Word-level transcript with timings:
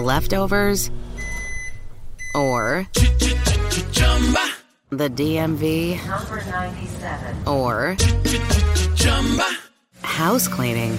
leftovers, 0.00 0.90
or 2.34 2.86
the 4.90 5.08
DMV, 5.10 6.06
Number 6.06 6.44
97. 6.44 7.48
or 7.48 7.96
house 10.02 10.48
cleaning, 10.48 10.98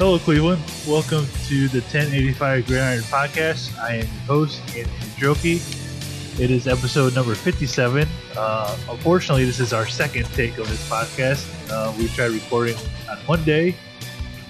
Hello, 0.00 0.18
Cleveland. 0.18 0.62
Welcome 0.88 1.26
to 1.48 1.68
the 1.68 1.80
1085 1.80 2.66
Gridiron 2.66 3.00
Podcast. 3.00 3.78
I 3.78 3.96
am 3.96 4.06
your 4.06 4.22
host, 4.24 4.62
Anthony 4.74 5.10
Joki. 5.18 6.40
It 6.40 6.50
is 6.50 6.66
episode 6.66 7.14
number 7.14 7.34
57. 7.34 8.08
Uh, 8.34 8.78
unfortunately, 8.88 9.44
this 9.44 9.60
is 9.60 9.74
our 9.74 9.86
second 9.86 10.24
take 10.32 10.56
of 10.56 10.70
this 10.70 10.88
podcast. 10.88 11.46
Uh, 11.70 11.92
we 11.98 12.08
tried 12.08 12.30
recording 12.30 12.78
on 13.10 13.18
Monday. 13.28 13.76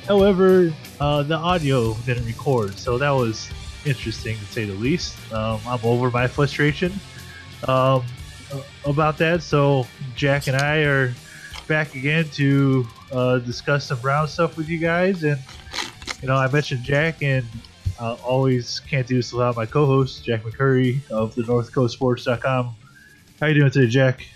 However, 0.06 0.72
uh, 1.00 1.24
the 1.24 1.34
audio 1.34 1.94
didn't 2.06 2.26
record, 2.26 2.78
so 2.78 2.96
that 2.98 3.10
was 3.10 3.50
interesting 3.84 4.38
to 4.38 4.44
say 4.44 4.66
the 4.66 4.74
least. 4.74 5.16
Um, 5.32 5.60
I'm 5.66 5.80
over 5.82 6.12
my 6.12 6.28
frustration 6.28 6.92
um, 7.66 8.04
about 8.84 9.18
that, 9.18 9.42
so 9.42 9.84
Jack 10.14 10.46
and 10.46 10.56
I 10.56 10.84
are 10.84 11.12
back 11.66 11.96
again 11.96 12.28
to 12.34 12.86
uh, 13.12 13.38
discuss 13.38 13.86
some 13.86 13.98
Brown 14.00 14.28
stuff 14.28 14.56
with 14.56 14.68
you 14.68 14.78
guys. 14.78 15.24
And 15.24 15.38
you 16.22 16.28
know, 16.28 16.36
I 16.36 16.50
mentioned 16.50 16.82
Jack, 16.82 17.22
and 17.22 17.46
uh, 17.98 18.16
always 18.24 18.80
can't 18.80 19.06
do 19.06 19.16
this 19.16 19.32
without 19.32 19.56
my 19.56 19.66
co-host 19.66 20.24
Jack 20.24 20.42
McCurry 20.42 21.00
of 21.10 21.34
the 21.34 21.42
NorthCoastSports.com. 21.42 22.74
How 23.40 23.46
you 23.46 23.54
doing 23.54 23.70
today, 23.70 23.88
Jack? 23.88 24.26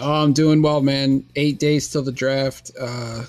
Oh, 0.00 0.22
I'm 0.24 0.32
doing 0.32 0.60
well, 0.60 0.80
man. 0.80 1.24
Eight 1.36 1.58
days 1.58 1.88
till 1.90 2.02
the 2.02 2.12
draft. 2.12 2.72
Uh, 2.80 3.24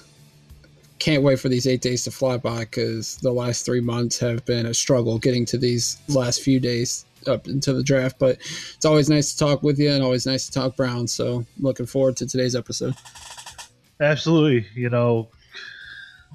can't 0.98 1.22
wait 1.22 1.40
for 1.40 1.50
these 1.50 1.68
eight 1.68 1.82
days 1.82 2.04
to 2.06 2.12
fly 2.12 2.38
by 2.38 2.62
because 2.62 3.18
the 3.18 3.32
last 3.32 3.66
three 3.66 3.82
months 3.82 4.18
have 4.18 4.44
been 4.46 4.66
a 4.66 4.74
struggle 4.74 5.20
getting 5.20 5.46
to 5.46 5.58
these 5.58 5.98
last 6.08 6.42
few 6.42 6.60
days 6.60 7.06
up 7.28 7.48
into 7.48 7.74
the 7.74 7.84
draft. 7.84 8.18
But 8.18 8.38
it's 8.76 8.86
always 8.86 9.10
nice 9.10 9.34
to 9.34 9.38
talk 9.38 9.62
with 9.62 9.78
you 9.78 9.92
and 9.92 10.04
always 10.04 10.26
nice 10.26 10.48
to 10.48 10.52
talk 10.52 10.76
Brown. 10.76 11.08
So 11.08 11.46
looking 11.60 11.86
forward 11.86 12.18
to 12.18 12.28
today's 12.28 12.56
episode. 12.56 12.96
Absolutely. 14.02 14.68
You 14.76 14.90
know, 14.90 15.30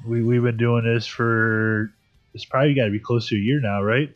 we 0.07 0.23
we've 0.23 0.43
been 0.43 0.57
doing 0.57 0.85
this 0.85 1.07
for 1.07 1.93
it's 2.35 2.45
probably 2.45 2.75
got 2.75 2.87
to 2.87 2.91
be 2.91 3.01
close 3.01 3.29
to 3.29 3.37
a 3.37 3.39
year 3.39 3.61
now, 3.61 3.83
right? 3.83 4.15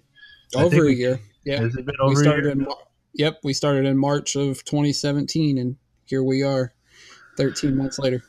Over 0.57 0.83
a 0.85 0.87
we- 0.87 0.95
year. 0.97 1.21
Yeah. 1.45 1.61
Has 1.61 1.75
it 1.77 1.85
been 1.85 1.95
We 2.01 2.07
over 2.07 2.21
a 2.21 2.25
started 2.25 2.45
year? 2.45 2.53
in 2.53 2.59
Mar- 2.63 2.77
Yep, 3.17 3.41
we 3.45 3.53
started 3.53 3.85
in 3.85 3.97
March 3.97 4.35
of 4.35 4.65
2017 4.65 5.59
and 5.59 5.77
here 6.07 6.25
we 6.25 6.43
are 6.43 6.73
13 7.37 7.77
months 7.77 7.99
later. 7.99 8.23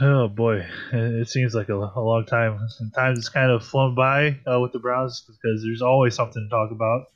Oh 0.00 0.28
boy, 0.28 0.66
it 0.92 1.14
it 1.22 1.28
seems 1.28 1.54
like 1.54 1.68
a, 1.68 1.74
a 1.74 2.00
long 2.00 2.24
time. 2.26 2.58
Sometimes 2.68 3.18
it's 3.18 3.28
kind 3.28 3.50
of 3.50 3.64
flown 3.64 3.94
by 3.94 4.38
uh, 4.46 4.60
with 4.60 4.72
the 4.72 4.78
Browns 4.80 5.22
because 5.26 5.62
there's 5.64 5.80
always 5.82 6.14
something 6.14 6.42
to 6.42 6.48
talk 6.50 6.70
about. 6.72 7.06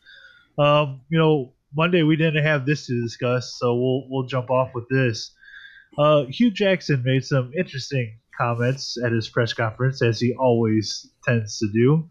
Um, 0.57 1.01
you 1.11 1.19
know, 1.19 1.53
Monday 1.77 2.03
we 2.05 2.15
didn't 2.17 2.45
have 2.45 2.65
this 2.65 2.87
to 2.87 3.03
discuss, 3.03 3.57
so 3.59 3.75
we'll 3.75 4.05
we'll 4.09 4.27
jump 4.29 4.51
off 4.51 4.71
with 4.75 4.89
this. 4.89 5.33
Uh, 5.97 6.25
Hue 6.25 6.51
Jackson 6.51 7.03
made 7.05 7.25
some 7.25 7.53
interesting 7.57 8.19
comments 8.37 8.97
at 9.03 9.13
his 9.13 9.29
press 9.29 9.53
conference, 9.53 10.03
as 10.03 10.21
he 10.21 10.35
always 10.35 11.11
tends 11.25 11.59
to 11.59 11.69
do. 11.73 12.09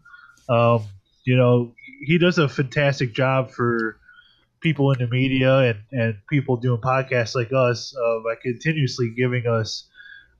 Um, 0.48 0.84
you 1.24 1.36
know, 1.36 1.74
he 2.04 2.18
does 2.18 2.38
a 2.38 2.48
fantastic 2.48 3.14
job 3.14 3.50
for 3.50 3.98
people 4.60 4.92
in 4.92 4.98
the 4.98 5.06
media 5.06 5.58
and, 5.58 5.78
and 5.92 6.14
people 6.28 6.56
doing 6.56 6.80
podcasts 6.80 7.34
like 7.34 7.52
us 7.52 7.94
uh, 7.94 8.18
by 8.24 8.34
continuously 8.42 9.12
giving 9.14 9.46
us 9.46 9.88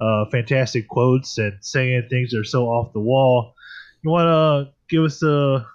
uh, 0.01 0.25
fantastic 0.31 0.89
quotes 0.89 1.39
and 1.39 1.59
saying 1.61 2.07
things 2.09 2.31
that 2.31 2.41
are 2.41 2.45
so 2.45 2.65
off 2.65 2.93
the 2.93 3.01
wall. 3.01 3.55
You 4.03 4.11
want 4.11 4.27
to 4.27 4.73
give 4.89 5.05
us 5.05 5.23
a 5.23 5.67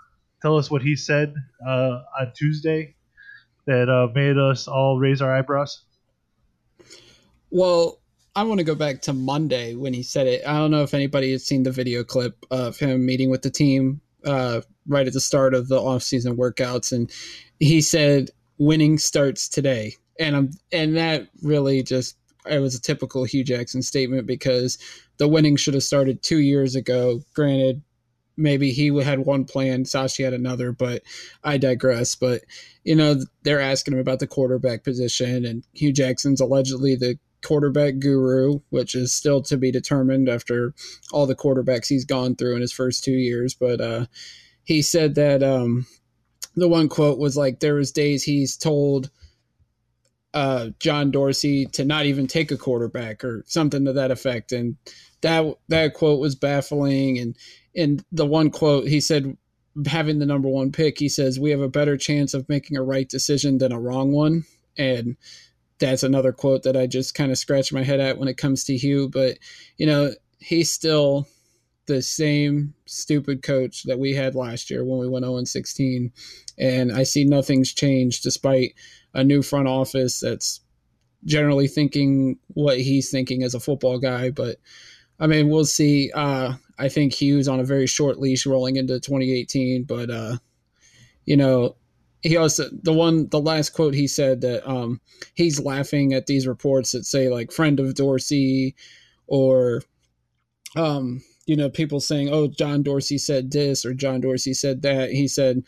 tell 0.42 0.58
us 0.58 0.72
what 0.72 0.82
he 0.82 0.96
said 0.96 1.34
uh, 1.66 2.00
on 2.20 2.32
Tuesday 2.36 2.96
that 3.68 3.90
uh, 3.90 4.08
made 4.14 4.38
us 4.38 4.68
all 4.68 4.98
raise 5.00 5.22
our 5.22 5.36
eyebrows? 5.36 5.84
Well, 7.52 8.00
I 8.36 8.44
want 8.44 8.60
to 8.60 8.64
go 8.64 8.76
back 8.76 9.02
to 9.02 9.14
Monday 9.14 9.76
when 9.76 9.94
he 9.94 10.04
said 10.04 10.28
it. 10.28 10.44
I 10.46 10.58
don't 10.58 10.72
know 10.72 10.84
if 10.84 10.94
anybody 10.94 11.32
has 11.32 11.46
seen 11.46 11.64
the 11.64 11.72
video 11.72 12.04
clip 12.04 12.46
of 12.52 12.78
him 12.78 13.06
meeting 13.06 13.30
with 13.30 13.42
the 13.42 13.50
team 13.50 14.02
uh, 14.26 14.62
right 14.88 15.08
at 15.08 15.14
the 15.14 15.20
start 15.20 15.54
of 15.54 15.68
the 15.68 15.80
off-season 15.80 16.38
workouts, 16.38 16.92
and 16.92 17.12
he 17.60 17.82
said, 17.82 18.30
"Winning 18.58 18.98
starts 18.98 19.48
today," 19.48 19.96
and 20.20 20.36
I'm 20.36 20.52
and 20.72 20.96
that 20.98 21.28
really 21.42 21.84
just 21.84 22.18
it 22.46 22.60
was 22.60 22.76
a 22.76 22.82
typical 22.82 23.24
Hue 23.24 23.44
Jackson 23.44 23.82
statement 23.82 24.28
because 24.28 24.78
the 25.18 25.28
winning 25.28 25.56
should 25.56 25.74
have 25.74 25.84
started 25.84 26.22
two 26.22 26.40
years 26.40 26.76
ago. 26.76 27.22
Granted, 27.34 27.82
maybe 28.38 28.72
he 28.72 28.88
had 29.02 29.20
one 29.20 29.46
plan, 29.46 29.84
Sashi 29.84 30.24
had 30.24 30.34
another, 30.34 30.72
but 30.72 31.04
I 31.44 31.58
digress. 31.58 32.16
But 32.16 32.42
you 32.84 32.96
know, 32.96 33.22
they're 33.44 33.60
asking 33.60 33.96
him 33.96 34.00
about 34.00 34.20
the 34.20 34.28
quarterback 34.28 34.84
position, 34.84 35.46
and 35.46 35.64
Hue 35.74 35.92
Jackson's 35.92 36.42
allegedly 36.42 36.96
the 36.96 37.18
quarterback 37.44 38.00
guru, 38.00 38.60
which 38.70 38.96
is 38.96 39.14
still 39.14 39.42
to 39.44 39.58
be 39.58 39.72
determined 39.72 40.30
after 40.30 40.74
all 41.12 41.26
the 41.26 41.36
quarterbacks 41.36 41.88
he's 41.88 42.06
gone 42.06 42.36
through 42.36 42.56
in 42.56 42.62
his 42.62 42.74
first 42.74 43.04
two 43.04 43.12
years. 43.12 43.54
But 43.54 43.82
uh, 43.82 44.06
he 44.64 44.82
said 44.82 45.16
that 45.16 45.44
um, 45.44 45.86
the 46.56 46.68
one 46.68 46.90
quote 46.90 47.20
was 47.20 47.38
like, 47.38 47.60
"There 47.60 47.76
was 47.76 47.92
days 47.92 48.24
he's 48.24 48.58
told." 48.58 49.10
Uh, 50.32 50.70
John 50.80 51.10
Dorsey 51.10 51.66
to 51.68 51.84
not 51.84 52.06
even 52.06 52.28
take 52.28 52.52
a 52.52 52.58
quarterback 52.58 53.24
or 53.24 53.44
something 53.48 53.84
to 53.86 53.94
that 53.94 54.12
effect, 54.12 54.52
and 54.52 54.78
that 55.22 55.56
that 55.70 55.96
quote 55.96 56.20
was 56.20 56.36
baffling. 56.36 57.18
And 57.18 57.36
and 57.76 58.06
the 58.12 58.28
one 58.28 58.52
quote 58.52 58.88
he 58.88 59.02
said, 59.02 59.36
having 59.88 60.20
the 60.20 60.26
number 60.26 60.50
one 60.50 60.72
pick, 60.72 61.00
he 61.00 61.10
says 61.10 61.40
we 61.40 61.52
have 61.52 61.62
a 61.62 61.70
better 61.70 61.98
chance 61.98 62.34
of 62.34 62.48
making 62.50 62.78
a 62.78 62.84
right 62.84 63.08
decision 63.08 63.58
than 63.58 63.72
a 63.72 63.80
wrong 63.80 64.12
one, 64.12 64.46
and 64.78 65.18
that's 65.80 66.04
another 66.04 66.32
quote 66.32 66.64
that 66.64 66.78
I 66.78 66.88
just 66.88 67.16
kind 67.16 67.32
of 67.32 67.38
scratch 67.38 67.74
my 67.74 67.84
head 67.84 68.00
at 68.00 68.18
when 68.18 68.28
it 68.28 68.38
comes 68.38 68.64
to 68.66 68.78
Hue. 68.78 69.10
But 69.10 69.38
you 69.78 69.86
know, 69.86 70.12
he's 70.40 70.72
still 70.72 71.28
the 71.86 72.02
same 72.02 72.74
stupid 72.86 73.42
coach 73.42 73.84
that 73.84 74.00
we 74.00 74.14
had 74.14 74.36
last 74.36 74.70
year 74.70 74.86
when 74.86 75.00
we 75.00 75.10
went 75.10 75.26
0 75.26 75.44
16, 75.44 76.12
and 76.58 76.92
I 76.92 77.04
see 77.04 77.24
nothing's 77.24 77.74
changed 77.74 78.24
despite 78.24 78.76
a 79.14 79.24
new 79.24 79.42
front 79.42 79.68
office 79.68 80.20
that's 80.20 80.62
generally 81.26 81.68
thinking 81.68 82.38
what 82.50 82.80
he's 82.80 83.12
thinking 83.12 83.44
as 83.44 83.54
a 83.54 83.60
football 83.60 84.00
guy. 84.00 84.30
But 84.30 84.58
I 85.20 85.28
mean, 85.28 85.50
we'll 85.50 85.66
see. 85.66 86.12
Uh, 86.14 86.54
I 86.78 86.90
think 86.90 87.14
Hue's 87.14 87.48
on 87.48 87.60
a 87.60 87.66
very 87.66 87.88
short 87.88 88.20
leash 88.20 88.46
rolling 88.46 88.78
into 88.78 89.00
2018, 89.00 89.84
but 89.84 90.10
uh, 90.10 90.38
you 91.26 91.36
know, 91.36 91.76
he 92.22 92.38
also 92.38 92.66
the 92.84 92.94
one 92.94 93.28
the 93.30 93.40
last 93.40 93.72
quote 93.72 93.94
he 93.94 94.08
said 94.08 94.42
that 94.42 94.70
um, 94.70 95.00
he's 95.36 95.60
laughing 95.60 96.14
at 96.14 96.26
these 96.26 96.48
reports 96.48 96.92
that 96.92 97.06
say 97.06 97.30
like 97.30 97.52
friend 97.52 97.80
of 97.80 97.96
Dorsey 97.96 98.76
or 99.28 99.82
um, 100.76 101.22
you 101.46 101.56
know 101.56 101.70
people 101.70 102.00
saying 102.00 102.30
oh 102.30 102.48
John 102.48 102.84
Dorsey 102.84 103.18
said 103.18 103.52
this 103.52 103.86
or 103.86 103.94
John 103.94 104.22
Dorsey 104.22 104.54
said 104.54 104.82
that. 104.82 105.12
He 105.12 105.28
said 105.28 105.64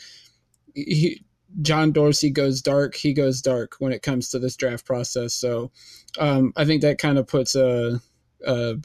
he 0.75 1.23
John 1.61 1.91
Dorsey 1.91 2.29
goes 2.29 2.61
dark, 2.61 2.95
he 2.95 3.13
goes 3.13 3.41
dark 3.41 3.75
when 3.79 3.91
it 3.91 4.01
comes 4.01 4.29
to 4.29 4.39
this 4.39 4.55
draft 4.55 4.85
process. 4.85 5.33
So 5.33 5.71
um, 6.19 6.53
I 6.55 6.65
think 6.65 6.81
that 6.81 6.97
kind 6.97 7.17
of 7.17 7.27
puts 7.27 7.55
a, 7.55 7.99
a 8.45 8.75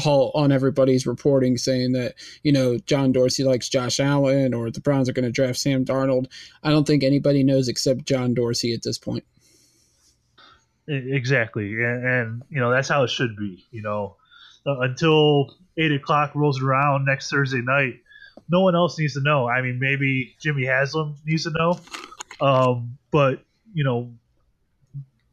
halt 0.00 0.32
on 0.34 0.50
everybody's 0.50 1.06
reporting 1.06 1.56
saying 1.56 1.92
that, 1.92 2.14
you 2.42 2.52
know, 2.52 2.78
John 2.78 3.12
Dorsey 3.12 3.44
likes 3.44 3.68
Josh 3.68 4.00
Allen 4.00 4.54
or 4.54 4.70
the 4.70 4.80
Browns 4.80 5.08
are 5.08 5.12
going 5.12 5.24
to 5.24 5.30
draft 5.30 5.58
Sam 5.58 5.84
Darnold. 5.84 6.26
I 6.62 6.70
don't 6.70 6.86
think 6.86 7.04
anybody 7.04 7.44
knows 7.44 7.68
except 7.68 8.06
John 8.06 8.34
Dorsey 8.34 8.74
at 8.74 8.82
this 8.82 8.98
point. 8.98 9.24
Exactly, 10.88 11.72
and, 11.84 12.04
and 12.04 12.42
you 12.50 12.58
know 12.58 12.70
that's 12.70 12.88
how 12.88 13.04
it 13.04 13.10
should 13.10 13.36
be. 13.36 13.64
You 13.70 13.82
know, 13.82 14.16
uh, 14.66 14.80
until 14.80 15.54
eight 15.76 15.92
o'clock 15.92 16.34
rolls 16.34 16.60
around 16.60 17.04
next 17.04 17.30
Thursday 17.30 17.60
night, 17.60 18.00
no 18.48 18.62
one 18.62 18.74
else 18.74 18.98
needs 18.98 19.14
to 19.14 19.20
know. 19.20 19.48
I 19.48 19.62
mean, 19.62 19.78
maybe 19.78 20.34
Jimmy 20.40 20.64
Haslam 20.64 21.14
needs 21.24 21.44
to 21.44 21.50
know, 21.50 21.80
um, 22.40 22.98
but 23.12 23.44
you 23.72 23.84
know, 23.84 24.12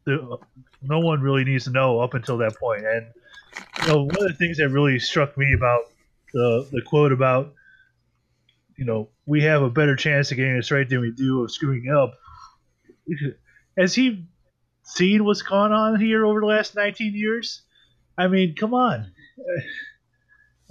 the, 0.05 0.37
no 0.83 0.99
one 0.99 1.21
really 1.21 1.43
needs 1.43 1.63
to 1.63 1.71
know 1.71 2.01
up 2.01 2.13
until 2.13 2.37
that 2.37 2.55
point. 2.57 2.85
And 2.85 3.07
you 3.81 3.87
know, 3.87 4.03
one 4.03 4.21
of 4.21 4.27
the 4.27 4.37
things 4.37 4.57
that 4.57 4.69
really 4.69 4.99
struck 4.99 5.37
me 5.37 5.53
about 5.53 5.81
the 6.33 6.67
the 6.71 6.81
quote 6.81 7.11
about 7.11 7.53
you 8.75 8.85
know 8.85 9.09
we 9.25 9.43
have 9.43 9.61
a 9.61 9.69
better 9.69 9.95
chance 9.95 10.31
of 10.31 10.37
getting 10.37 10.55
this 10.55 10.71
right 10.71 10.87
than 10.87 11.01
we 11.01 11.11
do 11.11 11.43
of 11.43 11.51
screwing 11.51 11.89
up. 11.89 12.13
Has 13.77 13.93
he 13.93 14.25
seen 14.83 15.25
what's 15.25 15.41
gone 15.41 15.71
on 15.71 15.99
here 15.99 16.25
over 16.25 16.39
the 16.39 16.45
last 16.45 16.75
19 16.75 17.13
years? 17.13 17.61
I 18.17 18.27
mean, 18.27 18.55
come 18.55 18.73
on. 18.73 19.11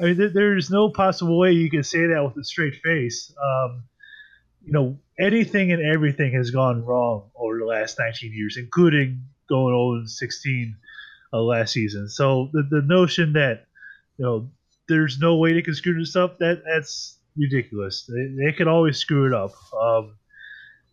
I 0.01 0.03
mean, 0.03 0.33
there's 0.35 0.71
no 0.71 0.91
possible 0.91 1.39
way 1.39 1.53
you 1.53 1.71
can 1.71 1.83
say 1.83 2.07
that 2.09 2.23
with 2.25 2.37
a 2.37 2.45
straight 2.45 2.75
face. 2.77 3.33
Um, 3.43 3.85
you 4.65 4.73
know, 4.73 4.99
anything 5.19 5.73
and 5.73 5.83
everything 5.83 6.33
has 6.35 6.51
gone 6.51 6.85
wrong 6.85 7.31
over 7.37 7.59
the 7.59 7.65
last 7.65 7.99
19 7.99 8.33
years, 8.33 8.57
including 8.59 9.23
going 9.49 9.75
0 9.75 10.07
16 10.07 10.77
uh, 11.33 11.41
last 11.41 11.73
season. 11.73 12.09
So 12.09 12.51
the, 12.53 12.63
the 12.71 12.83
notion 12.83 13.35
that 13.35 13.67
you 14.19 14.25
know 14.25 14.51
there's 14.89 15.19
no 15.19 15.37
way 15.37 15.53
they 15.53 15.63
can 15.63 15.75
screw 15.75 15.99
this 15.99 16.17
up 16.17 16.39
that 16.39 16.63
that's 16.67 17.19
ridiculous. 17.37 18.09
They, 18.09 18.45
they 18.45 18.53
could 18.53 18.69
always 18.69 18.99
screw 18.99 19.27
it 19.27 19.35
up. 19.35 19.53
Um, 19.75 20.17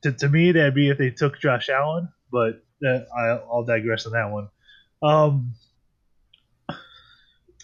to, 0.03 0.11
to 0.11 0.29
me, 0.29 0.51
that'd 0.51 0.75
be 0.75 0.89
if 0.89 0.97
they 0.97 1.09
took 1.09 1.39
Josh 1.39 1.69
Allen, 1.69 2.09
but 2.31 2.63
that, 2.81 3.07
I, 3.17 3.39
will 3.45 3.63
digress 3.63 4.05
on 4.05 4.13
that 4.13 4.31
one. 4.31 4.49
Um, 5.01 5.53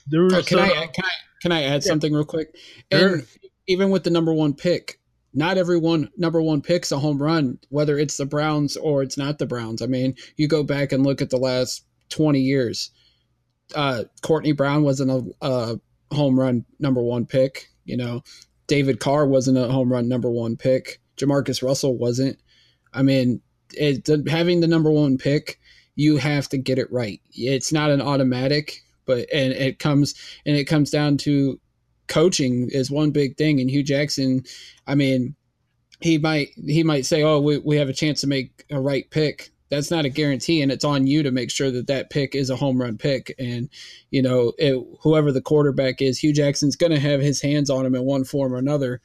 there 0.07 0.24
was, 0.24 0.48
can, 0.48 0.60
uh, 0.60 0.63
I, 0.63 0.88
can 0.88 1.06
I 1.06 1.10
can 1.42 1.51
I 1.51 1.63
add 1.63 1.74
yeah. 1.74 1.80
something 1.80 2.13
real 2.13 2.25
quick? 2.25 2.56
Sure. 2.92 3.21
Even 3.68 3.92
with 3.92 4.04
the 4.04 4.10
number 4.10 4.33
one 4.33 4.54
pick, 4.54 5.00
not 5.33 5.57
everyone 5.57 6.10
number 6.18 6.42
one 6.42 6.62
picks 6.62 6.92
a 6.92 7.00
home 7.00 7.21
run, 7.21 7.60
whether 7.69 7.98
it's 7.98 8.18
the 8.18 8.25
Browns 8.25 8.75
or 8.77 9.04
it's 9.04 9.18
not 9.18 9.38
the 9.38 9.45
Browns. 9.45 9.81
I 9.81 9.86
mean, 9.86 10.16
you 10.38 10.48
go 10.48 10.63
back 10.63 10.92
and 10.92 11.06
look 11.06 11.21
at 11.21 11.30
the 11.30 11.38
last 11.38 11.86
twenty 12.09 12.41
years. 12.41 12.91
Uh, 13.75 14.06
Courtney 14.21 14.51
Brown 14.51 14.83
wasn't 14.83 15.11
a, 15.11 15.45
a 15.45 16.15
home 16.15 16.39
run 16.39 16.65
number 16.79 17.01
one 17.01 17.25
pick. 17.25 17.67
You 17.85 17.97
know, 17.97 18.23
David 18.67 19.00
Carr 19.00 19.27
wasn't 19.27 19.57
a 19.57 19.67
home 19.67 19.91
run 19.91 20.07
number 20.07 20.29
one 20.29 20.57
pick. 20.57 21.01
Jamarcus 21.17 21.61
Russell 21.61 21.97
wasn't. 21.97 22.38
I 22.94 23.03
mean, 23.03 23.41
it, 23.73 24.07
having 24.27 24.61
the 24.61 24.67
number 24.67 24.91
one 24.91 25.17
pick, 25.17 25.59
you 25.95 26.17
have 26.17 26.50
to 26.50 26.57
get 26.57 26.79
it 26.79 26.91
right. 26.91 27.21
It's 27.31 27.71
not 27.71 27.91
an 27.91 28.01
automatic, 28.01 28.81
but 29.06 29.27
and 29.33 29.53
it 29.53 29.79
comes 29.79 30.15
and 30.45 30.56
it 30.56 30.65
comes 30.65 30.89
down 30.89 31.17
to 31.17 31.59
coaching 32.07 32.69
is 32.71 32.89
one 32.89 33.11
big 33.11 33.38
thing. 33.38 33.59
And 33.59 33.69
Hue 33.69 33.83
Jackson, 33.83 34.44
I 34.88 34.95
mean, 34.95 35.35
he 36.00 36.17
might 36.17 36.50
he 36.65 36.83
might 36.83 37.06
say, 37.06 37.23
"Oh, 37.23 37.39
we 37.39 37.57
we 37.57 37.77
have 37.77 37.89
a 37.89 37.94
chance 37.94 38.21
to 38.21 38.27
make 38.27 38.65
a 38.71 38.79
right 38.79 39.09
pick." 39.09 39.51
That's 39.69 39.92
not 39.92 40.06
a 40.06 40.10
guarantee, 40.10 40.62
and 40.62 40.71
it's 40.71 40.86
on 40.86 41.06
you 41.06 41.21
to 41.24 41.31
make 41.31 41.51
sure 41.51 41.69
that 41.71 41.88
that 41.88 42.10
pick 42.10 42.36
is 42.36 42.50
a 42.50 42.56
home 42.56 42.81
run 42.81 42.98
pick. 42.98 43.33
And 43.38 43.69
you 44.10 44.21
know, 44.21 44.54
it, 44.57 44.83
whoever 45.01 45.31
the 45.31 45.42
quarterback 45.42 46.01
is, 46.01 46.18
Hue 46.18 46.33
Jackson's 46.33 46.75
going 46.75 46.92
to 46.92 47.00
have 47.00 47.21
his 47.21 47.42
hands 47.42 47.69
on 47.69 47.86
him 47.86 47.95
in 47.95 48.04
one 48.04 48.24
form 48.24 48.54
or 48.54 48.57
another 48.57 49.01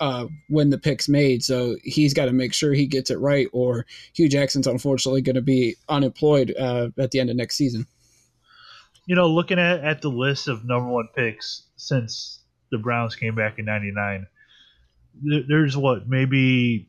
uh, 0.00 0.26
when 0.48 0.70
the 0.70 0.78
pick's 0.78 1.08
made. 1.08 1.44
So 1.44 1.76
he's 1.82 2.14
got 2.14 2.26
to 2.26 2.32
make 2.32 2.54
sure 2.54 2.72
he 2.72 2.86
gets 2.86 3.10
it 3.10 3.18
right, 3.18 3.48
or 3.52 3.86
Hue 4.14 4.28
Jackson's 4.28 4.66
unfortunately 4.66 5.22
going 5.22 5.36
to 5.36 5.42
be 5.42 5.76
unemployed 5.88 6.54
uh, 6.58 6.88
at 6.98 7.10
the 7.10 7.20
end 7.20 7.30
of 7.30 7.36
next 7.36 7.56
season 7.56 7.86
you 9.06 9.16
know, 9.16 9.28
looking 9.28 9.58
at, 9.58 9.80
at 9.84 10.02
the 10.02 10.08
list 10.08 10.48
of 10.48 10.64
number 10.64 10.88
one 10.88 11.08
picks 11.14 11.64
since 11.76 12.40
the 12.70 12.78
Browns 12.78 13.16
came 13.16 13.34
back 13.34 13.58
in 13.58 13.64
'99, 13.64 14.26
there's 15.48 15.76
what 15.76 16.08
maybe 16.08 16.88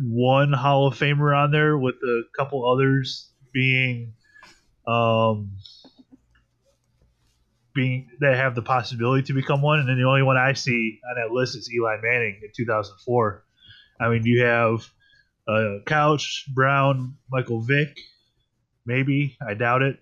one 0.00 0.52
Hall 0.52 0.86
of 0.86 0.98
Famer 0.98 1.36
on 1.36 1.50
there, 1.50 1.76
with 1.76 1.96
a 1.96 2.22
couple 2.36 2.70
others 2.70 3.30
being, 3.52 4.14
um, 4.86 5.52
being 7.74 8.08
that 8.20 8.36
have 8.36 8.54
the 8.54 8.62
possibility 8.62 9.24
to 9.24 9.32
become 9.32 9.62
one, 9.62 9.80
and 9.80 9.88
then 9.88 9.98
the 9.98 10.06
only 10.06 10.22
one 10.22 10.36
I 10.36 10.52
see 10.52 11.00
on 11.08 11.16
that 11.16 11.32
list 11.32 11.56
is 11.56 11.72
Eli 11.72 11.96
Manning 12.02 12.40
in 12.42 12.50
2004. 12.54 13.44
I 14.00 14.08
mean, 14.08 14.22
you 14.24 14.44
have 14.44 14.88
uh, 15.46 15.78
Couch, 15.86 16.46
Brown, 16.54 17.16
Michael 17.30 17.60
Vick, 17.60 17.98
maybe 18.84 19.36
I 19.46 19.54
doubt 19.54 19.82
it 19.82 19.98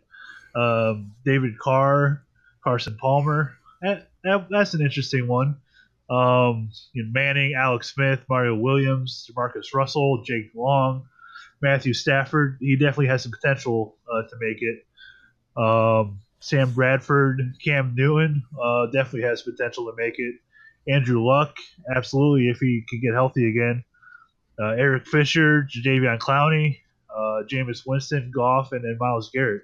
um, 0.57 1.13
David 1.25 1.59
Carr, 1.59 2.25
Carson 2.65 2.97
Palmer. 2.99 3.53
That, 3.83 4.09
that, 4.25 4.47
that's 4.51 4.75
an 4.75 4.81
interesting 4.81 5.29
one. 5.29 5.59
Um, 6.09 6.71
you 6.93 7.05
know, 7.05 7.11
Manning, 7.13 7.55
Alex 7.55 7.93
Smith, 7.93 8.21
Mario 8.29 8.55
Williams, 8.55 9.29
Marcus 9.35 9.75
Russell, 9.75 10.23
Jake 10.25 10.51
Long, 10.55 11.07
Matthew 11.61 11.95
Stafford. 11.95 12.59
He 12.61 12.77
definitely 12.77 13.09
has 13.09 13.23
some 13.23 13.33
potential 13.33 13.97
uh, 14.11 14.23
to 14.23 14.37
make 14.41 14.63
it. 14.63 14.87
Um, 15.57 16.21
Sam 16.41 16.73
Bradford, 16.73 17.41
Cam 17.65 17.95
Newton 17.97 18.45
uh, 18.63 18.87
definitely 18.87 19.23
has 19.23 19.43
potential 19.43 19.87
to 19.87 19.97
make 19.97 20.15
it. 20.19 20.37
Andrew 20.89 21.25
Luck, 21.25 21.57
absolutely, 21.95 22.49
if 22.49 22.59
he 22.59 22.85
can 22.89 23.01
get 23.01 23.15
healthy 23.15 23.49
again. 23.49 23.83
Uh, 24.59 24.71
Eric 24.71 25.07
Fisher, 25.07 25.65
Jadeveon 25.65 26.19
Clowney, 26.19 26.79
uh, 27.11 27.43
Jameis 27.51 27.83
Winston, 27.87 28.31
Goff, 28.35 28.73
and 28.73 28.85
then 28.85 28.97
Myles 29.01 29.31
Garrett. 29.31 29.63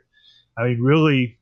I 0.58 0.64
mean, 0.64 0.80
really, 0.80 1.38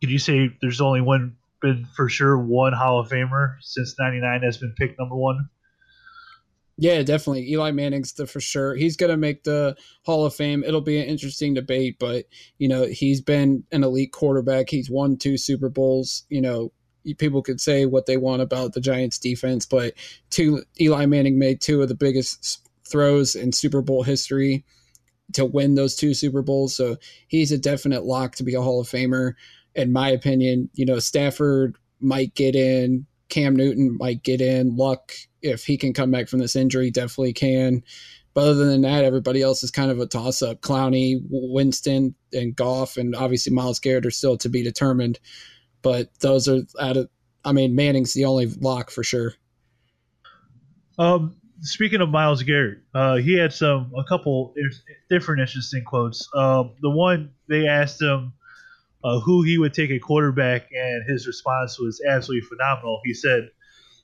could 0.00 0.10
you 0.10 0.18
say 0.18 0.50
there's 0.60 0.80
only 0.80 1.00
one 1.00 1.36
been 1.60 1.86
for 1.94 2.08
sure 2.08 2.38
one 2.38 2.72
Hall 2.72 3.00
of 3.00 3.08
Famer 3.08 3.56
since 3.60 3.94
'99 3.98 4.42
has 4.42 4.58
been 4.58 4.74
picked 4.76 4.98
number 4.98 5.16
one? 5.16 5.48
Yeah, 6.76 7.02
definitely. 7.02 7.50
Eli 7.50 7.72
Manning's 7.72 8.14
the 8.14 8.26
for 8.26 8.40
sure. 8.40 8.74
He's 8.74 8.96
gonna 8.96 9.18
make 9.18 9.44
the 9.44 9.76
Hall 10.04 10.24
of 10.24 10.34
Fame. 10.34 10.64
It'll 10.64 10.80
be 10.80 10.98
an 10.98 11.06
interesting 11.06 11.52
debate, 11.52 11.98
but 11.98 12.24
you 12.58 12.68
know 12.68 12.86
he's 12.86 13.20
been 13.20 13.64
an 13.70 13.84
elite 13.84 14.12
quarterback. 14.12 14.70
He's 14.70 14.90
won 14.90 15.16
two 15.16 15.36
Super 15.36 15.68
Bowls. 15.68 16.24
You 16.30 16.40
know 16.40 16.72
people 17.18 17.42
could 17.42 17.60
say 17.60 17.86
what 17.86 18.06
they 18.06 18.16
want 18.16 18.42
about 18.42 18.72
the 18.72 18.80
Giants 18.80 19.18
defense, 19.18 19.66
but 19.66 19.94
two 20.30 20.64
Eli 20.80 21.06
Manning 21.06 21.38
made 21.38 21.60
two 21.60 21.82
of 21.82 21.88
the 21.88 21.94
biggest 21.94 22.66
throws 22.88 23.34
in 23.34 23.52
Super 23.52 23.82
Bowl 23.82 24.02
history 24.02 24.64
to 25.32 25.44
win 25.44 25.74
those 25.74 25.94
two 25.94 26.14
Super 26.14 26.42
Bowls. 26.42 26.74
So 26.74 26.96
he's 27.28 27.52
a 27.52 27.58
definite 27.58 28.04
lock 28.04 28.36
to 28.36 28.42
be 28.42 28.54
a 28.54 28.62
Hall 28.62 28.80
of 28.80 28.88
Famer. 28.88 29.34
In 29.74 29.92
my 29.92 30.10
opinion, 30.10 30.68
you 30.74 30.84
know, 30.84 30.98
Stafford 30.98 31.76
might 32.00 32.34
get 32.34 32.54
in, 32.54 33.06
Cam 33.28 33.54
Newton 33.54 33.96
might 33.98 34.22
get 34.22 34.40
in, 34.40 34.76
Luck, 34.76 35.12
if 35.42 35.64
he 35.64 35.76
can 35.76 35.92
come 35.92 36.10
back 36.10 36.28
from 36.28 36.40
this 36.40 36.56
injury, 36.56 36.90
definitely 36.90 37.32
can. 37.32 37.82
But 38.34 38.48
other 38.48 38.66
than 38.66 38.82
that, 38.82 39.04
everybody 39.04 39.42
else 39.42 39.62
is 39.62 39.70
kind 39.70 39.90
of 39.90 39.98
a 39.98 40.06
toss 40.06 40.42
up. 40.42 40.60
Clowney, 40.60 41.20
Winston, 41.28 42.14
and 42.32 42.54
Goff, 42.54 42.96
and 42.96 43.14
obviously 43.16 43.52
Myles 43.52 43.80
Garrett 43.80 44.06
are 44.06 44.10
still 44.10 44.36
to 44.38 44.48
be 44.48 44.62
determined. 44.62 45.18
But 45.82 46.10
those 46.20 46.48
are 46.48 46.60
out 46.80 46.96
of, 46.96 47.08
I 47.44 47.52
mean, 47.52 47.74
Manning's 47.74 48.14
the 48.14 48.26
only 48.26 48.46
lock 48.46 48.90
for 48.90 49.02
sure. 49.02 49.34
Um, 50.98 51.36
speaking 51.62 52.00
of 52.00 52.10
Myles 52.10 52.42
Garrett, 52.42 52.78
uh, 52.94 53.16
he 53.16 53.36
had 53.36 53.52
some 53.52 53.92
a 53.96 54.04
couple 54.04 54.54
different 55.08 55.40
interesting 55.40 55.82
quotes. 55.84 56.28
Um, 56.34 56.72
the 56.82 56.90
one 56.90 57.32
they 57.48 57.66
asked 57.66 58.00
him 58.00 58.32
uh, 59.04 59.20
who 59.20 59.42
he 59.42 59.58
would 59.58 59.74
take 59.74 59.90
a 59.90 59.98
quarterback, 59.98 60.68
and 60.72 61.08
his 61.08 61.26
response 61.26 61.78
was 61.78 62.02
absolutely 62.06 62.46
phenomenal. 62.48 63.00
He 63.04 63.14
said, 63.14 63.50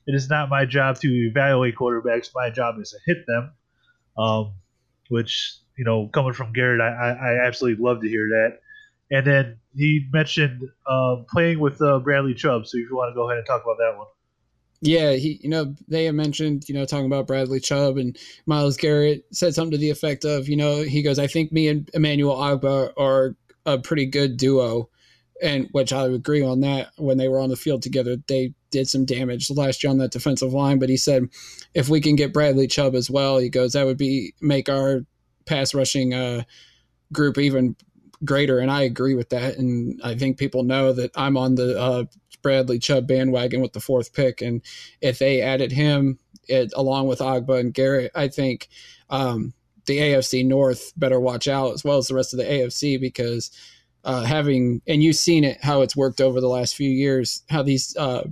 "It 0.06 0.14
is 0.14 0.28
not 0.28 0.48
my 0.48 0.64
job 0.64 0.98
to 1.00 1.08
evaluate 1.08 1.76
quarterbacks. 1.76 2.30
My 2.34 2.50
job 2.50 2.76
is 2.80 2.90
to 2.90 2.98
hit 3.06 3.24
them." 3.26 3.52
Um, 4.18 4.54
which 5.08 5.60
you 5.76 5.84
know, 5.84 6.08
coming 6.08 6.32
from 6.32 6.52
Garrett, 6.52 6.80
I, 6.80 7.10
I, 7.12 7.46
absolutely 7.46 7.82
love 7.84 8.00
to 8.00 8.08
hear 8.08 8.28
that. 8.28 8.60
And 9.10 9.26
then 9.26 9.58
he 9.74 10.06
mentioned 10.12 10.62
uh, 10.86 11.16
playing 11.30 11.60
with 11.60 11.80
uh, 11.80 11.98
Bradley 12.00 12.34
Chubb. 12.34 12.66
So 12.66 12.78
if 12.78 12.88
you 12.90 12.96
want 12.96 13.10
to 13.10 13.14
go 13.14 13.28
ahead 13.28 13.38
and 13.38 13.46
talk 13.46 13.62
about 13.62 13.76
that 13.78 13.96
one. 13.96 14.06
Yeah, 14.82 15.12
he, 15.12 15.38
you 15.42 15.48
know, 15.48 15.74
they 15.88 16.04
have 16.04 16.14
mentioned, 16.14 16.68
you 16.68 16.74
know, 16.74 16.84
talking 16.84 17.06
about 17.06 17.26
Bradley 17.26 17.60
Chubb 17.60 17.96
and 17.96 18.16
Myles 18.46 18.76
Garrett 18.76 19.24
said 19.32 19.54
something 19.54 19.72
to 19.72 19.78
the 19.78 19.90
effect 19.90 20.24
of, 20.24 20.48
you 20.48 20.56
know, 20.56 20.82
he 20.82 21.02
goes, 21.02 21.18
I 21.18 21.26
think 21.26 21.52
me 21.52 21.68
and 21.68 21.88
Emmanuel 21.94 22.36
Ogbah 22.36 22.92
are 22.98 23.36
a 23.66 23.78
pretty 23.78 24.06
good 24.06 24.36
duo, 24.38 24.88
and 25.42 25.68
which 25.72 25.92
I 25.92 26.06
agree 26.06 26.42
on 26.42 26.60
that. 26.60 26.90
When 26.96 27.18
they 27.18 27.28
were 27.28 27.40
on 27.40 27.50
the 27.50 27.56
field 27.56 27.82
together, 27.82 28.16
they 28.28 28.54
did 28.70 28.88
some 28.88 29.04
damage 29.04 29.50
last 29.50 29.82
year 29.82 29.90
on 29.90 29.98
that 29.98 30.12
defensive 30.12 30.52
line. 30.54 30.78
But 30.78 30.88
he 30.88 30.96
said, 30.96 31.24
if 31.74 31.88
we 31.88 32.00
can 32.00 32.16
get 32.16 32.32
Bradley 32.32 32.66
Chubb 32.66 32.94
as 32.94 33.10
well, 33.10 33.38
he 33.38 33.50
goes, 33.50 33.72
that 33.72 33.84
would 33.84 33.98
be 33.98 34.32
make 34.40 34.68
our 34.68 35.00
pass 35.44 35.74
rushing 35.74 36.14
uh, 36.14 36.44
group 37.12 37.38
even 37.38 37.76
greater. 38.24 38.58
And 38.58 38.70
I 38.70 38.82
agree 38.82 39.14
with 39.14 39.28
that. 39.30 39.56
And 39.56 40.00
I 40.02 40.14
think 40.14 40.38
people 40.38 40.62
know 40.62 40.92
that 40.92 41.10
I'm 41.16 41.36
on 41.36 41.56
the 41.56 41.78
uh, 41.78 42.04
Bradley 42.42 42.78
Chubb 42.78 43.06
bandwagon 43.06 43.60
with 43.60 43.72
the 43.72 43.80
fourth 43.80 44.12
pick. 44.12 44.40
And 44.40 44.62
if 45.00 45.18
they 45.18 45.42
added 45.42 45.72
him 45.72 46.18
it, 46.48 46.72
along 46.76 47.08
with 47.08 47.18
Ogbah 47.18 47.60
and 47.60 47.74
Garrett, 47.74 48.12
I 48.14 48.28
think 48.28 48.68
um, 49.10 49.52
the 49.86 49.98
AFC 49.98 50.44
North 50.44 50.92
better 50.96 51.20
watch 51.20 51.48
out 51.48 51.72
as 51.72 51.84
well 51.84 51.98
as 51.98 52.08
the 52.08 52.14
rest 52.14 52.34
of 52.34 52.38
the 52.38 52.44
AFC 52.44 53.00
because 53.00 53.50
uh, 54.04 54.22
having, 54.22 54.82
and 54.86 55.02
you've 55.02 55.16
seen 55.16 55.44
it, 55.44 55.62
how 55.62 55.82
it's 55.82 55.96
worked 55.96 56.20
over 56.20 56.40
the 56.40 56.48
last 56.48 56.76
few 56.76 56.90
years, 56.90 57.42
how 57.48 57.62
these 57.62 57.96
uh, 57.96 58.24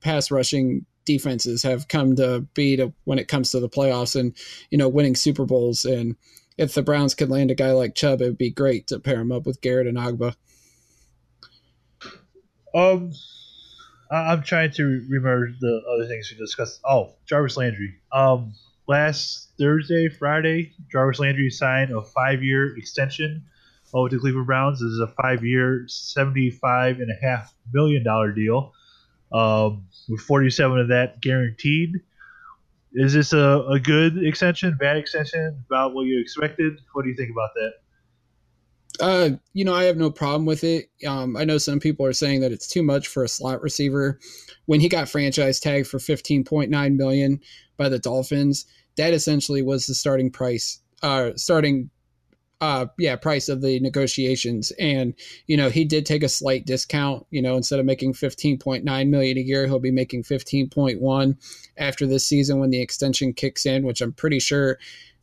pass 0.00 0.30
rushing 0.30 0.86
defenses 1.04 1.62
have 1.62 1.88
come 1.88 2.14
to 2.16 2.40
be 2.54 2.76
to 2.76 2.92
when 3.04 3.18
it 3.18 3.28
comes 3.28 3.50
to 3.50 3.60
the 3.60 3.68
playoffs 3.68 4.18
and, 4.18 4.36
you 4.70 4.78
know, 4.78 4.88
winning 4.88 5.16
Super 5.16 5.44
Bowls. 5.44 5.84
And 5.84 6.16
if 6.56 6.74
the 6.74 6.82
Browns 6.82 7.14
could 7.14 7.30
land 7.30 7.50
a 7.50 7.54
guy 7.54 7.72
like 7.72 7.94
Chubb, 7.94 8.20
it 8.20 8.26
would 8.26 8.38
be 8.38 8.50
great 8.50 8.86
to 8.88 9.00
pair 9.00 9.20
him 9.20 9.32
up 9.32 9.46
with 9.46 9.60
Garrett 9.60 9.86
and 9.86 9.96
Ogbah. 9.96 10.36
Um, 12.74 13.12
I'm 14.10 14.42
trying 14.42 14.70
to 14.72 14.84
remember 14.84 15.50
the 15.60 15.82
other 15.92 16.06
things 16.06 16.30
we 16.30 16.38
discussed. 16.38 16.80
Oh, 16.84 17.14
Jarvis 17.26 17.56
Landry. 17.56 17.96
Um, 18.12 18.54
last 18.88 19.50
Thursday, 19.58 20.08
Friday, 20.08 20.72
Jarvis 20.90 21.20
Landry 21.20 21.50
signed 21.50 21.92
a 21.92 22.02
five-year 22.02 22.76
extension 22.76 23.44
with 23.92 24.12
the 24.12 24.18
Cleveland 24.18 24.46
Browns. 24.46 24.80
This 24.80 24.90
is 24.90 25.00
a 25.00 25.08
five-year, 25.22 25.84
seventy-five 25.86 27.00
and 27.00 27.10
a 27.10 27.26
half 27.26 27.54
million 27.72 28.02
dollar 28.02 28.32
deal, 28.32 28.72
um, 29.32 29.86
with 30.08 30.20
forty-seven 30.20 30.78
of 30.80 30.88
that 30.88 31.20
guaranteed. 31.20 32.00
Is 32.94 33.12
this 33.12 33.32
a, 33.32 33.64
a 33.70 33.78
good 33.78 34.24
extension, 34.24 34.76
bad 34.80 34.96
extension, 34.96 35.64
about 35.66 35.94
what 35.94 36.02
you 36.02 36.20
expected? 36.20 36.80
What 36.94 37.02
do 37.02 37.10
you 37.10 37.16
think 37.16 37.30
about 37.30 37.50
that? 37.54 37.72
Uh, 39.00 39.30
you 39.52 39.64
know, 39.64 39.74
I 39.74 39.84
have 39.84 39.96
no 39.96 40.10
problem 40.10 40.44
with 40.44 40.64
it. 40.64 40.90
Um, 41.06 41.36
I 41.36 41.44
know 41.44 41.58
some 41.58 41.78
people 41.78 42.04
are 42.06 42.12
saying 42.12 42.40
that 42.40 42.52
it's 42.52 42.66
too 42.66 42.82
much 42.82 43.08
for 43.08 43.22
a 43.22 43.28
slot 43.28 43.62
receiver. 43.62 44.18
When 44.66 44.80
he 44.80 44.88
got 44.88 45.08
franchise 45.08 45.60
tagged 45.60 45.86
for 45.86 45.98
15.9 45.98 46.96
million 46.96 47.40
by 47.76 47.88
the 47.88 47.98
Dolphins, 47.98 48.66
that 48.96 49.14
essentially 49.14 49.62
was 49.62 49.86
the 49.86 49.94
starting 49.94 50.30
price, 50.30 50.80
uh, 51.02 51.30
starting, 51.36 51.90
uh, 52.60 52.86
yeah, 52.98 53.14
price 53.14 53.48
of 53.48 53.62
the 53.62 53.78
negotiations. 53.78 54.72
And 54.80 55.14
you 55.46 55.56
know, 55.56 55.70
he 55.70 55.84
did 55.84 56.04
take 56.04 56.24
a 56.24 56.28
slight 56.28 56.66
discount. 56.66 57.24
You 57.30 57.40
know, 57.40 57.56
instead 57.56 57.78
of 57.78 57.86
making 57.86 58.14
15.9 58.14 59.08
million 59.08 59.38
a 59.38 59.40
year, 59.40 59.66
he'll 59.66 59.78
be 59.78 59.92
making 59.92 60.24
15.1 60.24 61.36
after 61.76 62.06
this 62.06 62.26
season 62.26 62.58
when 62.58 62.70
the 62.70 62.82
extension 62.82 63.32
kicks 63.32 63.64
in, 63.64 63.84
which 63.84 64.00
I'm 64.00 64.12
pretty 64.12 64.40
sure 64.40 64.78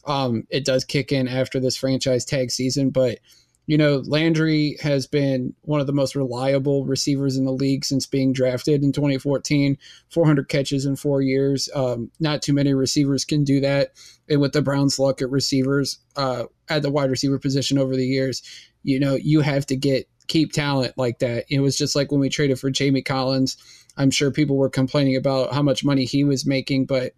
um, 0.06 0.48
it 0.50 0.66
does 0.66 0.86
kick 0.86 1.12
in 1.12 1.28
after 1.28 1.60
this 1.60 1.76
franchise 1.76 2.24
tag 2.26 2.52
season, 2.52 2.90
but 2.90 3.20
you 3.68 3.78
know, 3.78 4.04
Landry 4.06 4.78
has 4.82 5.08
been 5.08 5.54
one 5.62 5.80
of 5.80 5.88
the 5.88 5.94
most 5.94 6.16
reliable 6.16 6.86
receivers 6.86 7.36
in 7.36 7.46
the 7.46 7.52
league 7.52 7.84
since 7.84 8.06
being 8.06 8.32
drafted 8.32 8.84
in 8.84 8.92
2014. 8.92 9.78
400 10.10 10.50
catches 10.50 10.86
in 10.86 10.96
four 10.96 11.22
years. 11.22 11.68
Um, 11.74 12.12
not 12.20 12.42
too 12.42 12.54
many 12.54 12.74
receivers 12.74 13.26
can 13.26 13.44
do 13.44 13.60
that. 13.62 13.94
And 14.30 14.40
with 14.40 14.54
the 14.54 14.62
Browns' 14.62 15.00
luck 15.00 15.22
at 15.22 15.30
receivers, 15.30 16.00
uh, 16.16 16.46
at 16.70 16.84
the 16.84 16.92
wide 16.92 17.10
receiver 17.10 17.40
position 17.40 17.78
over 17.78 17.96
the 17.96 18.06
years, 18.06 18.44
you 18.84 19.00
know, 19.00 19.16
you 19.16 19.42
have 19.42 19.66
to 19.68 19.76
get 19.76 20.08
keep 20.28 20.52
talent 20.52 20.94
like 20.98 21.20
that. 21.20 21.46
It 21.50 21.60
was 21.60 21.76
just 21.76 21.96
like 21.96 22.12
when 22.12 22.22
we 22.22 22.30
traded 22.30 22.60
for 22.60 22.70
Jamie 22.70 23.02
Collins. 23.02 23.58
I'm 23.98 24.12
sure 24.12 24.32
people 24.32 24.58
were 24.58 24.70
complaining 24.70 25.16
about 25.16 25.54
how 25.54 25.62
much 25.62 25.86
money 25.86 26.06
he 26.06 26.24
was 26.24 26.46
making, 26.46 26.86
but 26.86 27.14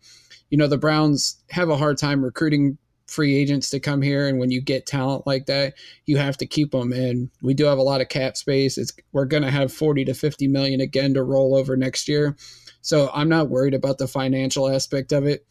you 0.49 0.57
know, 0.57 0.67
the 0.67 0.77
Browns 0.77 1.41
have 1.49 1.69
a 1.69 1.77
hard 1.77 1.97
time 1.97 2.23
recruiting 2.23 2.77
free 3.07 3.35
agents 3.35 3.69
to 3.69 3.79
come 3.79 4.01
here 4.01 4.27
and 4.27 4.37
when 4.37 4.51
you 4.51 4.61
get 4.61 4.85
talent 4.85 5.25
like 5.25 5.45
that 5.45 5.73
you 6.05 6.17
have 6.17 6.37
to 6.37 6.45
keep 6.45 6.71
them 6.71 6.91
and 6.91 7.29
we 7.41 7.53
do 7.53 7.65
have 7.65 7.77
a 7.77 7.83
lot 7.83 8.01
of 8.01 8.09
cap 8.09 8.35
space. 8.35 8.77
It's 8.77 8.93
we're 9.13 9.25
going 9.25 9.43
to 9.43 9.51
have 9.51 9.71
40 9.71 10.05
to 10.05 10.13
50 10.13 10.47
million 10.47 10.81
again 10.81 11.13
to 11.13 11.23
roll 11.23 11.55
over 11.55 11.77
next 11.77 12.07
year. 12.07 12.35
So 12.81 13.09
i'm 13.13 13.29
not 13.29 13.49
worried 13.49 13.73
about 13.73 13.97
the 13.97 14.07
financial 14.07 14.69
aspect 14.69 15.11
of 15.11 15.25
it. 15.25 15.45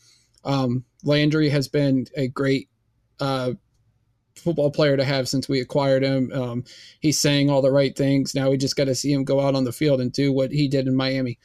Um, 0.45 0.85
landry 1.03 1.49
has 1.49 1.69
been 1.69 2.07
a 2.17 2.29
great 2.29 2.69
uh, 3.21 3.53
football 4.37 4.71
player 4.71 4.97
to 4.97 5.05
have 5.05 5.29
since 5.29 5.49
we 5.49 5.61
acquired 5.61 6.03
him. 6.03 6.31
Um, 6.33 6.65
he's 7.01 7.19
saying 7.19 7.51
all 7.51 7.63
the 7.63 7.73
right 7.73 7.97
things. 7.97 8.35
Now 8.35 8.51
we 8.51 8.59
just 8.59 8.77
got 8.77 8.85
to 8.85 8.95
see 8.95 9.13
him 9.13 9.25
go 9.25 9.41
out 9.41 9.55
on 9.55 9.65
the 9.65 9.73
field 9.73 10.01
and 10.01 10.13
do 10.13 10.33
what 10.33 10.53
he 10.53 10.69
did 10.69 10.87
in 10.87 10.95
miami 10.95 11.39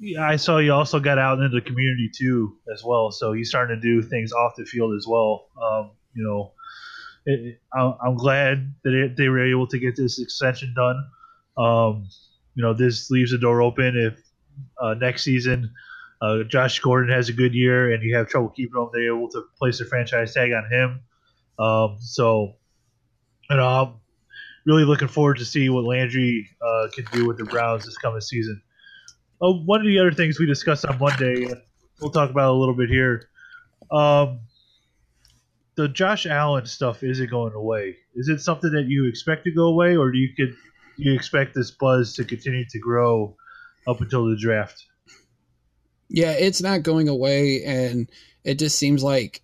yeah, 0.00 0.26
I 0.26 0.36
saw 0.36 0.58
you 0.58 0.72
also 0.72 0.98
got 0.98 1.18
out 1.18 1.38
into 1.38 1.50
the 1.50 1.60
community 1.60 2.10
too, 2.16 2.56
as 2.72 2.82
well. 2.84 3.10
So 3.10 3.32
he's 3.32 3.48
starting 3.48 3.80
to 3.80 3.80
do 3.80 4.02
things 4.02 4.32
off 4.32 4.54
the 4.56 4.64
field 4.64 4.96
as 4.96 5.06
well. 5.06 5.46
Um, 5.62 5.90
you 6.14 6.24
know, 6.24 6.52
it, 7.26 7.60
I'm 7.72 8.16
glad 8.16 8.74
that 8.82 8.94
it, 8.94 9.16
they 9.16 9.28
were 9.28 9.46
able 9.46 9.66
to 9.68 9.78
get 9.78 9.96
this 9.96 10.18
extension 10.18 10.74
done. 10.74 11.04
Um, 11.56 12.08
you 12.54 12.62
know, 12.62 12.74
this 12.74 13.10
leaves 13.10 13.30
the 13.30 13.38
door 13.38 13.62
open 13.62 13.96
if 13.96 14.18
uh, 14.80 14.94
next 14.94 15.22
season 15.22 15.72
uh, 16.22 16.42
Josh 16.44 16.78
Gordon 16.80 17.14
has 17.14 17.28
a 17.28 17.32
good 17.32 17.54
year 17.54 17.92
and 17.92 18.02
you 18.02 18.16
have 18.16 18.28
trouble 18.28 18.50
keeping 18.50 18.80
him, 18.80 18.88
they're 18.92 19.14
able 19.14 19.30
to 19.30 19.44
place 19.58 19.80
a 19.80 19.86
franchise 19.86 20.34
tag 20.34 20.52
on 20.52 20.70
him. 20.70 21.00
Um, 21.58 21.96
so, 22.00 22.54
you 23.48 23.56
know, 23.56 23.66
I'm 23.66 23.94
really 24.66 24.84
looking 24.84 25.08
forward 25.08 25.38
to 25.38 25.44
see 25.44 25.68
what 25.70 25.84
Landry 25.84 26.48
uh, 26.60 26.88
can 26.92 27.06
do 27.12 27.26
with 27.26 27.38
the 27.38 27.44
Browns 27.44 27.84
this 27.84 27.96
coming 27.96 28.20
season. 28.20 28.60
Oh, 29.40 29.54
one 29.54 29.80
of 29.80 29.86
the 29.86 29.98
other 29.98 30.12
things 30.12 30.38
we 30.38 30.46
discussed 30.46 30.84
on 30.84 30.98
Monday, 30.98 31.46
we'll 32.00 32.10
talk 32.10 32.30
about 32.30 32.50
a 32.50 32.58
little 32.58 32.74
bit 32.74 32.90
here. 32.90 33.28
Um, 33.90 34.40
the 35.76 35.88
Josh 35.88 36.26
Allen 36.26 36.66
stuff 36.66 37.02
isn't 37.02 37.30
going 37.30 37.54
away. 37.54 37.96
Is 38.14 38.28
it 38.28 38.40
something 38.40 38.70
that 38.72 38.86
you 38.86 39.08
expect 39.08 39.44
to 39.44 39.50
go 39.50 39.64
away, 39.64 39.96
or 39.96 40.12
do 40.12 40.18
you 40.18 40.34
could 40.36 40.54
you 40.98 41.14
expect 41.14 41.54
this 41.54 41.70
buzz 41.70 42.14
to 42.14 42.24
continue 42.24 42.66
to 42.70 42.78
grow 42.78 43.36
up 43.86 44.02
until 44.02 44.28
the 44.28 44.36
draft? 44.36 44.84
Yeah, 46.10 46.32
it's 46.32 46.60
not 46.60 46.82
going 46.82 47.08
away, 47.08 47.62
and 47.64 48.10
it 48.44 48.58
just 48.58 48.78
seems 48.78 49.02
like 49.02 49.40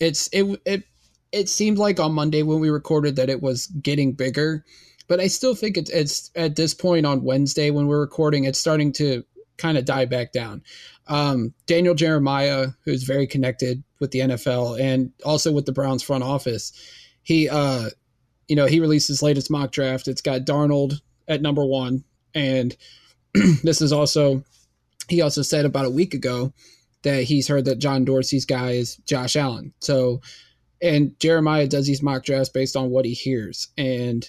it's 0.00 0.28
it 0.32 0.60
it 0.64 0.84
it 1.32 1.48
seemed 1.50 1.76
like 1.76 2.00
on 2.00 2.12
Monday 2.12 2.42
when 2.42 2.60
we 2.60 2.70
recorded 2.70 3.16
that 3.16 3.28
it 3.28 3.42
was 3.42 3.66
getting 3.66 4.12
bigger, 4.12 4.64
but 5.06 5.20
I 5.20 5.26
still 5.26 5.54
think 5.54 5.76
it's 5.76 5.90
it's 5.90 6.30
at 6.34 6.56
this 6.56 6.72
point 6.72 7.04
on 7.04 7.24
Wednesday 7.24 7.70
when 7.70 7.88
we're 7.88 8.00
recording, 8.00 8.44
it's 8.44 8.58
starting 8.58 8.92
to 8.94 9.24
kind 9.56 9.78
of 9.78 9.84
die 9.84 10.04
back 10.04 10.32
down. 10.32 10.62
Um, 11.06 11.54
Daniel 11.66 11.94
Jeremiah, 11.94 12.68
who's 12.84 13.02
very 13.04 13.26
connected 13.26 13.82
with 14.00 14.10
the 14.10 14.20
NFL 14.20 14.80
and 14.80 15.12
also 15.24 15.52
with 15.52 15.66
the 15.66 15.72
Browns 15.72 16.02
front 16.02 16.24
office, 16.24 16.72
he, 17.22 17.48
uh, 17.48 17.90
you 18.48 18.56
know, 18.56 18.66
he 18.66 18.80
released 18.80 19.08
his 19.08 19.22
latest 19.22 19.50
mock 19.50 19.72
draft. 19.72 20.08
It's 20.08 20.20
got 20.20 20.42
Darnold 20.42 21.00
at 21.28 21.42
number 21.42 21.64
one, 21.64 22.04
and 22.34 22.76
this 23.62 23.80
is 23.80 23.92
also 23.92 24.44
he 25.08 25.20
also 25.20 25.42
said 25.42 25.64
about 25.64 25.86
a 25.86 25.90
week 25.90 26.14
ago 26.14 26.52
that 27.02 27.24
he's 27.24 27.48
heard 27.48 27.66
that 27.66 27.78
John 27.78 28.04
Dorsey's 28.04 28.46
guy 28.46 28.72
is 28.72 28.96
Josh 29.06 29.36
Allen. 29.36 29.72
So, 29.80 30.20
and 30.80 31.18
Jeremiah 31.20 31.66
does 31.66 31.86
these 31.86 32.02
mock 32.02 32.24
drafts 32.24 32.48
based 32.48 32.76
on 32.76 32.90
what 32.90 33.04
he 33.04 33.12
hears, 33.12 33.68
and 33.76 34.28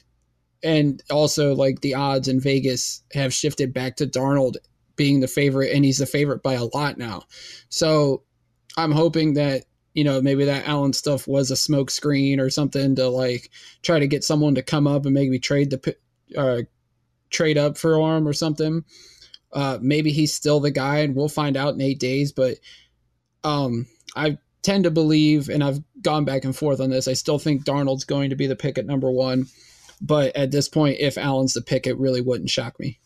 and 0.63 1.01
also 1.09 1.53
like 1.53 1.81
the 1.81 1.95
odds 1.95 2.27
in 2.27 2.39
Vegas 2.39 3.03
have 3.13 3.33
shifted 3.33 3.73
back 3.73 3.97
to 3.97 4.07
Darnold 4.07 4.55
being 4.95 5.19
the 5.19 5.27
favorite, 5.27 5.71
and 5.73 5.85
he's 5.85 5.97
the 5.97 6.05
favorite 6.05 6.43
by 6.43 6.53
a 6.53 6.65
lot 6.65 6.97
now. 6.97 7.23
So 7.69 8.23
I'm 8.77 8.91
hoping 8.91 9.33
that 9.35 9.65
you 9.93 10.03
know 10.03 10.21
maybe 10.21 10.45
that 10.45 10.67
Allen 10.67 10.93
stuff 10.93 11.27
was 11.27 11.51
a 11.51 11.55
smoke 11.55 11.89
screen 11.89 12.39
or 12.39 12.49
something 12.49 12.95
to 12.95 13.07
like 13.07 13.49
try 13.81 13.99
to 13.99 14.07
get 14.07 14.23
someone 14.23 14.55
to 14.55 14.63
come 14.63 14.87
up 14.87 15.05
and 15.05 15.13
maybe 15.13 15.39
trade 15.39 15.71
the 15.71 15.95
uh, 16.37 16.61
trade 17.29 17.57
up 17.57 17.77
for 17.77 17.95
him 17.95 18.27
or 18.27 18.33
something. 18.33 18.83
Uh, 19.53 19.77
maybe 19.81 20.11
he's 20.11 20.33
still 20.33 20.59
the 20.59 20.71
guy, 20.71 20.99
and 20.99 21.15
we'll 21.15 21.29
find 21.29 21.55
out 21.55 21.73
in 21.73 21.81
eight 21.81 21.99
days. 21.99 22.31
But 22.31 22.57
um, 23.43 23.87
I 24.15 24.37
tend 24.63 24.83
to 24.83 24.91
believe, 24.91 25.49
and 25.49 25.63
I've 25.63 25.79
gone 26.01 26.25
back 26.25 26.43
and 26.43 26.55
forth 26.55 26.81
on 26.81 26.89
this. 26.89 27.07
I 27.07 27.13
still 27.13 27.39
think 27.39 27.63
Darnold's 27.63 28.03
going 28.03 28.31
to 28.31 28.35
be 28.35 28.47
the 28.47 28.55
pick 28.55 28.77
at 28.77 28.85
number 28.85 29.09
one. 29.09 29.45
But 30.01 30.35
at 30.35 30.51
this 30.51 30.67
point, 30.67 30.97
if 30.99 31.17
Allen's 31.17 31.53
the 31.53 31.61
pick, 31.61 31.87
it 31.87 31.97
really 31.97 32.21
wouldn't 32.21 32.49
shock 32.49 32.79
me. 32.79 32.99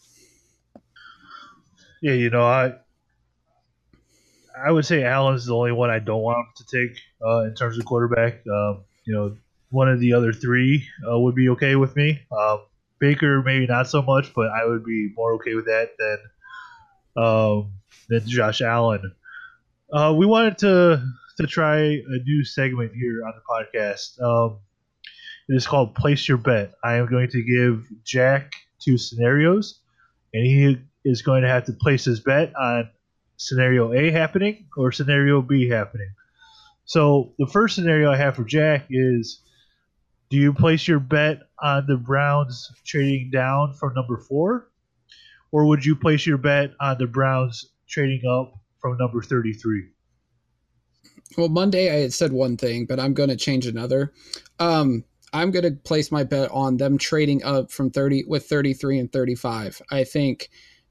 Yeah, 2.02 2.14
you 2.14 2.30
know, 2.30 2.44
I 2.44 2.74
I 4.58 4.72
would 4.72 4.86
say 4.86 5.04
Allen's 5.04 5.46
the 5.46 5.56
only 5.56 5.72
one 5.72 5.90
I 5.90 6.00
don't 6.00 6.22
want 6.22 6.48
to 6.58 6.64
take 6.66 6.98
uh, 7.26 7.42
in 7.46 7.56
terms 7.56 7.78
of 7.78 7.86
quarterback. 7.86 8.42
Um, 8.48 8.84
you 9.06 9.14
know, 9.14 9.38
one 9.70 9.90
of 9.90 10.00
the 10.00 10.14
other 10.14 10.34
three 10.34 10.86
uh, 11.10 11.18
would 11.20 11.36
be 11.36 11.50
okay 11.50 11.76
with 11.76 11.96
me. 11.96 12.22
Um, 12.32 12.62
Baker 13.00 13.42
maybe 13.42 13.68
not 13.68 13.88
so 13.88 14.02
much, 14.02 14.34
but 14.34 14.50
I 14.50 14.66
would 14.66 14.84
be 14.84 15.12
more 15.16 15.34
okay 15.36 15.56
with 15.56 15.66
that 15.66 15.92
than 15.98 17.24
um, 17.24 17.74
than 18.10 18.28
Josh 18.28 18.62
Allen. 18.62 19.14
Uh, 19.92 20.14
we 20.18 20.26
wanted 20.26 20.58
to 20.60 21.04
to 21.38 21.48
try 21.48 21.78
a 21.80 22.18
new 22.26 22.44
segment 22.44 22.94
here 22.94 23.24
on 23.26 23.34
the 23.36 23.42
podcast. 23.80 24.22
Um, 24.22 24.60
it 25.48 25.56
is 25.56 25.68
called 25.68 25.96
Place 25.96 26.28
Your 26.28 26.38
Bet. 26.38 26.74
I 26.84 26.96
am 26.96 27.08
going 27.08 27.30
to 27.30 27.44
give 27.44 27.88
Jack 28.04 28.54
two 28.80 28.98
scenarios, 28.98 29.80
and 30.34 30.46
he 30.46 30.78
is 31.06 31.22
going 31.22 31.44
to 31.44 31.48
have 31.48 31.66
to 31.66 31.74
place 31.74 32.06
his 32.06 32.20
bet 32.20 32.54
on 32.56 32.90
scenario 33.38 33.94
A 33.94 34.12
happening 34.12 34.68
or 34.78 34.92
scenario 34.92 35.42
B 35.42 35.70
happening. 35.70 36.12
So 36.86 37.34
the 37.38 37.48
first 37.48 37.76
scenario 37.76 38.12
I 38.12 38.18
have 38.18 38.36
for 38.36 38.44
Jack 38.44 38.88
is 38.90 39.42
do 40.30 40.38
you 40.38 40.54
place 40.54 40.88
your 40.88 41.00
bet 41.00 41.40
on 41.60 41.86
the 41.88 41.98
Browns 41.98 42.72
trading 42.86 43.32
down 43.32 43.74
from 43.74 43.94
number 43.96 44.18
four? 44.18 44.70
Or 45.52 45.66
would 45.66 45.84
you 45.84 45.96
place 45.96 46.26
your 46.26 46.38
bet 46.38 46.72
on 46.80 46.98
the 47.00 47.08
Browns 47.08 47.66
trading 47.88 48.22
up 48.30 48.54
from 48.80 48.98
number 48.98 49.22
33? 49.22 49.90
Well, 51.38 51.50
Monday 51.50 51.92
I 51.92 52.02
had 52.02 52.14
said 52.14 52.32
one 52.32 52.58
thing, 52.58 52.86
but 52.86 53.00
I'm 53.00 53.14
going 53.14 53.30
to 53.30 53.36
change 53.36 53.66
another. 53.66 54.14
Um, 54.60 55.04
I'm 55.34 55.52
going 55.52 55.64
to 55.64 55.72
place 55.72 56.12
my 56.12 56.24
bet 56.24 56.50
on 56.52 56.78
them 56.78 56.98
trading 56.98 57.44
up 57.44 57.72
from 57.72 57.90
30 57.92 58.26
with 58.28 58.46
33 58.46 59.00
and 59.00 59.12
35. 59.12 59.82
I 59.92 60.04
think 60.04 60.50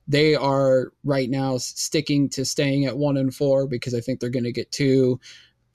they 0.08 0.34
are 0.34 0.92
right 1.04 1.28
now 1.28 1.58
sticking 1.58 2.28
to 2.30 2.44
staying 2.44 2.86
at 2.86 2.96
one 2.96 3.16
and 3.16 3.34
four 3.34 3.66
because 3.66 3.94
I 3.94 4.00
think 4.00 4.18
they're 4.18 4.30
going 4.30 4.44
to 4.44 4.52
get 4.52 4.72
two 4.72 5.20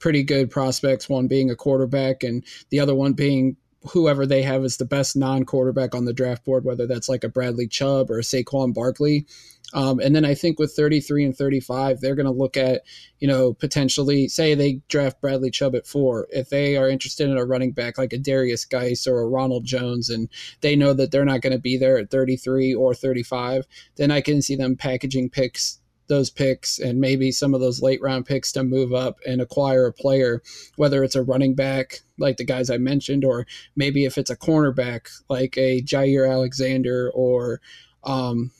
pretty 0.00 0.24
good 0.24 0.50
prospects, 0.50 1.08
one 1.08 1.28
being 1.28 1.50
a 1.50 1.56
quarterback 1.56 2.24
and 2.24 2.44
the 2.70 2.80
other 2.80 2.94
one 2.94 3.12
being 3.14 3.56
whoever 3.90 4.26
they 4.26 4.42
have 4.42 4.64
as 4.64 4.76
the 4.76 4.84
best 4.84 5.16
non-quarterback 5.16 5.94
on 5.94 6.04
the 6.04 6.12
draft 6.12 6.44
board, 6.44 6.64
whether 6.64 6.86
that's 6.86 7.08
like 7.08 7.24
a 7.24 7.28
Bradley 7.28 7.68
Chubb 7.68 8.10
or 8.10 8.18
a 8.18 8.22
Saquon 8.22 8.72
Barkley. 8.72 9.26
Um, 9.72 9.98
and 9.98 10.14
then 10.14 10.24
I 10.24 10.34
think 10.34 10.58
with 10.58 10.72
33 10.72 11.24
and 11.24 11.36
35, 11.36 12.00
they're 12.00 12.14
going 12.14 12.26
to 12.26 12.32
look 12.32 12.56
at, 12.56 12.82
you 13.18 13.26
know, 13.26 13.54
potentially 13.54 14.28
say 14.28 14.54
they 14.54 14.80
draft 14.88 15.20
Bradley 15.20 15.50
Chubb 15.50 15.74
at 15.74 15.86
four. 15.86 16.28
If 16.30 16.50
they 16.50 16.76
are 16.76 16.88
interested 16.88 17.28
in 17.28 17.36
a 17.36 17.44
running 17.44 17.72
back 17.72 17.98
like 17.98 18.12
a 18.12 18.18
Derrius 18.18 18.68
Guice 18.68 19.06
or 19.06 19.20
a 19.20 19.28
Ronald 19.28 19.64
Jones, 19.64 20.10
and 20.10 20.28
they 20.60 20.76
know 20.76 20.92
that 20.92 21.10
they're 21.10 21.24
not 21.24 21.40
going 21.40 21.52
to 21.52 21.58
be 21.58 21.76
there 21.76 21.98
at 21.98 22.10
33 22.10 22.74
or 22.74 22.94
35, 22.94 23.66
then 23.96 24.10
I 24.10 24.20
can 24.20 24.42
see 24.42 24.54
them 24.54 24.76
packaging 24.76 25.30
picks 25.30 25.80
those 26.06 26.30
picks 26.30 26.78
and 26.78 27.00
maybe 27.00 27.30
some 27.32 27.54
of 27.54 27.60
those 27.60 27.82
late 27.82 28.00
round 28.02 28.26
picks 28.26 28.52
to 28.52 28.62
move 28.62 28.92
up 28.92 29.18
and 29.26 29.40
acquire 29.40 29.86
a 29.86 29.92
player, 29.92 30.42
whether 30.76 31.02
it's 31.02 31.14
a 31.14 31.22
running 31.22 31.54
back 31.54 32.00
like 32.18 32.36
the 32.36 32.44
guys 32.44 32.70
I 32.70 32.78
mentioned, 32.78 33.24
or 33.24 33.46
maybe 33.76 34.04
if 34.04 34.18
it's 34.18 34.30
a 34.30 34.36
cornerback 34.36 35.08
like 35.28 35.56
a 35.56 35.82
Jaire 35.82 36.30
Alexander 36.30 37.10
or 37.14 37.60
um, 38.04 38.50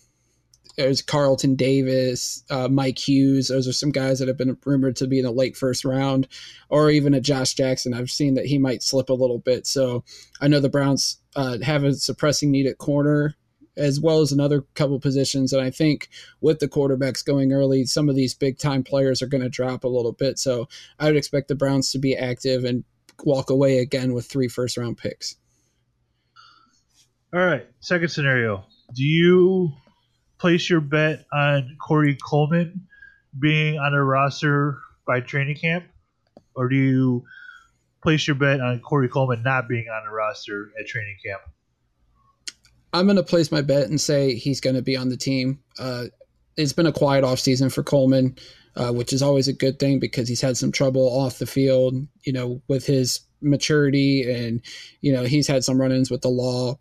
there's 0.77 1.03
Carlton 1.03 1.55
Davis, 1.55 2.43
uh, 2.51 2.69
Mike 2.69 2.99
Hughes. 2.99 3.49
Those 3.49 3.69
are 3.69 3.73
some 3.73 3.93
guys 3.93 4.19
that 4.19 4.29
have 4.29 4.39
been 4.39 4.57
rumored 4.65 4.97
to 4.97 5.07
be 5.07 5.19
in 5.19 5.25
the 5.25 5.31
late 5.31 5.57
first 5.57 5.85
round, 5.85 6.27
or 6.69 6.91
even 6.91 7.15
a 7.15 7.21
Josh 7.21 7.55
Jackson. 7.55 7.95
I've 7.95 8.11
seen 8.11 8.35
that 8.35 8.47
he 8.47 8.59
might 8.59 8.83
slip 8.83 9.09
a 9.09 9.15
little 9.15 9.39
bit. 9.39 9.67
So 9.67 10.03
I 10.41 10.49
know 10.49 10.59
the 10.59 10.69
Browns 10.69 11.19
uh, 11.37 11.59
have 11.63 11.85
a 11.85 11.95
suppressing 11.95 12.51
need 12.51 12.67
at 12.67 12.79
corner 12.79 13.37
as 13.77 14.01
well 14.01 14.21
as 14.21 14.33
another 14.33 14.63
couple 14.75 14.99
positions. 15.01 15.53
And 15.53 15.63
I 15.63 15.71
think 15.71 16.09
with 16.41 16.61
the 16.61 16.69
quarterbacks 16.69 17.25
going 17.25 17.53
early, 17.53 17.85
some 17.87 18.09
of 18.09 18.15
these 18.15 18.35
big 18.35 18.59
time 18.59 18.83
players 18.83 19.23
are 19.23 19.27
going 19.27 19.43
to 19.43 19.49
drop 19.49 19.85
a 19.85 19.89
little 19.89 20.13
bit. 20.13 20.39
So 20.39 20.69
I 20.99 21.07
would 21.07 21.17
expect 21.17 21.49
the 21.49 21.55
Browns 21.55 21.91
to 21.93 21.99
be 21.99 22.17
active 22.17 22.65
and 22.65 22.85
walk 23.25 23.51
away 23.51 23.79
again 23.79 24.13
with 24.13 24.27
three 24.27 24.49
first 24.49 24.77
round 24.77 24.99
picks. 24.99 25.37
All 27.33 27.41
right. 27.41 27.67
Second 27.81 28.09
scenario. 28.09 28.65
Do 28.95 29.03
you 29.03 29.73
place 30.39 30.71
your 30.71 30.81
bet 30.81 31.25
on 31.33 31.77
Corey 31.81 32.17
Coleman 32.17 32.87
being 33.39 33.79
on 33.79 33.95
a 33.95 34.05
roster 34.05 34.79
by 35.07 35.21
training 35.21 35.57
camp? 35.57 35.85
Or 36.55 36.69
do 36.69 36.77
you 36.77 37.25
place 38.03 38.29
your 38.29 38.37
bet 38.37 38.61
on 38.61 38.79
Corey 38.81 39.09
Coleman 39.09 39.43
not 39.43 39.69
being 39.69 39.87
on 39.89 40.07
a 40.07 40.13
roster 40.13 40.71
at 40.79 40.87
training 40.87 41.17
camp? 41.25 41.41
I'm 42.95 43.07
going 43.07 43.17
to 43.17 43.25
place 43.25 43.51
my 43.51 43.61
bet 43.61 43.89
and 43.89 44.01
say 44.01 44.37
he's 44.37 44.61
going 44.61 44.77
to 44.77 44.83
be 44.83 44.97
on 44.97 45.09
the 45.09 45.17
team. 45.17 45.59
Uh, 45.81 46.05
it's 46.57 46.73
been 46.73 46.87
a 46.87 46.93
quiet 46.93 47.25
offseason 47.25 47.73
for 47.73 47.83
Coleman, 47.83 48.37
uh, 48.77 48.93
which 48.93 49.13
is 49.13 49.21
always 49.21 49.49
a 49.49 49.53
good 49.53 49.81
thing 49.81 49.99
because 49.99 50.29
he's 50.29 50.41
had 50.41 50.57
some 50.57 50.71
trouble 50.71 51.03
off 51.03 51.41
the 51.41 51.47
field, 51.47 51.97
you 52.23 52.33
know, 52.33 52.63
with 52.69 52.87
his 52.87 53.21
maturity 53.43 54.31
and, 54.33 54.63
you 55.01 55.13
know, 55.13 55.25
he's 55.25 55.49
had 55.49 55.65
some 55.65 55.81
run 55.81 55.91
ins 55.91 56.09
with 56.09 56.23
the 56.23 56.29
law. 56.29 56.79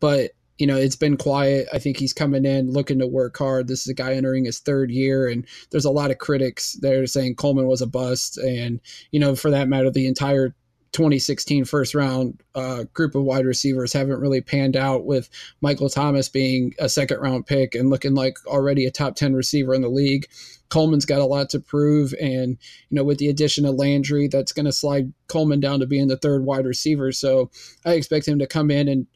But, 0.00 0.30
you 0.56 0.66
know, 0.66 0.78
it's 0.78 0.96
been 0.96 1.18
quiet. 1.18 1.68
I 1.74 1.78
think 1.78 1.98
he's 1.98 2.14
coming 2.14 2.46
in 2.46 2.72
looking 2.72 2.98
to 3.00 3.06
work 3.06 3.36
hard. 3.36 3.68
This 3.68 3.80
is 3.80 3.88
a 3.88 3.94
guy 3.94 4.14
entering 4.14 4.46
his 4.46 4.60
third 4.60 4.90
year, 4.90 5.28
and 5.28 5.46
there's 5.70 5.84
a 5.84 5.90
lot 5.90 6.10
of 6.10 6.18
critics 6.18 6.74
that 6.80 6.94
are 6.94 7.06
saying 7.06 7.34
Coleman 7.34 7.66
was 7.66 7.82
a 7.82 7.86
bust. 7.86 8.38
And, 8.38 8.80
you 9.10 9.20
know, 9.20 9.36
for 9.36 9.50
that 9.50 9.68
matter, 9.68 9.90
the 9.90 10.06
entire 10.06 10.54
2016 10.92 11.64
first 11.64 11.94
round 11.94 12.40
uh, 12.54 12.84
group 12.94 13.14
of 13.14 13.22
wide 13.22 13.46
receivers 13.46 13.92
haven't 13.92 14.20
really 14.20 14.40
panned 14.40 14.76
out 14.76 15.04
with 15.04 15.28
Michael 15.60 15.88
Thomas 15.88 16.28
being 16.28 16.74
a 16.78 16.88
second 16.88 17.20
round 17.20 17.46
pick 17.46 17.74
and 17.74 17.90
looking 17.90 18.14
like 18.14 18.38
already 18.46 18.86
a 18.86 18.90
top 18.90 19.14
10 19.14 19.34
receiver 19.34 19.74
in 19.74 19.82
the 19.82 19.88
league. 19.88 20.26
Coleman's 20.68 21.04
got 21.04 21.20
a 21.20 21.26
lot 21.26 21.50
to 21.50 21.60
prove. 21.60 22.14
And, 22.20 22.56
you 22.88 22.96
know, 22.96 23.04
with 23.04 23.18
the 23.18 23.28
addition 23.28 23.66
of 23.66 23.74
Landry, 23.74 24.28
that's 24.28 24.52
going 24.52 24.66
to 24.66 24.72
slide 24.72 25.12
Coleman 25.28 25.60
down 25.60 25.80
to 25.80 25.86
being 25.86 26.08
the 26.08 26.16
third 26.16 26.44
wide 26.44 26.64
receiver. 26.64 27.12
So 27.12 27.50
I 27.84 27.94
expect 27.94 28.26
him 28.26 28.38
to 28.38 28.46
come 28.46 28.70
in 28.70 28.88
and 28.88 29.06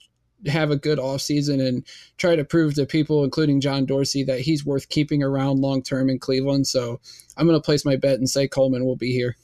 have 0.47 0.71
a 0.71 0.77
good 0.77 0.99
offseason 0.99 1.67
and 1.67 1.87
try 2.19 2.37
to 2.37 2.45
prove 2.45 2.75
to 2.75 2.87
people, 2.87 3.25
including 3.25 3.61
John 3.61 3.87
Dorsey, 3.87 4.25
that 4.25 4.41
he's 4.41 4.67
worth 4.67 4.89
keeping 4.89 5.23
around 5.23 5.61
long 5.61 5.83
term 5.83 6.11
in 6.11 6.19
Cleveland. 6.19 6.67
So 6.67 7.01
I'm 7.37 7.47
going 7.47 7.59
to 7.59 7.65
place 7.65 7.85
my 7.85 7.97
bet 7.97 8.19
and 8.19 8.29
say 8.29 8.47
Coleman 8.47 8.85
will 8.85 8.97
be 8.97 9.13
here. 9.13 9.37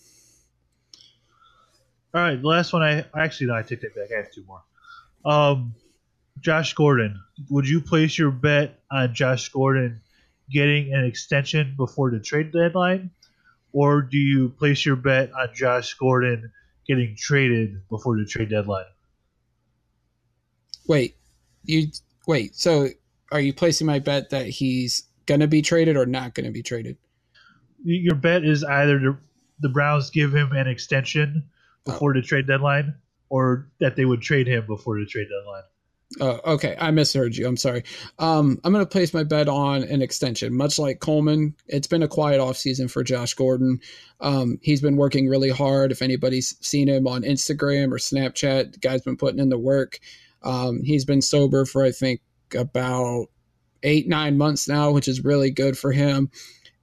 All 2.12 2.20
right, 2.20 2.40
the 2.40 2.48
last 2.48 2.72
one 2.72 2.82
I 2.82 3.04
actually 3.16 3.48
no, 3.48 3.54
I 3.54 3.62
take 3.62 3.82
that 3.82 3.94
back. 3.94 4.08
I 4.12 4.16
have 4.16 4.32
two 4.32 4.44
more. 4.44 4.62
Um, 5.24 5.74
Josh 6.40 6.74
Gordon. 6.74 7.20
Would 7.50 7.68
you 7.68 7.80
place 7.80 8.18
your 8.18 8.30
bet 8.30 8.80
on 8.90 9.14
Josh 9.14 9.48
Gordon 9.50 10.00
getting 10.50 10.92
an 10.92 11.04
extension 11.04 11.74
before 11.76 12.10
the 12.10 12.18
trade 12.18 12.52
deadline, 12.52 13.10
or 13.72 14.02
do 14.02 14.16
you 14.16 14.48
place 14.48 14.84
your 14.84 14.96
bet 14.96 15.30
on 15.32 15.50
Josh 15.54 15.94
Gordon 15.94 16.50
getting 16.86 17.14
traded 17.16 17.88
before 17.88 18.18
the 18.18 18.24
trade 18.24 18.50
deadline? 18.50 18.86
Wait, 20.88 21.16
you 21.64 21.88
wait. 22.26 22.56
So, 22.56 22.88
are 23.30 23.40
you 23.40 23.52
placing 23.52 23.86
my 23.86 24.00
bet 24.00 24.30
that 24.30 24.46
he's 24.46 25.04
going 25.26 25.40
to 25.40 25.46
be 25.46 25.62
traded 25.62 25.96
or 25.96 26.06
not 26.06 26.34
going 26.34 26.46
to 26.46 26.52
be 26.52 26.62
traded? 26.62 26.96
Your 27.84 28.16
bet 28.16 28.44
is 28.44 28.64
either 28.64 28.98
the, 28.98 29.16
the 29.60 29.68
Browns 29.68 30.10
give 30.10 30.34
him 30.34 30.52
an 30.52 30.66
extension 30.66 31.44
before 31.84 32.14
the 32.14 32.22
trade 32.22 32.46
deadline, 32.46 32.94
or 33.28 33.68
that 33.80 33.96
they 33.96 34.04
would 34.04 34.22
trade 34.22 34.46
him 34.46 34.66
before 34.66 34.98
the 34.98 35.06
trade 35.06 35.28
deadline. 35.28 35.62
Oh, 36.20 36.40
okay. 36.54 36.76
I 36.80 36.90
misheard 36.90 37.36
you. 37.36 37.46
I'm 37.46 37.56
sorry. 37.56 37.84
Um, 38.18 38.58
I'm 38.64 38.72
going 38.72 38.84
to 38.84 38.90
place 38.90 39.14
my 39.14 39.22
bet 39.22 39.48
on 39.48 39.84
an 39.84 40.02
extension. 40.02 40.56
Much 40.56 40.76
like 40.76 40.98
Coleman, 40.98 41.54
it's 41.68 41.86
been 41.86 42.02
a 42.02 42.08
quiet 42.08 42.40
offseason 42.40 42.90
for 42.90 43.04
Josh 43.04 43.34
Gordon. 43.34 43.78
Um, 44.20 44.58
he's 44.60 44.80
been 44.80 44.96
working 44.96 45.28
really 45.28 45.50
hard. 45.50 45.92
If 45.92 46.02
anybody's 46.02 46.56
seen 46.66 46.88
him 46.88 47.06
on 47.06 47.22
Instagram 47.22 47.92
or 47.92 47.98
Snapchat, 47.98 48.72
the 48.72 48.78
guy's 48.80 49.02
been 49.02 49.16
putting 49.16 49.38
in 49.38 49.50
the 49.50 49.58
work. 49.58 50.00
Um, 50.42 50.82
he's 50.82 51.04
been 51.04 51.22
sober 51.22 51.64
for, 51.64 51.84
I 51.84 51.92
think, 51.92 52.22
about 52.56 53.26
eight, 53.84 54.08
nine 54.08 54.36
months 54.36 54.66
now, 54.66 54.90
which 54.90 55.06
is 55.06 55.24
really 55.24 55.52
good 55.52 55.78
for 55.78 55.92
him 55.92 56.28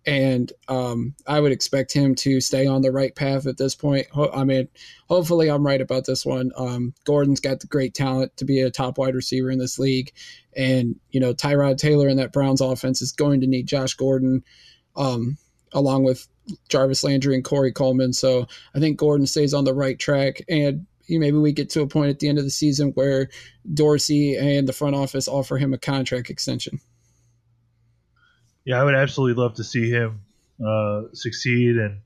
and 0.07 0.53
um, 0.69 1.15
I 1.27 1.41
would 1.41 1.51
expect 1.51 1.91
him 1.91 2.15
to 2.15 2.39
stay 2.39 2.65
on 2.65 2.81
the 2.81 2.93
right 2.93 3.13
path 3.13 3.45
at 3.45 3.57
this 3.57 3.75
point. 3.75 4.07
I 4.15 4.45
mean, 4.45 4.69
hopefully, 5.09 5.51
I'm 5.51 5.67
right 5.67 5.81
about 5.81 6.05
this 6.05 6.25
one. 6.25 6.51
Um, 6.55 6.93
Gordon's 7.03 7.41
got 7.41 7.59
the 7.59 7.67
great 7.67 7.93
talent 7.93 8.35
to 8.37 8.45
be 8.45 8.61
a 8.61 8.71
top 8.71 8.97
wide 8.97 9.15
receiver 9.15 9.51
in 9.51 9.59
this 9.59 9.77
league, 9.77 10.13
and 10.55 10.95
you 11.11 11.19
know 11.19 11.33
Tyrod 11.33 11.77
Taylor 11.77 12.07
in 12.07 12.17
that 12.17 12.31
Browns 12.31 12.61
offense 12.61 13.01
is 13.01 13.11
going 13.11 13.41
to 13.41 13.47
need 13.47 13.67
Josh 13.67 13.95
Gordon, 13.95 14.45
um, 14.95 15.37
along 15.73 16.05
with 16.05 16.25
Jarvis 16.69 17.03
Landry 17.03 17.35
and 17.35 17.43
Corey 17.43 17.73
Coleman. 17.73 18.13
So 18.13 18.47
I 18.73 18.79
think 18.79 18.97
Gordon 18.97 19.27
stays 19.27 19.53
on 19.53 19.65
the 19.65 19.73
right 19.73 19.99
track, 19.99 20.41
and 20.47 20.87
maybe 21.09 21.37
we 21.37 21.51
get 21.51 21.69
to 21.71 21.81
a 21.81 21.87
point 21.87 22.11
at 22.11 22.19
the 22.19 22.29
end 22.29 22.37
of 22.37 22.45
the 22.45 22.49
season 22.49 22.91
where 22.91 23.27
Dorsey 23.73 24.37
and 24.37 24.69
the 24.69 24.73
front 24.73 24.95
office 24.95 25.27
offer 25.27 25.57
him 25.57 25.73
a 25.73 25.77
contract 25.77 26.29
extension 26.29 26.79
yeah, 28.67 28.81
I 28.81 28.83
would 28.83 28.95
absolutely 28.95 29.41
love 29.41 29.53
to 29.55 29.63
see 29.63 29.89
him 29.89 30.19
uh, 30.63 31.03
succeed, 31.13 31.77
and 31.77 32.01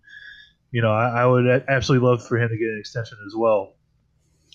you 0.72 0.84
know, 0.84 0.92
I, 0.92 1.24
I, 1.24 1.26
would 1.26 1.48
absolutely 1.68 2.08
love 2.08 2.24
for 2.24 2.38
him 2.38 2.50
to 2.50 2.56
get 2.56 2.68
an 2.68 2.78
extension 2.80 3.18
as 3.26 3.34
well. 3.36 3.74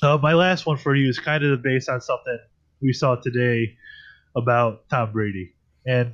Uh, 0.00 0.16
my 0.16 0.34
last 0.34 0.66
one 0.66 0.76
for 0.76 0.94
you 0.94 1.08
is 1.08 1.18
kind 1.18 1.42
of 1.44 1.62
based 1.62 1.88
on 1.88 2.00
something 2.00 2.38
we 2.80 2.92
saw 2.92 3.16
today 3.16 3.76
about 4.36 4.88
Tom 4.88 5.10
Brady, 5.10 5.56
and 5.84 6.12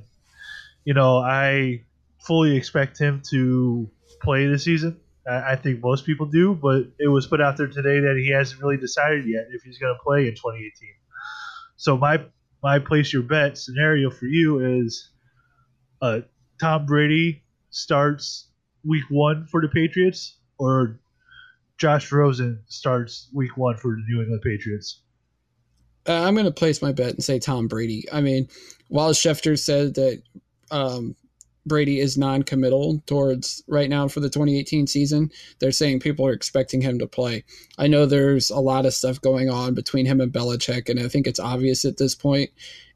you 0.83 0.95
know, 0.95 1.19
I 1.19 1.83
fully 2.25 2.57
expect 2.57 2.97
him 2.97 3.21
to 3.29 3.87
play 4.19 4.47
this 4.47 4.63
season. 4.63 4.99
I, 5.27 5.51
I 5.51 5.55
think 5.57 5.83
most 5.83 6.07
people 6.07 6.25
do, 6.25 6.55
but 6.55 6.87
it 6.97 7.07
was 7.07 7.27
put 7.27 7.39
out 7.39 7.55
there 7.55 7.67
today 7.67 7.99
that 7.99 8.17
he 8.17 8.31
hasn't 8.31 8.59
really 8.63 8.77
decided 8.77 9.27
yet 9.27 9.45
if 9.51 9.61
he's 9.61 9.77
going 9.77 9.93
to 9.93 10.03
play 10.03 10.21
in 10.21 10.33
2018. 10.33 10.71
So 11.77 11.97
my 11.97 12.25
my 12.63 12.79
place 12.79 13.13
your 13.13 13.21
bet 13.21 13.59
scenario 13.59 14.09
for 14.09 14.25
you 14.25 14.81
is 14.81 15.12
uh, 16.03 16.19
Tom 16.59 16.85
Brady 16.85 17.43
starts 17.69 18.49
week 18.83 19.05
one 19.09 19.47
for 19.47 19.61
the 19.61 19.69
Patriots, 19.69 20.37
or 20.59 20.99
Josh 21.77 22.11
Rosen 22.11 22.61
starts 22.67 23.29
week 23.33 23.55
one 23.55 23.77
for 23.77 23.91
the 23.95 24.03
New 24.09 24.21
England 24.21 24.41
Patriots? 24.43 24.99
Uh, 26.07 26.21
I'm 26.23 26.33
going 26.33 26.45
to 26.45 26.51
place 26.51 26.81
my 26.81 26.91
bet 26.91 27.13
and 27.13 27.23
say 27.23 27.39
Tom 27.39 27.69
Brady. 27.69 28.03
I 28.11 28.19
mean, 28.19 28.49
while 28.89 29.11
Schefter 29.11 29.57
said 29.57 29.95
that 29.95 30.21
um, 30.71 31.15
Brady 31.65 32.01
is 32.01 32.17
non-committal 32.17 33.01
towards 33.05 33.63
right 33.69 33.89
now 33.89 34.09
for 34.09 34.19
the 34.19 34.29
2018 34.29 34.87
season, 34.87 35.31
they're 35.59 35.71
saying 35.71 36.01
people 36.01 36.27
are 36.27 36.33
expecting 36.33 36.81
him 36.81 36.99
to 36.99 37.07
play. 37.07 37.45
I 37.77 37.87
know 37.87 38.05
there's 38.05 38.49
a 38.49 38.59
lot 38.59 38.85
of 38.85 38.93
stuff 38.93 39.21
going 39.21 39.49
on 39.49 39.73
between 39.73 40.05
him 40.05 40.19
and 40.19 40.33
Belichick, 40.33 40.89
and 40.89 40.99
I 40.99 41.07
think 41.07 41.27
it's 41.27 41.39
obvious 41.39 41.85
at 41.85 41.95
this 41.95 42.13
point. 42.13 42.49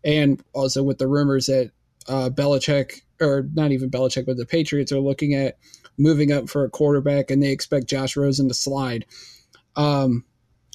And 0.03 0.43
also 0.51 0.83
with 0.83 0.97
the 0.97 1.07
rumors 1.07 1.45
that 1.45 1.71
uh, 2.07 2.29
Belichick, 2.29 3.01
or 3.21 3.47
not 3.53 3.71
even 3.71 3.89
Belichick, 3.89 4.25
but 4.25 4.37
the 4.37 4.45
Patriots 4.45 4.91
are 4.91 4.99
looking 4.99 5.33
at 5.33 5.57
moving 5.97 6.31
up 6.31 6.49
for 6.49 6.63
a 6.63 6.69
quarterback, 6.69 7.31
and 7.31 7.41
they 7.41 7.51
expect 7.51 7.87
Josh 7.87 8.15
Rosen 8.15 8.47
to 8.47 8.53
slide. 8.53 9.05
Um, 9.75 10.25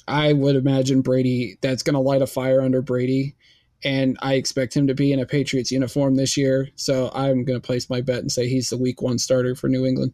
I 0.07 0.33
would 0.33 0.55
imagine 0.55 1.01
Brady 1.01 1.57
that's 1.61 1.83
going 1.83 1.93
to 1.93 1.99
light 1.99 2.21
a 2.21 2.27
fire 2.27 2.61
under 2.61 2.81
Brady, 2.81 3.35
and 3.83 4.17
I 4.21 4.33
expect 4.35 4.75
him 4.75 4.87
to 4.87 4.93
be 4.93 5.13
in 5.13 5.19
a 5.19 5.25
Patriots 5.25 5.71
uniform 5.71 6.15
this 6.15 6.37
year. 6.37 6.69
So 6.75 7.09
I'm 7.13 7.45
going 7.45 7.59
to 7.59 7.65
place 7.65 7.89
my 7.89 8.01
bet 8.01 8.19
and 8.19 8.31
say 8.31 8.47
he's 8.47 8.69
the 8.69 8.77
Week 8.77 9.01
One 9.01 9.17
starter 9.17 9.55
for 9.55 9.69
New 9.69 9.85
England. 9.85 10.13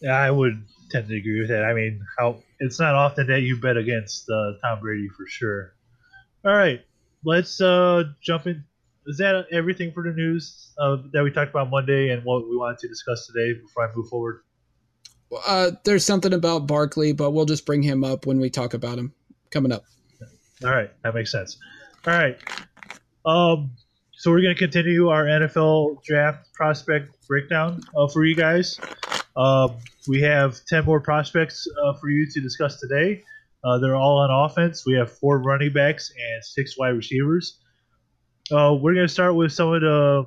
Yeah, 0.00 0.16
I 0.16 0.30
would 0.30 0.64
tend 0.90 1.08
to 1.08 1.16
agree 1.16 1.40
with 1.40 1.48
that. 1.48 1.64
I 1.64 1.72
mean, 1.72 2.04
how 2.18 2.42
it's 2.58 2.78
not 2.78 2.94
often 2.94 3.26
that 3.28 3.40
you 3.40 3.60
bet 3.60 3.76
against 3.76 4.28
uh, 4.28 4.52
Tom 4.62 4.80
Brady 4.80 5.08
for 5.08 5.26
sure. 5.26 5.74
All 6.44 6.54
right, 6.54 6.80
let's 7.24 7.60
uh, 7.60 8.04
jump 8.22 8.46
in. 8.46 8.64
Is 9.06 9.18
that 9.18 9.46
everything 9.52 9.92
for 9.92 10.02
the 10.02 10.12
news 10.12 10.72
uh, 10.78 10.96
that 11.12 11.22
we 11.22 11.30
talked 11.30 11.50
about 11.50 11.70
Monday 11.70 12.08
and 12.08 12.24
what 12.24 12.48
we 12.48 12.56
wanted 12.56 12.78
to 12.78 12.88
discuss 12.88 13.26
today 13.26 13.58
before 13.60 13.88
I 13.88 13.94
move 13.94 14.08
forward? 14.08 14.40
Uh, 15.46 15.72
there's 15.84 16.04
something 16.04 16.32
about 16.32 16.66
Barkley, 16.66 17.12
but 17.12 17.32
we'll 17.32 17.44
just 17.44 17.66
bring 17.66 17.82
him 17.82 18.04
up 18.04 18.26
when 18.26 18.38
we 18.38 18.48
talk 18.48 18.72
about 18.72 18.98
him 18.98 19.12
coming 19.50 19.72
up. 19.72 19.84
All 20.64 20.70
right, 20.70 20.90
that 21.02 21.14
makes 21.14 21.30
sense. 21.32 21.58
All 22.06 22.14
right, 22.14 22.38
um, 23.26 23.70
so 24.12 24.30
we're 24.30 24.40
going 24.40 24.54
to 24.54 24.58
continue 24.58 25.08
our 25.08 25.24
NFL 25.24 26.02
draft 26.02 26.52
prospect 26.54 27.14
breakdown 27.26 27.82
uh, 27.96 28.08
for 28.08 28.24
you 28.24 28.34
guys. 28.34 28.78
Um, 29.36 29.76
we 30.08 30.20
have 30.22 30.64
10 30.66 30.84
more 30.84 31.00
prospects 31.00 31.66
uh, 31.84 31.94
for 31.94 32.08
you 32.08 32.26
to 32.30 32.40
discuss 32.40 32.78
today. 32.78 33.22
Uh, 33.64 33.78
they're 33.78 33.96
all 33.96 34.18
on 34.18 34.30
offense. 34.30 34.84
We 34.86 34.94
have 34.94 35.10
four 35.18 35.38
running 35.38 35.72
backs 35.72 36.10
and 36.10 36.44
six 36.44 36.78
wide 36.78 36.90
receivers. 36.90 37.58
Uh, 38.52 38.74
we're 38.74 38.94
going 38.94 39.06
to 39.06 39.12
start 39.12 39.34
with 39.34 39.52
some 39.52 39.72
of 39.72 39.80
the 39.80 40.24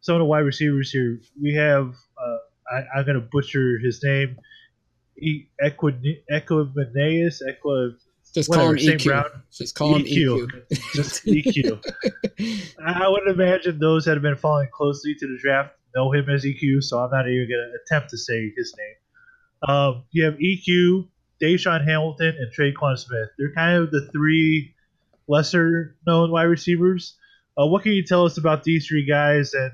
some 0.00 0.14
of 0.16 0.20
the 0.20 0.24
wide 0.24 0.40
receivers 0.40 0.90
here. 0.90 1.20
We 1.40 1.54
have 1.54 1.94
uh, 2.18 2.82
I, 2.94 2.98
am 3.00 3.04
going 3.04 3.20
to 3.20 3.26
butcher 3.30 3.78
his 3.78 4.02
name. 4.02 4.36
Equid 5.60 6.02
Equimenaeus 6.30 7.40
Equi 7.48 7.96
just 8.34 8.52
call 8.52 8.70
him 8.70 8.76
EQ. 8.76 9.04
Brown. 9.04 9.24
Just 9.50 9.74
call 9.74 9.96
him 9.96 10.02
EQ. 10.04 10.46
EQ. 10.70 10.92
Just 10.92 11.24
EQ. 11.24 12.72
I 12.86 13.08
would 13.08 13.28
imagine 13.28 13.78
those 13.78 14.04
that 14.04 14.12
have 14.12 14.22
been 14.22 14.36
following 14.36 14.68
closely 14.72 15.14
to 15.14 15.26
the 15.26 15.38
draft 15.40 15.74
know 15.94 16.12
him 16.12 16.28
as 16.28 16.44
EQ, 16.44 16.82
so 16.82 16.98
I'm 16.98 17.10
not 17.10 17.28
even 17.28 17.48
going 17.48 17.72
to 17.72 17.78
attempt 17.84 18.10
to 18.10 18.18
say 18.18 18.52
his 18.56 18.74
name. 18.76 19.70
Um, 19.74 20.04
you 20.10 20.24
have 20.24 20.34
EQ, 20.34 21.08
DaeSean 21.42 21.84
Hamilton, 21.84 22.36
and 22.38 22.52
Tre'Quan 22.52 22.98
Smith. 22.98 23.28
They're 23.38 23.54
kind 23.54 23.82
of 23.82 23.90
the 23.90 24.08
three 24.12 24.74
lesser 25.26 25.96
known 26.06 26.30
wide 26.30 26.44
receivers. 26.44 27.16
Uh, 27.58 27.66
what 27.66 27.82
can 27.82 27.92
you 27.92 28.04
tell 28.04 28.24
us 28.24 28.38
about 28.38 28.62
these 28.62 28.86
three 28.86 29.04
guys 29.04 29.52
and 29.52 29.72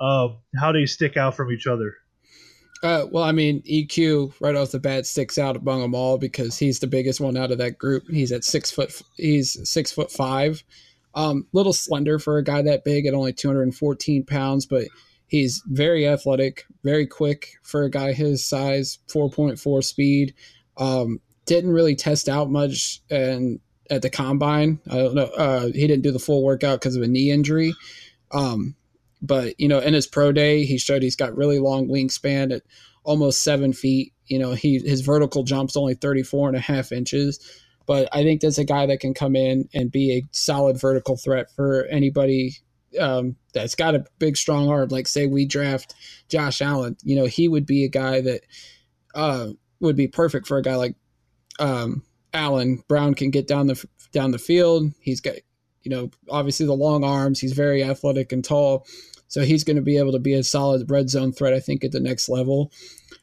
uh, 0.00 0.28
how 0.58 0.72
do 0.72 0.80
they 0.80 0.86
stick 0.86 1.16
out 1.16 1.36
from 1.36 1.52
each 1.52 1.66
other? 1.66 1.94
Uh, 2.82 3.06
well, 3.10 3.24
I 3.24 3.32
mean, 3.32 3.62
EQ 3.62 4.34
right 4.40 4.54
off 4.54 4.70
the 4.70 4.78
bat 4.78 5.04
sticks 5.04 5.36
out 5.36 5.56
among 5.56 5.82
them 5.82 5.94
all 5.94 6.16
because 6.16 6.56
he's 6.56 6.78
the 6.78 6.86
biggest 6.86 7.20
one 7.20 7.36
out 7.36 7.50
of 7.50 7.58
that 7.58 7.76
group. 7.76 8.04
He's 8.08 8.30
at 8.30 8.44
six 8.44 8.70
foot. 8.70 9.02
He's 9.16 9.58
six 9.68 9.90
foot 9.90 10.12
five. 10.12 10.62
Um, 11.14 11.46
little 11.52 11.72
slender 11.72 12.20
for 12.20 12.38
a 12.38 12.44
guy 12.44 12.62
that 12.62 12.84
big 12.84 13.06
at 13.06 13.14
only 13.14 13.32
214 13.32 14.24
pounds, 14.24 14.66
but 14.66 14.84
he's 15.26 15.60
very 15.66 16.06
athletic, 16.06 16.66
very 16.84 17.06
quick 17.06 17.54
for 17.64 17.82
a 17.82 17.90
guy 17.90 18.12
his 18.12 18.48
size. 18.48 18.98
4.4 19.08 19.82
speed. 19.82 20.34
Um, 20.76 21.20
didn't 21.46 21.72
really 21.72 21.96
test 21.96 22.28
out 22.28 22.50
much 22.50 23.00
and 23.10 23.58
at 23.90 24.02
the 24.02 24.10
combine. 24.10 24.80
I 24.90 24.96
don't 24.96 25.14
know. 25.14 25.24
Uh, 25.24 25.66
he 25.66 25.86
didn't 25.86 26.02
do 26.02 26.12
the 26.12 26.18
full 26.18 26.42
workout 26.42 26.80
because 26.80 26.96
of 26.96 27.02
a 27.02 27.08
knee 27.08 27.30
injury. 27.30 27.74
Um, 28.32 28.74
but 29.20 29.58
you 29.58 29.68
know, 29.68 29.78
in 29.78 29.94
his 29.94 30.06
pro 30.06 30.32
day, 30.32 30.64
he 30.64 30.78
showed 30.78 31.02
he's 31.02 31.16
got 31.16 31.36
really 31.36 31.58
long 31.58 31.88
wingspan 31.88 32.54
at 32.54 32.62
almost 33.04 33.42
seven 33.42 33.72
feet. 33.72 34.12
You 34.26 34.38
know, 34.38 34.52
he 34.52 34.78
his 34.78 35.00
vertical 35.00 35.42
jump's 35.42 35.76
only 35.76 35.94
34 35.94 36.48
and 36.48 36.56
a 36.56 36.60
half 36.60 36.92
inches. 36.92 37.40
But 37.86 38.08
I 38.12 38.22
think 38.22 38.42
that's 38.42 38.58
a 38.58 38.64
guy 38.64 38.84
that 38.86 39.00
can 39.00 39.14
come 39.14 39.34
in 39.34 39.68
and 39.72 39.90
be 39.90 40.12
a 40.12 40.26
solid 40.30 40.78
vertical 40.78 41.16
threat 41.16 41.50
for 41.56 41.86
anybody 41.86 42.58
um, 43.00 43.36
that's 43.54 43.74
got 43.74 43.94
a 43.94 44.04
big, 44.18 44.36
strong 44.36 44.68
arm. 44.68 44.88
Like, 44.90 45.08
say, 45.08 45.26
we 45.26 45.46
draft 45.46 45.94
Josh 46.28 46.60
Allen, 46.60 46.96
you 47.02 47.16
know, 47.16 47.24
he 47.24 47.48
would 47.48 47.64
be 47.64 47.84
a 47.84 47.88
guy 47.88 48.20
that 48.20 48.42
uh, 49.14 49.48
would 49.80 49.96
be 49.96 50.06
perfect 50.06 50.46
for 50.46 50.58
a 50.58 50.62
guy 50.62 50.76
like 50.76 50.96
um, 51.58 52.02
Allen. 52.32 52.82
Brown 52.88 53.14
can 53.14 53.30
get 53.30 53.46
down 53.46 53.66
the 53.66 53.84
down 54.12 54.30
the 54.30 54.38
field. 54.38 54.92
He's 55.00 55.20
got 55.20 55.34
you 55.88 55.96
know, 55.96 56.10
obviously 56.28 56.66
the 56.66 56.74
long 56.74 57.02
arms. 57.02 57.40
He's 57.40 57.52
very 57.52 57.82
athletic 57.82 58.32
and 58.32 58.44
tall. 58.44 58.86
So 59.28 59.42
he's 59.42 59.64
going 59.64 59.76
to 59.76 59.82
be 59.82 59.96
able 59.96 60.12
to 60.12 60.18
be 60.18 60.34
a 60.34 60.42
solid 60.42 60.90
red 60.90 61.08
zone 61.08 61.32
threat, 61.32 61.54
I 61.54 61.60
think, 61.60 61.82
at 61.82 61.92
the 61.92 62.00
next 62.00 62.28
level. 62.28 62.72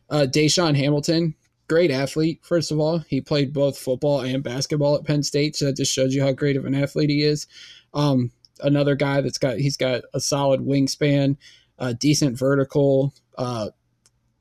Uh, 0.10 0.26
DaeSean 0.30 0.76
Hamilton, 0.76 1.36
great 1.68 1.92
athlete, 1.92 2.40
first 2.44 2.72
of 2.72 2.80
all. 2.80 3.00
He 3.00 3.22
played 3.22 3.54
both 3.54 3.78
football 3.78 4.22
and 4.22 4.44
basketball 4.44 4.96
at 4.96 5.04
Penn 5.04 5.24
State. 5.24 5.56
So 5.56 5.66
that 5.66 5.78
just 5.78 5.94
shows 5.94 6.14
you 6.14 6.24
how 6.24 6.32
great 6.32 6.58
of 6.58 6.66
an 6.66 6.76
athlete 6.76 7.10
he 7.10 7.22
is. 7.24 7.48
Um, 7.94 8.32
another 8.62 8.96
guy 8.96 9.22
that's 9.22 9.38
got, 9.38 9.58
he's 9.58 9.78
got 9.78 10.02
a 10.14 10.20
solid 10.20 10.62
wingspan, 10.62 11.38
uh, 11.80 11.94
decent 11.94 12.38
vertical. 12.38 13.14
Uh, 13.38 13.70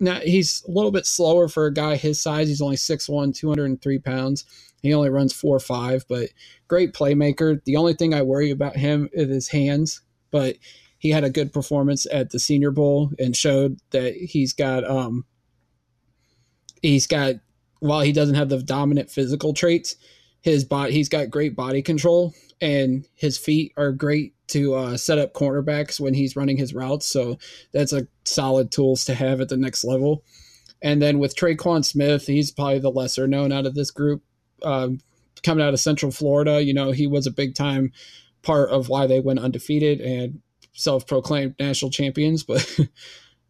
now 0.05 0.21
he's 0.21 0.63
a 0.69 0.71
little 0.71 0.93
bit 0.93 1.07
slower 1.07 1.49
for 1.49 1.67
a 1.67 1.75
guy 1.75 1.97
his 1.97 2.21
size. 2.21 2.49
He's 2.49 2.63
only 2.63 2.77
6'1, 2.77 3.35
203 3.35 3.99
pounds. 4.01 4.45
He 4.83 4.93
only 4.95 5.11
runs 5.11 5.33
four 5.33 5.59
five, 5.59 6.05
but 6.09 6.29
great 6.69 6.93
playmaker. 6.93 7.65
The 7.65 7.77
only 7.77 7.95
thing 7.95 8.13
I 8.13 8.23
worry 8.23 8.51
about 8.51 8.77
him 8.77 9.09
is 9.13 9.29
his 9.29 9.49
hands, 9.49 10.03
but 10.31 10.57
he 10.99 11.11
had 11.11 11.25
a 11.25 11.31
good 11.31 11.53
performance 11.53 12.07
at 12.13 12.31
the 12.31 12.39
Senior 12.39 12.71
Bowl 12.71 13.11
and 13.19 13.35
showed 13.35 13.79
that 13.91 14.15
he's 14.15 14.53
got 14.53 14.85
um 14.85 15.25
he's 16.83 17.07
got 17.07 17.37
while 17.81 18.03
he 18.03 18.13
doesn't 18.13 18.35
have 18.35 18.51
the 18.51 18.63
dominant 18.63 19.11
physical 19.11 19.55
traits, 19.55 19.97
his 20.43 20.65
body 20.65 20.93
he's 20.93 21.09
got 21.09 21.31
great 21.31 21.57
body 21.57 21.81
control 21.81 22.35
and 22.61 23.09
his 23.15 23.39
feet 23.39 23.73
are 23.77 23.93
great 23.93 24.34
to 24.49 24.75
uh, 24.75 24.97
set 24.97 25.19
up 25.19 25.33
cornerbacks 25.33 25.99
when 25.99 26.15
he's 26.15 26.37
running 26.37 26.57
his 26.57 26.75
routes. 26.75 27.07
So 27.07 27.39
that's 27.73 27.93
a 27.93 28.07
solid 28.25 28.71
tools 28.71 29.05
to 29.07 29.15
have 29.15 29.41
at 29.41 29.49
the 29.49 29.57
next 29.57 29.85
level. 29.85 30.23
And 30.83 31.01
then 31.01 31.19
with 31.19 31.35
Tre'Quan 31.35 31.85
Smith, 31.85 32.27
he's 32.27 32.51
probably 32.51 32.79
the 32.79 32.91
lesser 32.91 33.27
known 33.27 33.53
out 33.53 33.67
of 33.67 33.75
this 33.75 33.91
group 33.91 34.23
um, 34.63 35.01
coming 35.43 35.65
out 35.65 35.73
of 35.73 35.81
Central 35.81 36.13
Florida. 36.13 36.63
You 36.63 36.75
know, 36.75 36.91
he 36.91 37.07
was 37.07 37.27
a 37.27 37.31
big 37.31 37.55
time 37.55 37.93
part 38.43 38.69
of 38.71 38.89
why 38.89 39.07
they 39.07 39.21
went 39.21 39.39
undefeated 39.41 40.01
and 40.01 40.41
self-proclaimed 40.75 41.55
national 41.59 41.91
champions. 41.91 42.43
But 42.43 42.79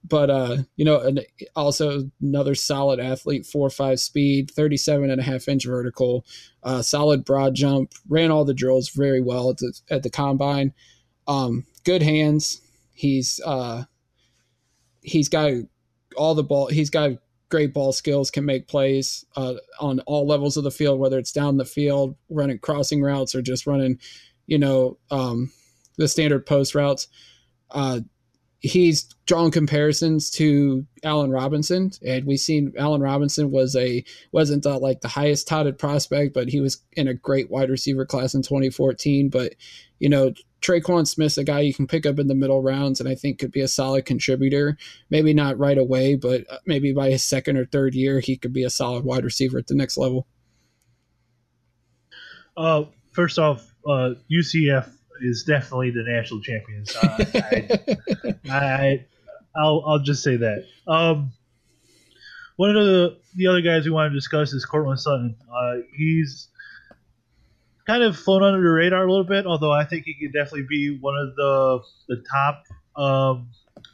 but 0.04 0.28
uh, 0.28 0.58
you 0.76 0.84
know, 0.84 1.00
and 1.00 1.24
also 1.56 2.10
another 2.20 2.54
solid 2.54 3.00
athlete, 3.00 3.46
four 3.46 3.70
five 3.70 3.98
speed, 3.98 4.50
37 4.50 5.10
and 5.10 5.20
a 5.20 5.24
half 5.24 5.48
inch 5.48 5.64
vertical, 5.64 6.26
uh, 6.62 6.82
solid 6.82 7.24
broad 7.24 7.54
jump, 7.54 7.92
ran 8.08 8.30
all 8.30 8.44
the 8.44 8.54
drills 8.54 8.90
very 8.90 9.20
well 9.20 9.50
at 9.50 9.58
the, 9.58 9.80
at 9.90 10.02
the 10.02 10.10
combine. 10.10 10.72
Um, 11.26 11.64
good 11.84 12.02
hands. 12.02 12.60
He's 12.92 13.40
uh, 13.44 13.84
he's 15.00 15.28
got 15.28 15.52
all 16.16 16.34
the 16.34 16.44
ball. 16.44 16.66
He's 16.66 16.90
got 16.90 17.12
great 17.50 17.72
ball 17.72 17.92
skills, 17.92 18.30
can 18.30 18.44
make 18.44 18.68
plays 18.68 19.24
uh, 19.36 19.54
on 19.80 20.00
all 20.00 20.26
levels 20.26 20.56
of 20.56 20.64
the 20.64 20.70
field, 20.70 20.98
whether 20.98 21.18
it's 21.18 21.32
down 21.32 21.56
the 21.56 21.64
field, 21.64 22.16
running 22.28 22.58
crossing 22.58 23.02
routes, 23.02 23.34
or 23.34 23.40
just 23.40 23.66
running, 23.66 23.98
you 24.46 24.58
know, 24.58 24.98
um, 25.10 25.50
the 25.96 26.08
standard 26.08 26.44
post 26.46 26.74
routes. 26.74 27.08
Uh, 27.70 28.00
he's 28.64 29.04
drawn 29.26 29.50
comparisons 29.50 30.30
to 30.30 30.86
Allen 31.02 31.30
Robinson, 31.30 31.92
and 32.04 32.24
we've 32.24 32.40
seen 32.40 32.72
Allen 32.78 33.02
Robinson 33.02 33.50
was 33.50 33.76
a 33.76 34.02
wasn't 34.32 34.62
the, 34.62 34.78
like 34.78 35.02
the 35.02 35.08
highest 35.08 35.46
touted 35.46 35.78
prospect, 35.78 36.32
but 36.32 36.48
he 36.48 36.60
was 36.60 36.82
in 36.92 37.06
a 37.06 37.12
great 37.12 37.50
wide 37.50 37.68
receiver 37.68 38.06
class 38.06 38.32
in 38.32 38.40
2014. 38.40 39.28
But 39.28 39.54
you 39.98 40.08
know, 40.08 40.32
Tre'Quan 40.62 41.06
Smith's 41.06 41.36
a 41.36 41.44
guy 41.44 41.60
you 41.60 41.74
can 41.74 41.86
pick 41.86 42.06
up 42.06 42.18
in 42.18 42.26
the 42.26 42.34
middle 42.34 42.62
rounds, 42.62 43.00
and 43.00 43.08
I 43.08 43.14
think 43.14 43.38
could 43.38 43.52
be 43.52 43.60
a 43.60 43.68
solid 43.68 44.06
contributor. 44.06 44.78
Maybe 45.10 45.34
not 45.34 45.58
right 45.58 45.76
away, 45.76 46.14
but 46.14 46.50
uh, 46.50 46.56
maybe 46.64 46.94
by 46.94 47.10
his 47.10 47.22
second 47.22 47.58
or 47.58 47.66
third 47.66 47.94
year, 47.94 48.20
he 48.20 48.38
could 48.38 48.54
be 48.54 48.64
a 48.64 48.70
solid 48.70 49.04
wide 49.04 49.24
receiver 49.24 49.58
at 49.58 49.66
the 49.66 49.74
next 49.74 49.98
level. 49.98 50.26
Uh, 52.56 52.84
first 53.12 53.38
off, 53.38 53.74
uh, 53.86 54.14
UCF 54.32 54.88
is 55.20 55.44
definitely 55.44 55.90
the 55.90 56.04
national 56.04 56.40
champions. 56.40 56.94
Uh, 58.46 58.50
I, 58.50 58.56
I, 58.56 59.04
I'll, 59.56 59.82
I'll 59.86 59.98
just 60.00 60.22
say 60.22 60.36
that. 60.36 60.66
Um, 60.86 61.32
one 62.56 62.70
of 62.70 62.86
the 62.86 63.18
the 63.34 63.48
other 63.48 63.62
guys 63.62 63.84
we 63.84 63.90
want 63.90 64.12
to 64.12 64.14
discuss 64.14 64.52
is 64.52 64.64
Courtland 64.64 65.00
Sutton. 65.00 65.36
Uh, 65.52 65.76
he's 65.96 66.48
kind 67.86 68.02
of 68.02 68.16
flown 68.16 68.42
under 68.42 68.62
the 68.62 68.68
radar 68.68 69.04
a 69.04 69.10
little 69.10 69.24
bit, 69.24 69.46
although 69.46 69.72
I 69.72 69.84
think 69.84 70.04
he 70.04 70.14
could 70.14 70.32
definitely 70.32 70.66
be 70.68 70.98
one 71.00 71.16
of 71.16 71.34
the 71.36 71.80
the 72.08 72.24
top 72.30 72.64
um, 72.96 73.48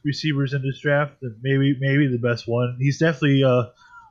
receivers 0.04 0.52
in 0.52 0.62
this 0.62 0.80
draft, 0.80 1.14
maybe 1.42 1.76
maybe 1.80 2.06
the 2.09 2.18
best 2.18 2.46
one. 2.46 2.76
He's 2.78 2.98
definitely 2.98 3.42
a, 3.42 3.70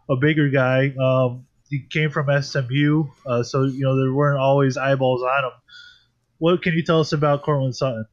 a 0.10 0.16
bigger 0.16 0.50
guy. 0.50 0.94
Um, 1.00 1.46
he 1.70 1.86
came 1.88 2.10
from 2.10 2.28
SMU, 2.42 3.06
uh, 3.26 3.44
so 3.44 3.64
you 3.64 3.82
know 3.82 3.96
there 3.96 4.12
weren't 4.12 4.40
always 4.40 4.78
eyeballs 4.78 5.22
on 5.22 5.46
him. 5.46 5.52
What 6.40 6.62
can 6.62 6.74
you 6.74 6.84
tell 6.84 7.00
us 7.00 7.14
about 7.14 7.44
Courtland 7.44 7.76
Sutton? 7.76 8.06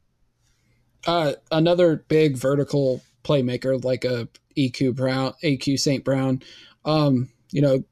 Uh, 1.05 1.33
another 1.51 2.03
big 2.07 2.37
vertical 2.37 3.01
playmaker 3.23 3.83
like 3.83 4.05
a 4.05 4.27
EQ 4.57 4.95
Brown, 4.95 5.33
EQ 5.43 5.79
St. 5.79 6.03
Brown. 6.03 6.41
Um, 6.85 7.29
you 7.51 7.61
know, 7.61 7.83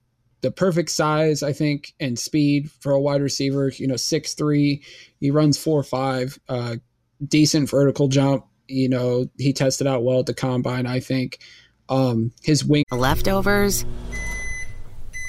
the 0.41 0.51
perfect 0.51 0.89
size, 0.89 1.41
I 1.41 1.53
think, 1.53 1.93
and 1.99 2.19
speed 2.19 2.69
for 2.69 2.91
a 2.91 2.99
wide 2.99 3.21
receiver. 3.21 3.69
You 3.69 3.87
know, 3.87 3.95
six 3.95 4.33
three, 4.33 4.83
he 5.19 5.31
runs 5.31 5.57
four 5.57 5.81
five, 5.83 6.37
uh, 6.49 6.75
decent 7.25 7.69
vertical 7.69 8.07
jump. 8.07 8.45
You 8.67 8.89
know, 8.89 9.27
he 9.37 9.53
tested 9.53 9.87
out 9.87 10.03
well 10.03 10.19
at 10.19 10.25
the 10.25 10.33
combine. 10.33 10.85
I 10.85 10.99
think 10.99 11.39
um, 11.89 12.31
his 12.43 12.65
wing 12.65 12.83
leftovers 12.91 13.85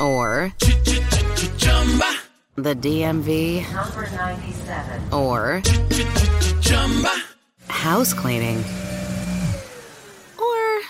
or 0.01 0.53
the 2.57 2.75
DMV 2.75 3.71
Number 3.73 4.11
97. 4.11 5.13
or 5.13 5.63
house 7.69 8.13
cleaning 8.15 8.59
or 10.39 10.81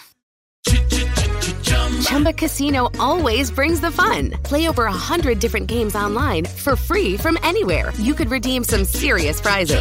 Chumba 2.03 2.33
Casino 2.33 2.89
always 3.01 3.51
brings 3.51 3.81
the 3.81 3.91
fun. 3.91 4.31
Play 4.45 4.69
over 4.69 4.85
a 4.87 4.93
hundred 4.93 5.41
different 5.41 5.67
games 5.67 5.97
online 5.97 6.45
for 6.45 6.77
free 6.77 7.17
from 7.17 7.37
anywhere. 7.43 7.93
You 7.99 8.15
could 8.15 8.31
redeem 8.31 8.63
some 8.65 8.85
serious 8.85 9.41
prizes. 9.41 9.79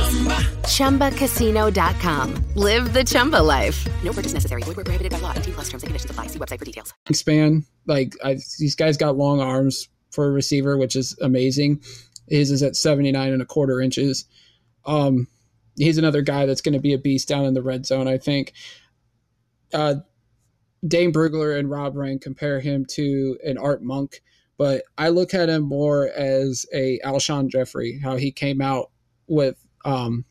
ChumbaCasino.com. 0.66 2.46
Live 2.56 2.94
the 2.94 3.04
Chumba 3.04 3.38
life. 3.38 3.88
No 4.04 4.12
purchase 4.12 4.34
necessary. 4.34 4.64
Void 4.64 4.76
where 4.76 4.86
prohibited 4.86 5.12
by 5.12 5.20
law. 5.20 5.34
18 5.36 5.54
plus 5.54 5.70
terms 5.70 5.84
and 5.84 5.90
conditions 5.90 6.10
apply. 6.12 6.28
See 6.28 6.40
website 6.40 6.60
for 6.60 6.66
details. 6.66 6.94
span. 7.12 7.64
Like 7.86 8.16
I, 8.24 8.34
these 8.60 8.76
guys 8.76 8.98
got 8.98 9.16
long 9.16 9.40
arms 9.40 9.88
for 10.16 10.26
a 10.26 10.32
receiver, 10.32 10.78
which 10.78 10.96
is 10.96 11.18
amazing. 11.22 11.82
His 12.28 12.50
is 12.50 12.64
at 12.64 12.76
79 12.76 13.34
and 13.34 13.42
a 13.42 13.46
quarter 13.46 13.82
inches. 13.82 14.26
Um, 14.86 15.28
he's 15.78 15.98
another 15.98 16.22
guy 16.22 16.46
that's 16.46 16.62
going 16.62 16.74
to 16.74 16.80
be 16.80 16.94
a 16.94 16.98
beast 16.98 17.28
down 17.28 17.46
in 17.46 17.54
the 17.54 17.62
red 17.62 17.86
zone, 17.86 18.08
I 18.08 18.18
think. 18.18 18.54
Uh, 19.74 19.96
Dane 20.88 21.12
Brugler 21.12 21.58
and 21.58 21.70
Rob 21.70 21.96
Rang 21.96 22.20
compare 22.20 22.60
him 22.60 22.86
to 22.92 23.38
an 23.44 23.58
Art 23.58 23.84
Monk, 23.84 24.22
but 24.58 24.84
I 24.98 25.10
look 25.10 25.34
at 25.34 25.50
him 25.50 25.64
more 25.64 26.08
as 26.10 26.66
a 26.74 27.00
Alshon 27.04 27.50
Jeffery, 27.50 28.00
how 28.00 28.16
he 28.16 28.32
came 28.32 28.62
out 28.62 28.92
with 29.28 29.58
um, 29.84 30.26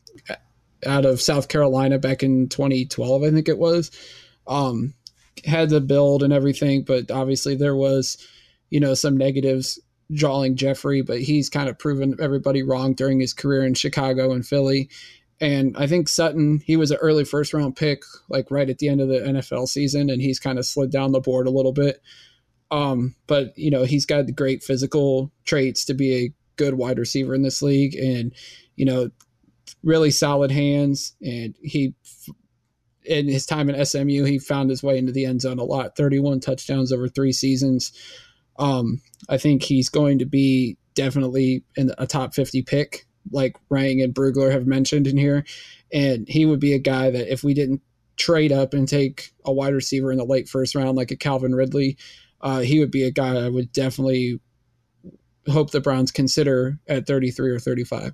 out 0.85 1.05
of 1.05 1.21
South 1.21 1.47
Carolina 1.47 1.99
back 1.99 2.23
in 2.23 2.47
2012, 2.49 3.23
I 3.23 3.31
think 3.31 3.49
it 3.49 3.57
was. 3.57 3.91
Um, 4.47 4.93
had 5.43 5.69
the 5.69 5.81
build 5.81 6.23
and 6.23 6.31
everything, 6.31 6.83
but 6.83 7.11
obviously 7.11 7.55
there 7.55 7.75
was, 7.75 8.17
you 8.69 8.79
know, 8.79 8.93
some 8.93 9.17
negatives 9.17 9.79
drawing 10.13 10.55
Jeffery, 10.55 11.01
but 11.01 11.21
he's 11.21 11.49
kind 11.49 11.69
of 11.69 11.79
proven 11.79 12.15
everybody 12.19 12.63
wrong 12.63 12.93
during 12.93 13.19
his 13.19 13.33
career 13.33 13.63
in 13.65 13.73
Chicago 13.73 14.31
and 14.31 14.45
Philly. 14.45 14.89
And 15.41 15.75
I 15.77 15.87
think 15.87 16.07
Sutton, 16.07 16.61
he 16.65 16.77
was 16.77 16.91
an 16.91 16.97
early 16.97 17.25
first 17.25 17.53
round 17.53 17.75
pick, 17.75 18.03
like 18.29 18.51
right 18.51 18.69
at 18.69 18.77
the 18.77 18.87
end 18.87 19.01
of 19.01 19.09
the 19.09 19.19
NFL 19.19 19.67
season, 19.67 20.09
and 20.09 20.21
he's 20.21 20.39
kind 20.39 20.57
of 20.57 20.65
slid 20.65 20.91
down 20.91 21.11
the 21.11 21.19
board 21.19 21.47
a 21.47 21.51
little 21.51 21.73
bit. 21.73 22.01
Um, 22.71 23.15
but 23.27 23.57
you 23.57 23.69
know, 23.69 23.83
he's 23.83 24.05
got 24.05 24.25
the 24.25 24.31
great 24.31 24.63
physical 24.63 25.31
traits 25.43 25.85
to 25.85 25.93
be 25.93 26.15
a 26.15 26.33
good 26.55 26.75
wide 26.75 26.99
receiver 26.99 27.35
in 27.35 27.41
this 27.41 27.61
league, 27.61 27.95
and 27.95 28.33
you 28.75 28.85
know, 28.85 29.09
really 29.83 30.11
solid 30.11 30.51
hands. 30.51 31.15
And 31.21 31.55
he, 31.61 31.95
in 33.03 33.27
his 33.27 33.45
time 33.45 33.69
in 33.69 33.85
SMU, 33.85 34.23
he 34.23 34.39
found 34.39 34.69
his 34.69 34.81
way 34.81 34.97
into 34.97 35.11
the 35.11 35.25
end 35.25 35.41
zone 35.41 35.59
a 35.59 35.63
lot. 35.63 35.97
Thirty-one 35.97 36.39
touchdowns 36.39 36.93
over 36.93 37.09
three 37.09 37.33
seasons. 37.33 37.91
Um, 38.57 39.01
I 39.29 39.37
think 39.37 39.63
he's 39.63 39.89
going 39.89 40.19
to 40.19 40.25
be 40.25 40.77
definitely 40.93 41.63
in 41.75 41.91
a 41.97 42.07
top 42.07 42.33
fifty 42.33 42.61
pick 42.61 43.05
like 43.31 43.55
Rang 43.69 44.01
and 44.01 44.13
Brugler 44.13 44.51
have 44.51 44.67
mentioned 44.67 45.07
in 45.07 45.17
here. 45.17 45.43
And 45.91 46.27
he 46.27 46.45
would 46.45 46.59
be 46.59 46.73
a 46.73 46.79
guy 46.79 47.09
that 47.09 47.31
if 47.31 47.43
we 47.43 47.53
didn't 47.53 47.81
trade 48.17 48.51
up 48.51 48.73
and 48.73 48.87
take 48.87 49.33
a 49.45 49.51
wide 49.51 49.73
receiver 49.73 50.11
in 50.11 50.17
the 50.17 50.25
late 50.25 50.47
first 50.47 50.75
round, 50.75 50.97
like 50.97 51.11
a 51.11 51.15
Calvin 51.15 51.55
Ridley, 51.55 51.97
uh, 52.41 52.59
he 52.59 52.79
would 52.79 52.91
be 52.91 53.03
a 53.03 53.11
guy 53.11 53.35
I 53.45 53.49
would 53.49 53.71
definitely 53.71 54.39
hope 55.47 55.71
the 55.71 55.81
Browns 55.81 56.11
consider 56.11 56.79
at 56.87 57.07
33 57.07 57.51
or 57.51 57.59
35. 57.59 58.13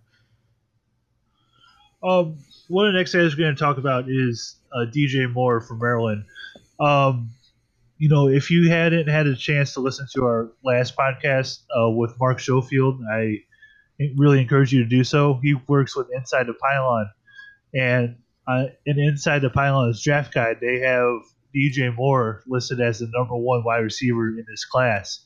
Um, 2.03 2.37
one 2.67 2.87
of 2.87 2.93
the 2.93 2.99
next 2.99 3.13
guys 3.13 3.35
we're 3.35 3.43
going 3.43 3.55
to 3.55 3.59
talk 3.59 3.77
about 3.77 4.05
is 4.07 4.55
uh, 4.73 4.85
DJ 4.85 5.31
Moore 5.31 5.61
from 5.61 5.79
Maryland. 5.79 6.25
Um, 6.79 7.29
you 8.01 8.09
know, 8.09 8.27
if 8.27 8.49
you 8.49 8.67
hadn't 8.67 9.07
had 9.07 9.27
a 9.27 9.35
chance 9.35 9.75
to 9.75 9.79
listen 9.79 10.07
to 10.15 10.23
our 10.23 10.51
last 10.63 10.97
podcast 10.97 11.59
uh, 11.69 11.87
with 11.87 12.19
Mark 12.19 12.39
Schofield, 12.39 12.99
I 13.13 13.41
really 14.17 14.41
encourage 14.41 14.73
you 14.73 14.81
to 14.81 14.89
do 14.89 15.03
so. 15.03 15.39
He 15.43 15.53
works 15.67 15.95
with 15.95 16.07
Inside 16.11 16.47
the 16.47 16.55
Pylon, 16.55 17.11
and 17.75 18.15
uh, 18.47 18.65
in 18.87 18.97
Inside 18.97 19.43
the 19.43 19.51
Pylon's 19.51 20.03
draft 20.03 20.33
guide, 20.33 20.57
they 20.59 20.79
have 20.79 21.21
DJ 21.55 21.95
Moore 21.95 22.41
listed 22.47 22.81
as 22.81 22.97
the 22.97 23.07
number 23.13 23.35
one 23.35 23.63
wide 23.63 23.83
receiver 23.83 24.29
in 24.29 24.45
this 24.49 24.65
class. 24.65 25.23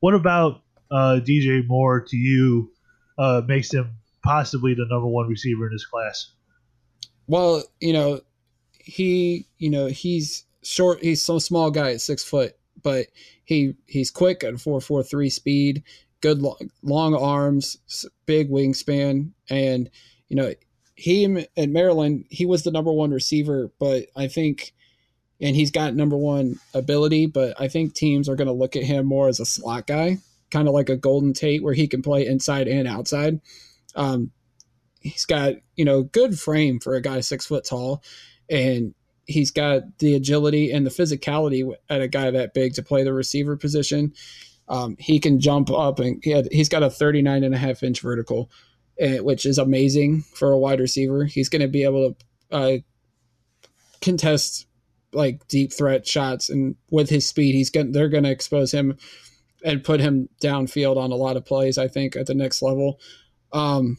What 0.00 0.14
about 0.14 0.62
uh, 0.90 1.20
DJ 1.22 1.68
Moore 1.68 2.06
to 2.08 2.16
you 2.16 2.72
uh, 3.18 3.42
makes 3.46 3.70
him 3.70 3.98
possibly 4.24 4.72
the 4.72 4.86
number 4.88 5.08
one 5.08 5.28
receiver 5.28 5.66
in 5.66 5.74
this 5.74 5.84
class? 5.84 6.32
Well, 7.26 7.64
you 7.82 7.92
know, 7.92 8.22
he, 8.78 9.46
you 9.58 9.68
know, 9.68 9.88
he's 9.88 10.46
short. 10.68 11.02
He's 11.02 11.22
so 11.22 11.38
small 11.38 11.70
guy 11.70 11.92
at 11.92 12.00
six 12.00 12.22
foot, 12.22 12.56
but 12.82 13.06
he 13.44 13.74
he's 13.86 14.10
quick 14.10 14.44
at 14.44 14.60
four 14.60 14.80
four 14.80 15.02
three 15.02 15.30
speed 15.30 15.82
good 16.20 16.40
long, 16.42 16.70
long 16.82 17.14
arms, 17.14 17.76
big 18.26 18.50
wingspan, 18.50 19.30
and 19.48 19.90
you 20.28 20.36
know 20.36 20.52
he 20.94 21.24
in 21.24 21.72
Maryland 21.72 22.24
he 22.28 22.44
was 22.44 22.64
the 22.64 22.70
number 22.70 22.92
one 22.92 23.10
receiver, 23.10 23.70
but 23.78 24.06
I 24.16 24.28
think 24.28 24.72
and 25.40 25.54
he's 25.54 25.70
got 25.70 25.94
number 25.94 26.16
one 26.16 26.56
ability, 26.74 27.26
but 27.26 27.54
I 27.60 27.68
think 27.68 27.94
teams 27.94 28.28
are 28.28 28.34
going 28.34 28.48
to 28.48 28.52
look 28.52 28.74
at 28.74 28.82
him 28.82 29.06
more 29.06 29.28
as 29.28 29.38
a 29.38 29.46
slot 29.46 29.86
guy, 29.86 30.18
kind 30.50 30.66
of 30.66 30.74
like 30.74 30.88
a 30.88 30.96
Golden 30.96 31.32
Tate, 31.32 31.62
where 31.62 31.74
he 31.74 31.86
can 31.86 32.02
play 32.02 32.26
inside 32.26 32.66
and 32.66 32.88
outside. 32.88 33.40
Um, 33.94 34.32
he's 35.00 35.24
got 35.24 35.54
you 35.76 35.84
know 35.84 36.02
good 36.02 36.38
frame 36.38 36.80
for 36.80 36.94
a 36.94 37.02
guy 37.02 37.20
six 37.20 37.46
foot 37.46 37.64
tall, 37.64 38.02
and 38.50 38.94
he's 39.28 39.50
got 39.50 39.98
the 39.98 40.14
agility 40.14 40.72
and 40.72 40.84
the 40.84 40.90
physicality 40.90 41.70
at 41.88 42.00
a 42.00 42.08
guy 42.08 42.30
that 42.30 42.54
big 42.54 42.74
to 42.74 42.82
play 42.82 43.04
the 43.04 43.12
receiver 43.12 43.56
position. 43.56 44.12
Um, 44.68 44.96
he 44.98 45.20
can 45.20 45.38
jump 45.38 45.70
up 45.70 46.00
and 46.00 46.20
he 46.24 46.30
had, 46.30 46.48
he's 46.50 46.68
got 46.68 46.82
a 46.82 46.90
39 46.90 47.44
and 47.44 47.54
a 47.54 47.58
half 47.58 47.82
inch 47.82 48.00
vertical, 48.00 48.50
uh, 49.00 49.22
which 49.22 49.46
is 49.46 49.58
amazing 49.58 50.22
for 50.22 50.50
a 50.50 50.58
wide 50.58 50.80
receiver. 50.80 51.24
He's 51.24 51.50
going 51.50 51.62
to 51.62 51.68
be 51.68 51.84
able 51.84 52.14
to 52.14 52.56
uh, 52.56 52.78
contest 54.00 54.66
like 55.12 55.46
deep 55.48 55.72
threat 55.72 56.06
shots, 56.06 56.50
and 56.50 56.76
with 56.90 57.08
his 57.08 57.26
speed, 57.26 57.54
he's 57.54 57.70
going 57.70 57.92
they're 57.92 58.10
going 58.10 58.24
to 58.24 58.30
expose 58.30 58.72
him 58.72 58.98
and 59.64 59.82
put 59.82 60.00
him 60.00 60.28
downfield 60.42 60.98
on 60.98 61.12
a 61.12 61.16
lot 61.16 61.36
of 61.36 61.46
plays. 61.46 61.78
I 61.78 61.88
think 61.88 62.16
at 62.16 62.26
the 62.26 62.34
next 62.34 62.62
level. 62.62 63.00
Um, 63.52 63.96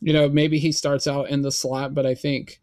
you 0.00 0.12
know, 0.12 0.28
maybe 0.28 0.58
he 0.58 0.70
starts 0.70 1.06
out 1.08 1.30
in 1.30 1.42
the 1.42 1.50
slot, 1.50 1.94
but 1.94 2.06
I 2.06 2.14
think 2.14 2.60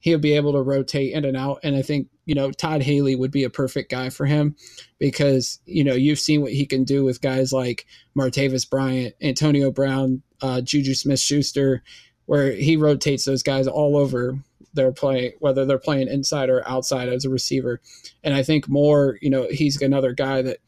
he'll 0.00 0.18
be 0.18 0.34
able 0.34 0.52
to 0.52 0.62
rotate 0.62 1.12
in 1.12 1.24
and 1.24 1.36
out. 1.36 1.60
And 1.62 1.76
I 1.76 1.82
think, 1.82 2.08
you 2.24 2.34
know, 2.34 2.50
Todd 2.50 2.82
Haley 2.82 3.14
would 3.14 3.30
be 3.30 3.44
a 3.44 3.50
perfect 3.50 3.90
guy 3.90 4.08
for 4.08 4.26
him 4.26 4.56
because, 4.98 5.60
you 5.66 5.84
know, 5.84 5.94
you've 5.94 6.18
seen 6.18 6.42
what 6.42 6.52
he 6.52 6.66
can 6.66 6.84
do 6.84 7.04
with 7.04 7.20
guys 7.20 7.52
like 7.52 7.86
Martavis 8.16 8.68
Bryant, 8.68 9.14
Antonio 9.20 9.70
Brown, 9.70 10.22
uh, 10.40 10.60
Juju 10.60 10.94
Smith 10.94 11.20
Schuster, 11.20 11.82
where 12.26 12.52
he 12.52 12.76
rotates 12.76 13.24
those 13.24 13.42
guys 13.42 13.66
all 13.66 13.96
over 13.96 14.38
their 14.72 14.92
play, 14.92 15.34
whether 15.40 15.64
they're 15.64 15.78
playing 15.78 16.08
inside 16.08 16.48
or 16.48 16.66
outside 16.66 17.08
as 17.08 17.24
a 17.24 17.30
receiver. 17.30 17.80
And 18.24 18.34
I 18.34 18.42
think 18.42 18.68
more, 18.68 19.18
you 19.20 19.30
know, 19.30 19.48
he's 19.50 19.80
another 19.82 20.12
guy 20.12 20.42
that 20.42 20.58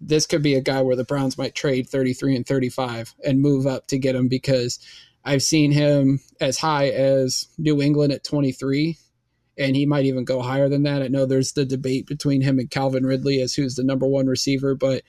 this 0.00 0.26
could 0.26 0.42
be 0.42 0.54
a 0.54 0.60
guy 0.60 0.80
where 0.82 0.96
the 0.96 1.04
Browns 1.04 1.38
might 1.38 1.54
trade 1.54 1.88
33 1.88 2.36
and 2.36 2.46
35 2.46 3.14
and 3.24 3.40
move 3.40 3.66
up 3.66 3.86
to 3.88 3.98
get 3.98 4.14
him 4.14 4.28
because 4.28 4.78
I've 5.24 5.42
seen 5.42 5.72
him 5.72 6.20
as 6.40 6.58
high 6.58 6.88
as 6.88 7.46
New 7.58 7.80
England 7.80 8.12
at 8.12 8.24
23, 8.24 8.96
and 9.58 9.76
he 9.76 9.86
might 9.86 10.04
even 10.04 10.24
go 10.24 10.42
higher 10.42 10.68
than 10.68 10.82
that. 10.82 11.02
I 11.02 11.08
know 11.08 11.26
there's 11.26 11.52
the 11.52 11.64
debate 11.64 12.06
between 12.06 12.40
him 12.40 12.58
and 12.58 12.70
Calvin 12.70 13.06
Ridley 13.06 13.40
as 13.40 13.54
who's 13.54 13.76
the 13.76 13.84
number 13.84 14.06
one 14.06 14.26
receiver, 14.26 14.74
but 14.74 15.02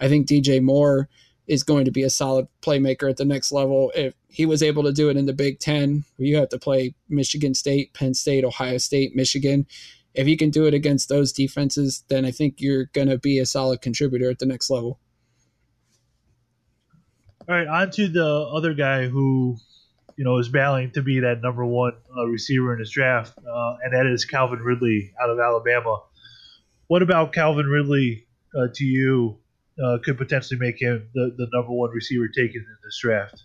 I 0.00 0.08
think 0.08 0.26
DJ 0.26 0.62
Moore 0.62 1.08
is 1.46 1.62
going 1.62 1.86
to 1.86 1.90
be 1.90 2.02
a 2.02 2.10
solid 2.10 2.46
playmaker 2.62 3.08
at 3.10 3.16
the 3.16 3.24
next 3.24 3.52
level. 3.52 3.90
If 3.94 4.14
he 4.28 4.46
was 4.46 4.62
able 4.62 4.82
to 4.84 4.92
do 4.92 5.08
it 5.08 5.16
in 5.16 5.26
the 5.26 5.32
Big 5.32 5.58
Ten, 5.58 6.04
where 6.16 6.28
you 6.28 6.36
have 6.36 6.50
to 6.50 6.58
play 6.58 6.94
Michigan 7.08 7.54
State, 7.54 7.94
Penn 7.94 8.14
State, 8.14 8.44
Ohio 8.44 8.78
State, 8.78 9.16
Michigan, 9.16 9.66
if 10.14 10.26
you 10.26 10.36
can 10.36 10.50
do 10.50 10.66
it 10.66 10.74
against 10.74 11.08
those 11.08 11.32
defenses, 11.32 12.04
then 12.08 12.24
I 12.24 12.30
think 12.30 12.56
you're 12.58 12.86
going 12.86 13.08
to 13.08 13.18
be 13.18 13.38
a 13.38 13.46
solid 13.46 13.80
contributor 13.80 14.30
at 14.30 14.38
the 14.38 14.46
next 14.46 14.70
level. 14.70 14.98
All 17.48 17.54
right, 17.54 17.66
on 17.66 17.90
to 17.92 18.08
the 18.08 18.26
other 18.26 18.74
guy 18.74 19.08
who, 19.08 19.56
you 20.16 20.24
know, 20.24 20.36
is 20.36 20.50
battling 20.50 20.90
to 20.90 21.02
be 21.02 21.20
that 21.20 21.40
number 21.40 21.64
one 21.64 21.94
uh, 22.14 22.26
receiver 22.26 22.74
in 22.74 22.78
his 22.78 22.90
draft, 22.90 23.38
uh, 23.38 23.76
and 23.82 23.94
that 23.94 24.04
is 24.04 24.26
Calvin 24.26 24.58
Ridley 24.58 25.14
out 25.22 25.30
of 25.30 25.38
Alabama. 25.38 26.02
What 26.88 27.00
about 27.00 27.32
Calvin 27.32 27.64
Ridley 27.64 28.26
uh, 28.54 28.66
to 28.74 28.84
you 28.84 29.38
uh, 29.82 29.96
could 30.04 30.18
potentially 30.18 30.60
make 30.60 30.78
him 30.78 31.08
the, 31.14 31.34
the 31.38 31.46
number 31.50 31.72
one 31.72 31.88
receiver 31.90 32.28
taken 32.28 32.60
in 32.60 32.76
this 32.84 32.98
draft? 33.00 33.44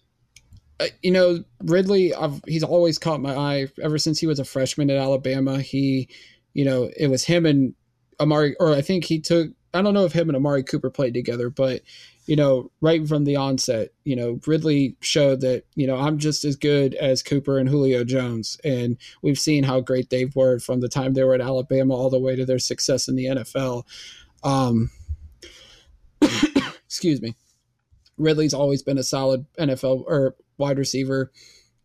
Uh, 0.81 0.87
you 1.01 1.11
know, 1.11 1.41
Ridley, 1.63 2.13
I've, 2.13 2.41
he's 2.45 2.63
always 2.63 2.99
caught 2.99 3.21
my 3.21 3.33
eye 3.33 3.67
ever 3.81 3.97
since 3.97 4.19
he 4.19 4.27
was 4.27 4.39
a 4.39 4.43
freshman 4.43 4.89
at 4.89 4.97
Alabama. 4.97 5.61
He, 5.61 6.09
you 6.53 6.65
know, 6.65 6.89
it 6.97 7.07
was 7.07 7.23
him 7.23 7.45
and 7.45 7.73
Amari, 8.19 8.57
or 8.59 8.73
I 8.73 8.81
think 8.81 9.05
he 9.05 9.21
took, 9.21 9.51
I 9.73 9.81
don't 9.81 9.93
know 9.93 10.03
if 10.03 10.11
him 10.11 10.27
and 10.27 10.35
Amari 10.35 10.63
Cooper 10.63 10.89
played 10.89 11.13
together, 11.13 11.49
but 11.49 11.83
you 12.25 12.35
know, 12.35 12.71
right 12.79 13.05
from 13.07 13.25
the 13.25 13.35
onset, 13.35 13.89
you 14.03 14.15
know, 14.15 14.39
Ridley 14.47 14.95
showed 15.01 15.41
that, 15.41 15.65
you 15.75 15.85
know, 15.85 15.97
I'm 15.97 16.17
just 16.17 16.45
as 16.45 16.55
good 16.55 16.93
as 16.95 17.21
Cooper 17.21 17.57
and 17.57 17.67
Julio 17.67 18.03
Jones. 18.03 18.57
And 18.63 18.97
we've 19.21 19.39
seen 19.39 19.63
how 19.63 19.81
great 19.81 20.09
they 20.09 20.25
were 20.33 20.59
from 20.59 20.79
the 20.79 20.87
time 20.87 21.13
they 21.13 21.23
were 21.23 21.33
at 21.33 21.41
Alabama 21.41 21.93
all 21.93 22.09
the 22.09 22.19
way 22.19 22.35
to 22.35 22.45
their 22.45 22.59
success 22.59 23.07
in 23.07 23.15
the 23.15 23.25
NFL. 23.25 23.83
Um, 24.43 24.89
excuse 26.85 27.21
me. 27.21 27.35
Ridley's 28.17 28.53
always 28.53 28.83
been 28.83 28.97
a 28.97 29.03
solid 29.03 29.45
NFL 29.59 30.05
or 30.07 30.35
wide 30.57 30.77
receiver. 30.77 31.31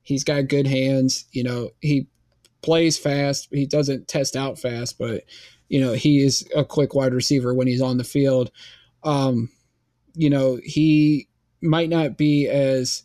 He's 0.02 0.24
got 0.24 0.48
good 0.48 0.66
hands. 0.66 1.24
You 1.32 1.42
know, 1.42 1.70
he 1.80 2.06
plays 2.62 2.96
fast. 2.96 3.48
He 3.50 3.66
doesn't 3.66 4.06
test 4.06 4.36
out 4.36 4.58
fast, 4.58 4.98
but 4.98 5.24
you 5.68 5.80
know, 5.80 5.92
he 5.92 6.20
is 6.22 6.48
a 6.54 6.64
quick 6.64 6.94
wide 6.94 7.12
receiver 7.12 7.52
when 7.52 7.66
he's 7.66 7.82
on 7.82 7.98
the 7.98 8.04
field. 8.04 8.50
Um, 9.04 9.50
you 10.18 10.28
know, 10.28 10.58
he 10.62 11.28
might 11.62 11.88
not 11.88 12.18
be 12.18 12.48
as 12.48 13.04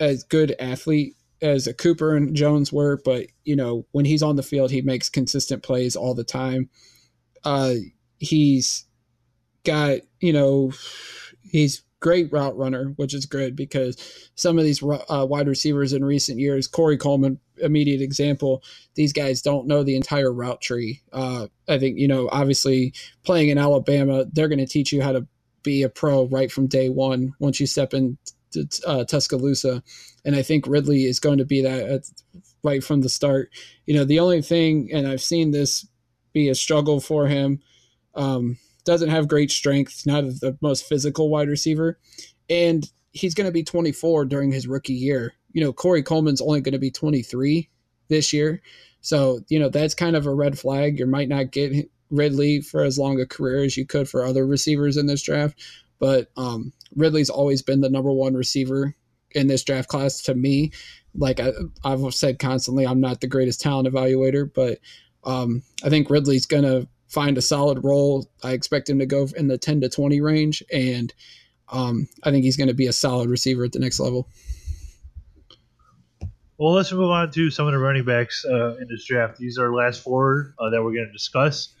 as 0.00 0.22
good 0.22 0.54
athlete 0.60 1.16
as 1.42 1.66
a 1.66 1.74
Cooper 1.74 2.16
and 2.16 2.34
Jones 2.34 2.72
were, 2.72 3.00
but 3.04 3.26
you 3.44 3.56
know, 3.56 3.84
when 3.90 4.04
he's 4.04 4.22
on 4.22 4.36
the 4.36 4.42
field, 4.42 4.70
he 4.70 4.80
makes 4.80 5.08
consistent 5.08 5.62
plays 5.62 5.96
all 5.96 6.14
the 6.14 6.24
time. 6.24 6.70
Uh, 7.42 7.74
he's 8.18 8.86
got, 9.64 9.98
you 10.20 10.32
know, 10.32 10.72
he's 11.42 11.82
great 11.98 12.32
route 12.32 12.56
runner, 12.56 12.92
which 12.96 13.12
is 13.12 13.26
good 13.26 13.56
because 13.56 13.96
some 14.36 14.58
of 14.58 14.64
these 14.64 14.82
uh, 14.82 15.26
wide 15.28 15.48
receivers 15.48 15.92
in 15.92 16.04
recent 16.04 16.38
years, 16.38 16.68
Corey 16.68 16.96
Coleman, 16.96 17.40
immediate 17.58 18.00
example, 18.00 18.62
these 18.94 19.12
guys 19.12 19.42
don't 19.42 19.66
know 19.66 19.82
the 19.82 19.96
entire 19.96 20.32
route 20.32 20.60
tree. 20.60 21.02
Uh, 21.12 21.48
I 21.68 21.78
think, 21.78 21.98
you 21.98 22.06
know, 22.06 22.28
obviously 22.30 22.92
playing 23.24 23.48
in 23.48 23.58
Alabama, 23.58 24.26
they're 24.32 24.48
going 24.48 24.58
to 24.58 24.66
teach 24.66 24.92
you 24.92 25.02
how 25.02 25.12
to 25.12 25.26
be 25.64 25.82
a 25.82 25.88
pro 25.88 26.26
right 26.26 26.52
from 26.52 26.68
day 26.68 26.88
one 26.88 27.34
once 27.40 27.58
you 27.58 27.66
step 27.66 27.92
into 27.92 28.16
uh, 28.86 29.04
Tuscaloosa. 29.04 29.82
And 30.24 30.36
I 30.36 30.42
think 30.42 30.66
Ridley 30.66 31.04
is 31.04 31.18
going 31.18 31.38
to 31.38 31.44
be 31.44 31.62
that 31.62 31.82
at, 31.82 32.02
right 32.62 32.84
from 32.84 33.00
the 33.00 33.08
start. 33.08 33.50
You 33.86 33.94
know, 33.94 34.04
the 34.04 34.20
only 34.20 34.42
thing, 34.42 34.90
and 34.92 35.08
I've 35.08 35.22
seen 35.22 35.50
this 35.50 35.86
be 36.32 36.48
a 36.48 36.54
struggle 36.54 37.00
for 37.00 37.26
him. 37.26 37.60
Um, 38.14 38.58
doesn't 38.84 39.08
have 39.08 39.28
great 39.28 39.50
strength, 39.50 40.04
not 40.06 40.24
the 40.24 40.56
most 40.60 40.86
physical 40.86 41.30
wide 41.30 41.48
receiver, 41.48 41.98
and 42.50 42.88
he's 43.12 43.34
going 43.34 43.46
to 43.46 43.52
be 43.52 43.64
24 43.64 44.26
during 44.26 44.52
his 44.52 44.68
rookie 44.68 44.92
year. 44.92 45.32
You 45.52 45.64
know, 45.64 45.72
Corey 45.72 46.02
Coleman's 46.02 46.42
only 46.42 46.60
going 46.60 46.72
to 46.72 46.78
be 46.78 46.90
23 46.90 47.70
this 48.08 48.32
year, 48.32 48.60
so 49.00 49.40
you 49.48 49.58
know 49.58 49.70
that's 49.70 49.94
kind 49.94 50.16
of 50.16 50.26
a 50.26 50.34
red 50.34 50.58
flag. 50.58 50.98
You 50.98 51.06
might 51.06 51.28
not 51.28 51.50
get 51.50 51.88
Ridley 52.14 52.60
for 52.60 52.82
as 52.82 52.98
long 52.98 53.20
a 53.20 53.26
career 53.26 53.64
as 53.64 53.76
you 53.76 53.86
could 53.86 54.08
for 54.08 54.24
other 54.24 54.46
receivers 54.46 54.96
in 54.96 55.06
this 55.06 55.22
draft, 55.22 55.60
but 55.98 56.28
um, 56.36 56.72
Ridley's 56.94 57.30
always 57.30 57.62
been 57.62 57.80
the 57.80 57.90
number 57.90 58.12
one 58.12 58.34
receiver 58.34 58.94
in 59.32 59.48
this 59.48 59.64
draft 59.64 59.88
class 59.88 60.22
to 60.22 60.34
me. 60.34 60.72
Like 61.14 61.40
I, 61.40 61.52
have 61.84 62.14
said 62.14 62.38
constantly, 62.38 62.86
I'm 62.86 63.00
not 63.00 63.20
the 63.20 63.26
greatest 63.26 63.60
talent 63.60 63.88
evaluator, 63.88 64.50
but 64.52 64.78
um, 65.24 65.62
I 65.84 65.88
think 65.88 66.10
Ridley's 66.10 66.46
going 66.46 66.64
to 66.64 66.88
find 67.08 67.38
a 67.38 67.42
solid 67.42 67.84
role. 67.84 68.28
I 68.42 68.52
expect 68.52 68.90
him 68.90 68.98
to 68.98 69.06
go 69.06 69.28
in 69.36 69.48
the 69.48 69.58
10 69.58 69.80
to 69.82 69.88
20 69.88 70.20
range, 70.20 70.62
and 70.72 71.12
um, 71.68 72.08
I 72.22 72.30
think 72.30 72.44
he's 72.44 72.56
going 72.56 72.68
to 72.68 72.74
be 72.74 72.86
a 72.86 72.92
solid 72.92 73.30
receiver 73.30 73.64
at 73.64 73.72
the 73.72 73.78
next 73.78 74.00
level. 74.00 74.28
Well, 76.58 76.72
let's 76.72 76.92
move 76.92 77.10
on 77.10 77.32
to 77.32 77.50
some 77.50 77.66
of 77.66 77.72
the 77.72 77.78
running 77.78 78.04
backs 78.04 78.44
uh, 78.48 78.76
in 78.76 78.86
this 78.88 79.04
draft. 79.04 79.38
These 79.38 79.58
are 79.58 79.74
last 79.74 80.02
four 80.02 80.54
uh, 80.58 80.70
that 80.70 80.82
we're 80.82 80.94
going 80.94 81.06
to 81.06 81.12
discuss. 81.12 81.73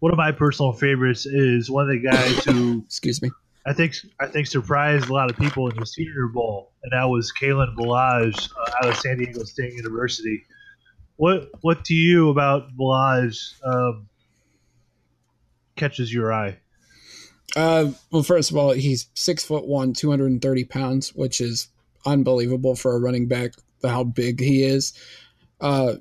One 0.00 0.12
of 0.12 0.18
my 0.18 0.32
personal 0.32 0.72
favorites 0.72 1.26
is 1.26 1.70
one 1.70 1.88
of 1.88 1.90
the 1.90 1.98
guys 1.98 2.44
who, 2.44 2.82
excuse 2.86 3.22
me, 3.22 3.30
I 3.66 3.72
think 3.72 3.94
I 4.20 4.26
think 4.26 4.46
surprised 4.46 5.08
a 5.08 5.12
lot 5.12 5.30
of 5.30 5.36
people 5.36 5.68
in 5.68 5.78
the 5.78 5.86
Senior 5.86 6.28
Bowl, 6.28 6.72
and 6.82 6.92
that 6.92 7.04
was 7.04 7.32
Kalen 7.40 7.76
Ballage 7.76 8.50
uh, 8.58 8.70
out 8.82 8.88
of 8.90 8.96
San 8.96 9.18
Diego 9.18 9.44
State 9.44 9.74
University. 9.74 10.42
What 11.16 11.50
what 11.60 11.84
to 11.86 11.94
you 11.94 12.30
about 12.30 12.76
Ballage 12.76 13.52
um, 13.64 14.08
catches 15.76 16.12
your 16.12 16.32
eye? 16.32 16.58
Uh, 17.54 17.92
well, 18.10 18.22
first 18.22 18.50
of 18.50 18.56
all, 18.56 18.72
he's 18.72 19.08
six 19.14 19.44
foot 19.44 19.66
one, 19.66 19.92
two 19.92 20.10
hundred 20.10 20.32
and 20.32 20.42
thirty 20.42 20.64
pounds, 20.64 21.14
which 21.14 21.40
is 21.40 21.68
unbelievable 22.04 22.74
for 22.74 22.96
a 22.96 22.98
running 22.98 23.28
back. 23.28 23.52
How 23.84 24.04
big 24.04 24.40
he 24.40 24.62
is. 24.62 24.92
Uh, 25.60 25.94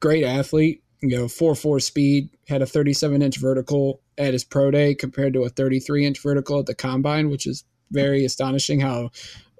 great 0.00 0.24
athlete. 0.24 0.81
You 1.02 1.18
know, 1.18 1.28
four 1.28 1.54
four 1.54 1.80
speed. 1.80 2.30
Had 2.48 2.62
a 2.62 2.66
thirty 2.66 2.92
seven 2.92 3.22
inch 3.22 3.38
vertical 3.38 4.00
at 4.18 4.32
his 4.32 4.44
pro 4.44 4.70
day 4.70 4.94
compared 4.94 5.32
to 5.34 5.42
a 5.42 5.48
thirty 5.48 5.80
three 5.80 6.06
inch 6.06 6.22
vertical 6.22 6.60
at 6.60 6.66
the 6.66 6.74
combine, 6.74 7.28
which 7.28 7.46
is 7.46 7.64
very 7.90 8.24
astonishing. 8.24 8.80
How 8.80 9.10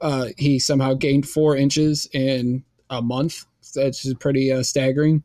uh, 0.00 0.28
he 0.38 0.58
somehow 0.58 0.94
gained 0.94 1.28
four 1.28 1.56
inches 1.56 2.08
in 2.12 2.64
a 2.90 3.02
month. 3.02 3.44
That's 3.74 4.02
just 4.02 4.20
pretty 4.20 4.52
uh, 4.52 4.62
staggering. 4.62 5.24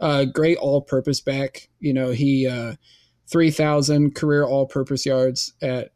Uh, 0.00 0.24
great 0.24 0.58
all 0.58 0.82
purpose 0.82 1.20
back. 1.20 1.68
You 1.80 1.94
know, 1.94 2.10
he 2.10 2.46
uh, 2.46 2.74
3,000 3.28 4.14
career 4.14 4.44
all-purpose 4.44 5.06
yards 5.06 5.54
at 5.62 5.90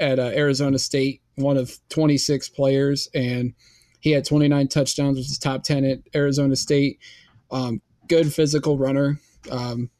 at 0.00 0.20
uh, 0.20 0.30
Arizona 0.32 0.78
State, 0.78 1.22
one 1.34 1.56
of 1.56 1.76
26 1.88 2.50
players, 2.50 3.08
and 3.14 3.52
he 3.98 4.12
had 4.12 4.24
29 4.24 4.68
touchdowns, 4.68 5.18
which 5.18 5.28
is 5.28 5.38
top 5.38 5.64
10 5.64 5.84
at 5.84 5.98
Arizona 6.14 6.54
State. 6.54 7.00
Um, 7.50 7.82
good 8.08 8.32
physical 8.32 8.78
runner. 8.78 9.20
Um, 9.50 9.90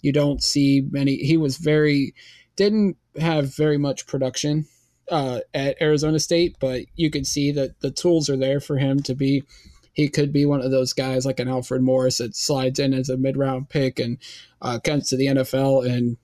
you 0.00 0.12
don't 0.12 0.42
see 0.42 0.86
many. 0.90 1.16
He 1.16 1.36
was 1.36 1.56
very 1.56 2.14
didn't 2.56 2.96
have 3.18 3.56
very 3.56 3.78
much 3.78 4.06
production 4.06 4.66
uh, 5.10 5.40
at 5.52 5.80
Arizona 5.80 6.18
State, 6.18 6.56
but 6.60 6.82
you 6.94 7.10
could 7.10 7.26
see 7.26 7.52
that 7.52 7.80
the 7.80 7.90
tools 7.90 8.28
are 8.30 8.36
there 8.36 8.60
for 8.60 8.78
him 8.78 9.02
to 9.02 9.14
be 9.14 9.44
he 9.94 10.08
could 10.08 10.32
be 10.32 10.44
one 10.44 10.60
of 10.60 10.72
those 10.72 10.92
guys 10.92 11.24
like 11.24 11.38
an 11.38 11.48
Alfred 11.48 11.82
Morris 11.82 12.18
that 12.18 12.36
slides 12.36 12.80
in 12.80 12.92
as 12.92 13.08
a 13.08 13.16
mid 13.16 13.36
round 13.36 13.68
pick 13.68 13.98
and 14.00 14.18
uh, 14.60 14.78
comes 14.82 15.08
to 15.08 15.16
the 15.16 15.26
NFL 15.26 15.88
and 15.88 16.16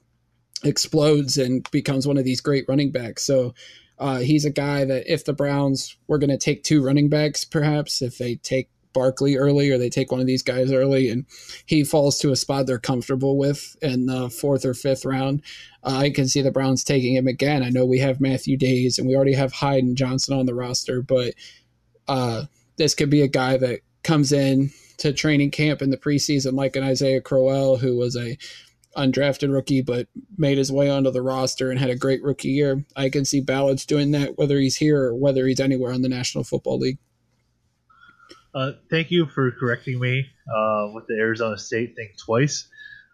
explodes 0.65 1.39
and 1.39 1.69
becomes 1.71 2.07
one 2.07 2.19
of 2.19 2.25
these 2.25 2.41
great 2.41 2.65
running 2.69 2.91
backs. 2.91 3.23
So 3.23 3.55
uh, 3.99 4.19
he's 4.19 4.45
a 4.45 4.51
guy 4.51 4.85
that 4.85 5.11
if 5.13 5.25
the 5.25 5.33
Browns 5.33 5.97
were 6.09 6.19
going 6.19 6.31
to 6.31 6.39
take 6.39 6.65
two 6.65 6.85
running 6.85 7.09
backs, 7.09 7.45
perhaps 7.45 8.03
if 8.03 8.19
they 8.19 8.37
take 8.37 8.69
Barkley 8.93 9.37
early 9.37 9.71
or 9.71 9.79
they 9.79 9.91
take 9.91 10.11
one 10.11 10.21
of 10.21 10.27
these 10.27 10.43
guys 10.43 10.73
early 10.73 11.09
and 11.09 11.27
he 11.67 11.85
falls 11.85 12.19
to 12.19 12.33
a 12.33 12.37
spot 12.37 12.67
they're 12.67 12.79
comfortable 12.79 13.37
with 13.39 13.77
in 13.83 14.07
the 14.07 14.31
fourth 14.31 14.65
or 14.65 14.75
fifth 14.75 15.05
round, 15.05 15.43
uh, 15.85 15.97
I 15.97 16.11
can 16.11 16.29
see 16.29 16.43
the 16.43 16.51
Browns 16.51 16.85
taking 16.85 17.15
him 17.15 17.27
again. 17.27 17.63
I 17.63 17.71
know 17.71 17.85
we 17.85 17.99
have 17.99 18.21
Matthew 18.21 18.57
Dayes 18.57 18.99
and 18.99 19.09
we 19.09 19.15
already 19.15 19.35
have 19.35 19.53
Hyde 19.53 19.85
and 19.85 19.97
Johnson 19.97 20.39
on 20.39 20.47
the 20.47 20.55
roster, 20.55 21.03
but 21.03 21.35
uh, 22.09 22.45
this 22.77 22.95
could 22.95 23.11
be 23.11 23.23
a 23.23 23.29
guy 23.29 23.57
that 23.57 23.81
comes 24.03 24.33
in 24.33 24.71
to 24.99 25.13
training 25.13 25.51
camp 25.51 25.83
in 25.83 25.91
the 25.91 25.97
preseason 25.97 26.55
like 26.55 26.77
an 26.77 26.83
Isaiah 26.83 27.21
Crowell, 27.21 27.77
who 27.77 27.97
was 27.97 28.17
a 28.17 28.37
undrafted 28.97 29.53
rookie 29.53 29.83
but 29.83 30.09
made 30.37 30.59
his 30.59 30.73
way 30.73 30.91
onto 30.91 31.11
the 31.11 31.23
roster 31.23 31.71
and 31.71 31.79
had 31.79 31.91
a 31.91 31.97
great 31.97 32.23
rookie 32.23 32.49
year. 32.49 32.85
I 32.97 33.09
can 33.09 33.25
see 33.25 33.41
Ballage 33.41 33.87
doing 33.87 34.11
that 34.13 34.37
whether 34.37 34.59
he's 34.59 34.77
here 34.77 35.05
or 35.05 35.15
whether 35.15 35.47
he's 35.47 35.61
anywhere 35.61 35.93
in 35.93 36.03
the 36.03 36.09
National 36.09 36.45
Football 36.45 36.79
League. 36.79 36.99
Uh, 38.55 38.73
thank 38.91 39.11
you 39.11 39.27
for 39.27 39.51
correcting 39.53 40.01
me 40.01 40.27
uh, 40.53 40.91
with 40.93 41.07
the 41.07 41.15
Arizona 41.15 41.57
State 41.57 41.95
thing 41.97 42.11
twice. 42.19 42.69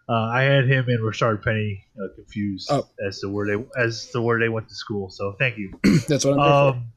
Uh, 0.09 0.13
I 0.13 0.43
had 0.43 0.65
him 0.67 0.85
and 0.87 0.99
Rashard 0.99 1.43
Penny 1.43 1.85
uh, 2.01 2.07
confused 2.15 2.69
oh. 2.71 2.87
as 3.05 3.19
to 3.19 3.29
where 3.29 3.45
they 3.45 3.63
as 3.77 4.09
to 4.11 4.21
where 4.21 4.39
they 4.39 4.49
went 4.49 4.69
to 4.69 4.75
school. 4.75 5.09
So 5.09 5.35
thank 5.37 5.57
you. 5.57 5.77
That's 6.07 6.25
what 6.25 6.39
I'm. 6.39 6.39
Um, 6.39 6.91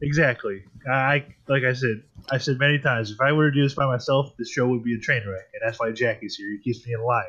Exactly. 0.00 0.62
I 0.88 1.26
like 1.48 1.64
I 1.64 1.72
said. 1.72 2.02
I 2.30 2.38
said 2.38 2.58
many 2.58 2.78
times. 2.78 3.10
If 3.10 3.20
I 3.20 3.32
were 3.32 3.50
to 3.50 3.54
do 3.54 3.62
this 3.62 3.74
by 3.74 3.86
myself, 3.86 4.36
this 4.36 4.50
show 4.50 4.68
would 4.68 4.84
be 4.84 4.94
a 4.94 4.98
train 4.98 5.22
wreck, 5.26 5.48
and 5.52 5.62
that's 5.64 5.80
why 5.80 5.90
Jackie's 5.90 6.36
here. 6.36 6.50
He 6.52 6.58
keeps 6.58 6.86
me 6.86 6.92
in 6.92 7.02
line. 7.02 7.24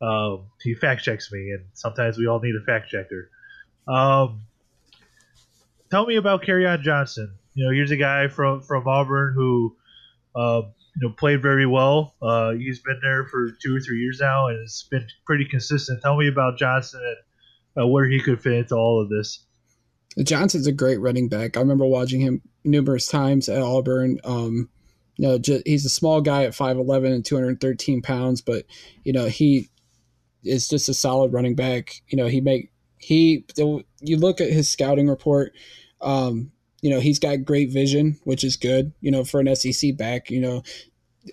Um, 0.00 0.46
he 0.62 0.74
fact 0.74 1.02
checks 1.02 1.32
me, 1.32 1.50
and 1.50 1.64
sometimes 1.74 2.16
we 2.16 2.26
all 2.26 2.40
need 2.40 2.54
a 2.54 2.64
fact 2.64 2.90
checker. 2.90 3.30
Um, 3.88 4.42
tell 5.90 6.06
me 6.06 6.16
about 6.16 6.48
on 6.48 6.82
Johnson. 6.82 7.34
You 7.60 7.66
know, 7.66 7.72
here's 7.72 7.90
a 7.90 7.96
guy 7.96 8.28
from 8.28 8.62
from 8.62 8.88
Auburn 8.88 9.34
who, 9.36 9.76
uh, 10.34 10.62
you 10.96 11.08
know, 11.08 11.14
played 11.14 11.42
very 11.42 11.66
well. 11.66 12.14
Uh, 12.22 12.52
he's 12.52 12.80
been 12.80 12.98
there 13.02 13.26
for 13.26 13.50
two 13.62 13.76
or 13.76 13.80
three 13.80 14.00
years 14.00 14.18
now, 14.18 14.46
and 14.46 14.58
it's 14.60 14.84
been 14.84 15.06
pretty 15.26 15.44
consistent. 15.44 16.00
Tell 16.00 16.16
me 16.16 16.26
about 16.26 16.56
Johnson 16.56 17.02
and 17.04 17.84
uh, 17.84 17.86
where 17.86 18.08
he 18.08 18.18
could 18.18 18.40
fit 18.40 18.54
into 18.54 18.76
all 18.76 19.02
of 19.02 19.10
this. 19.10 19.44
Johnson's 20.22 20.66
a 20.66 20.72
great 20.72 21.00
running 21.00 21.28
back. 21.28 21.58
I 21.58 21.60
remember 21.60 21.84
watching 21.84 22.22
him 22.22 22.40
numerous 22.64 23.06
times 23.08 23.46
at 23.50 23.60
Auburn. 23.60 24.20
Um, 24.24 24.70
you 25.16 25.28
know, 25.28 25.36
just, 25.36 25.66
he's 25.66 25.84
a 25.84 25.90
small 25.90 26.22
guy 26.22 26.44
at 26.44 26.52
5'11 26.52 27.12
and 27.12 27.24
213 27.26 28.00
pounds, 28.00 28.40
but, 28.40 28.64
you 29.04 29.12
know, 29.12 29.26
he 29.26 29.68
is 30.44 30.66
just 30.66 30.88
a 30.88 30.94
solid 30.94 31.34
running 31.34 31.56
back. 31.56 32.00
You 32.08 32.16
know, 32.16 32.26
he 32.26 32.40
make, 32.40 32.72
he, 32.96 33.44
you 33.58 34.16
look 34.16 34.40
at 34.40 34.50
his 34.50 34.70
scouting 34.70 35.10
report, 35.10 35.52
um, 36.00 36.52
you 36.82 36.90
know, 36.90 37.00
he's 37.00 37.18
got 37.18 37.44
great 37.44 37.70
vision, 37.70 38.18
which 38.24 38.44
is 38.44 38.56
good, 38.56 38.92
you 39.00 39.10
know, 39.10 39.24
for 39.24 39.40
an 39.40 39.54
SEC 39.54 39.96
back, 39.96 40.30
you 40.30 40.40
know, 40.40 40.62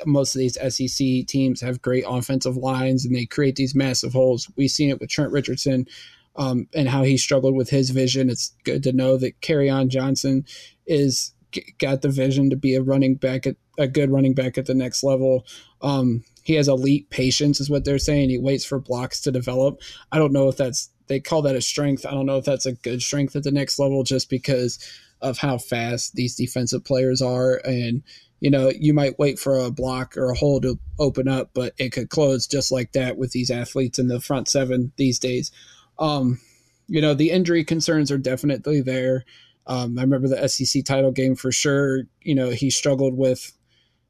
most 0.06 0.36
of 0.36 0.40
these 0.40 0.58
SEC 0.76 1.26
teams 1.28 1.62
have 1.62 1.82
great 1.82 2.04
offensive 2.08 2.58
lines 2.58 3.06
and 3.06 3.16
they 3.16 3.26
create 3.26 3.56
these 3.56 3.76
massive 3.76 4.14
holes. 4.14 4.50
We've 4.56 4.70
seen 4.70 4.90
it 4.90 5.00
with 5.00 5.10
Trent 5.10 5.32
Richardson 5.32 5.88
um, 6.36 6.68
and 6.76 6.90
how 6.90 7.04
he 7.04 7.18
struggled 7.18 7.56
with 7.56 7.70
his 7.70 7.90
vision. 7.90 8.30
It's 8.30 8.54
good 8.64 8.84
to 8.84 8.92
know 8.92 9.18
that 9.18 9.40
Kerryon 9.42 9.88
Johnson 9.88 10.46
is 10.86 11.34
got 11.80 12.02
the 12.02 12.10
vision 12.10 12.50
to 12.50 12.56
be 12.56 12.76
a 12.76 12.82
running 12.82 13.16
back 13.16 13.48
at 13.48 13.56
a 13.78 13.88
good 13.88 14.12
running 14.12 14.34
back 14.34 14.58
at 14.58 14.66
the 14.66 14.74
next 14.74 15.04
level. 15.04 15.46
Um, 15.82 16.24
he 16.44 16.56
has 16.56 16.68
elite 16.68 17.10
patience, 17.10 17.60
is 17.60 17.70
what 17.70 17.86
they're 17.86 18.00
saying. 18.00 18.30
He 18.30 18.38
waits 18.38 18.66
for 18.66 18.80
blocks 18.80 19.22
to 19.22 19.32
develop. 19.32 19.82
I 20.12 20.18
don't 20.18 20.34
know 20.34 20.50
if 20.50 20.58
that's 20.58 20.90
they 21.08 21.20
call 21.22 21.42
that 21.44 21.56
a 21.56 21.62
strength. 21.62 22.06
I 22.06 22.12
don't 22.12 22.26
know 22.26 22.38
if 22.38 22.46
that's 22.46 22.66
a 22.66 22.74
good 22.74 23.02
strength 23.02 23.36
at 23.36 23.44
the 23.44 23.52
next 23.52 23.80
level, 23.80 24.04
just 24.04 24.30
because 24.30 24.78
of 25.22 25.38
how 25.38 25.58
fast 25.58 26.16
these 26.16 26.36
defensive 26.36 26.84
players 26.84 27.22
are, 27.22 27.62
and 27.66 28.04
you 28.40 28.50
know 28.50 28.72
you 28.78 28.94
might 28.94 29.20
wait 29.20 29.40
for 29.40 29.58
a 29.58 29.72
block 29.72 30.16
or 30.18 30.30
a 30.32 30.38
hole 30.38 30.62
to 30.62 30.80
open 31.00 31.28
up, 31.28 31.52
but 31.54 31.74
it 31.78 31.92
could 31.92 32.10
close 32.10 32.48
just 32.48 32.72
like 32.72 32.92
that 32.94 33.18
with 33.18 33.32
these 33.32 33.52
athletes 33.52 34.00
in 34.00 34.08
the 34.08 34.22
front 34.22 34.48
seven 34.48 34.92
these 34.98 35.20
days. 35.20 35.52
Um, 36.00 36.40
you 36.88 37.02
know 37.02 37.14
the 37.14 37.32
injury 37.32 37.64
concerns 37.64 38.12
are 38.12 38.18
definitely 38.18 38.82
there. 38.82 39.26
Um, 39.66 40.00
I 40.00 40.02
remember 40.02 40.28
the 40.28 40.48
SEC 40.48 40.86
title 40.86 41.12
game 41.12 41.36
for 41.36 41.52
sure. 41.52 42.04
You 42.22 42.36
know 42.36 42.50
he 42.50 42.70
struggled 42.70 43.18
with 43.18 43.54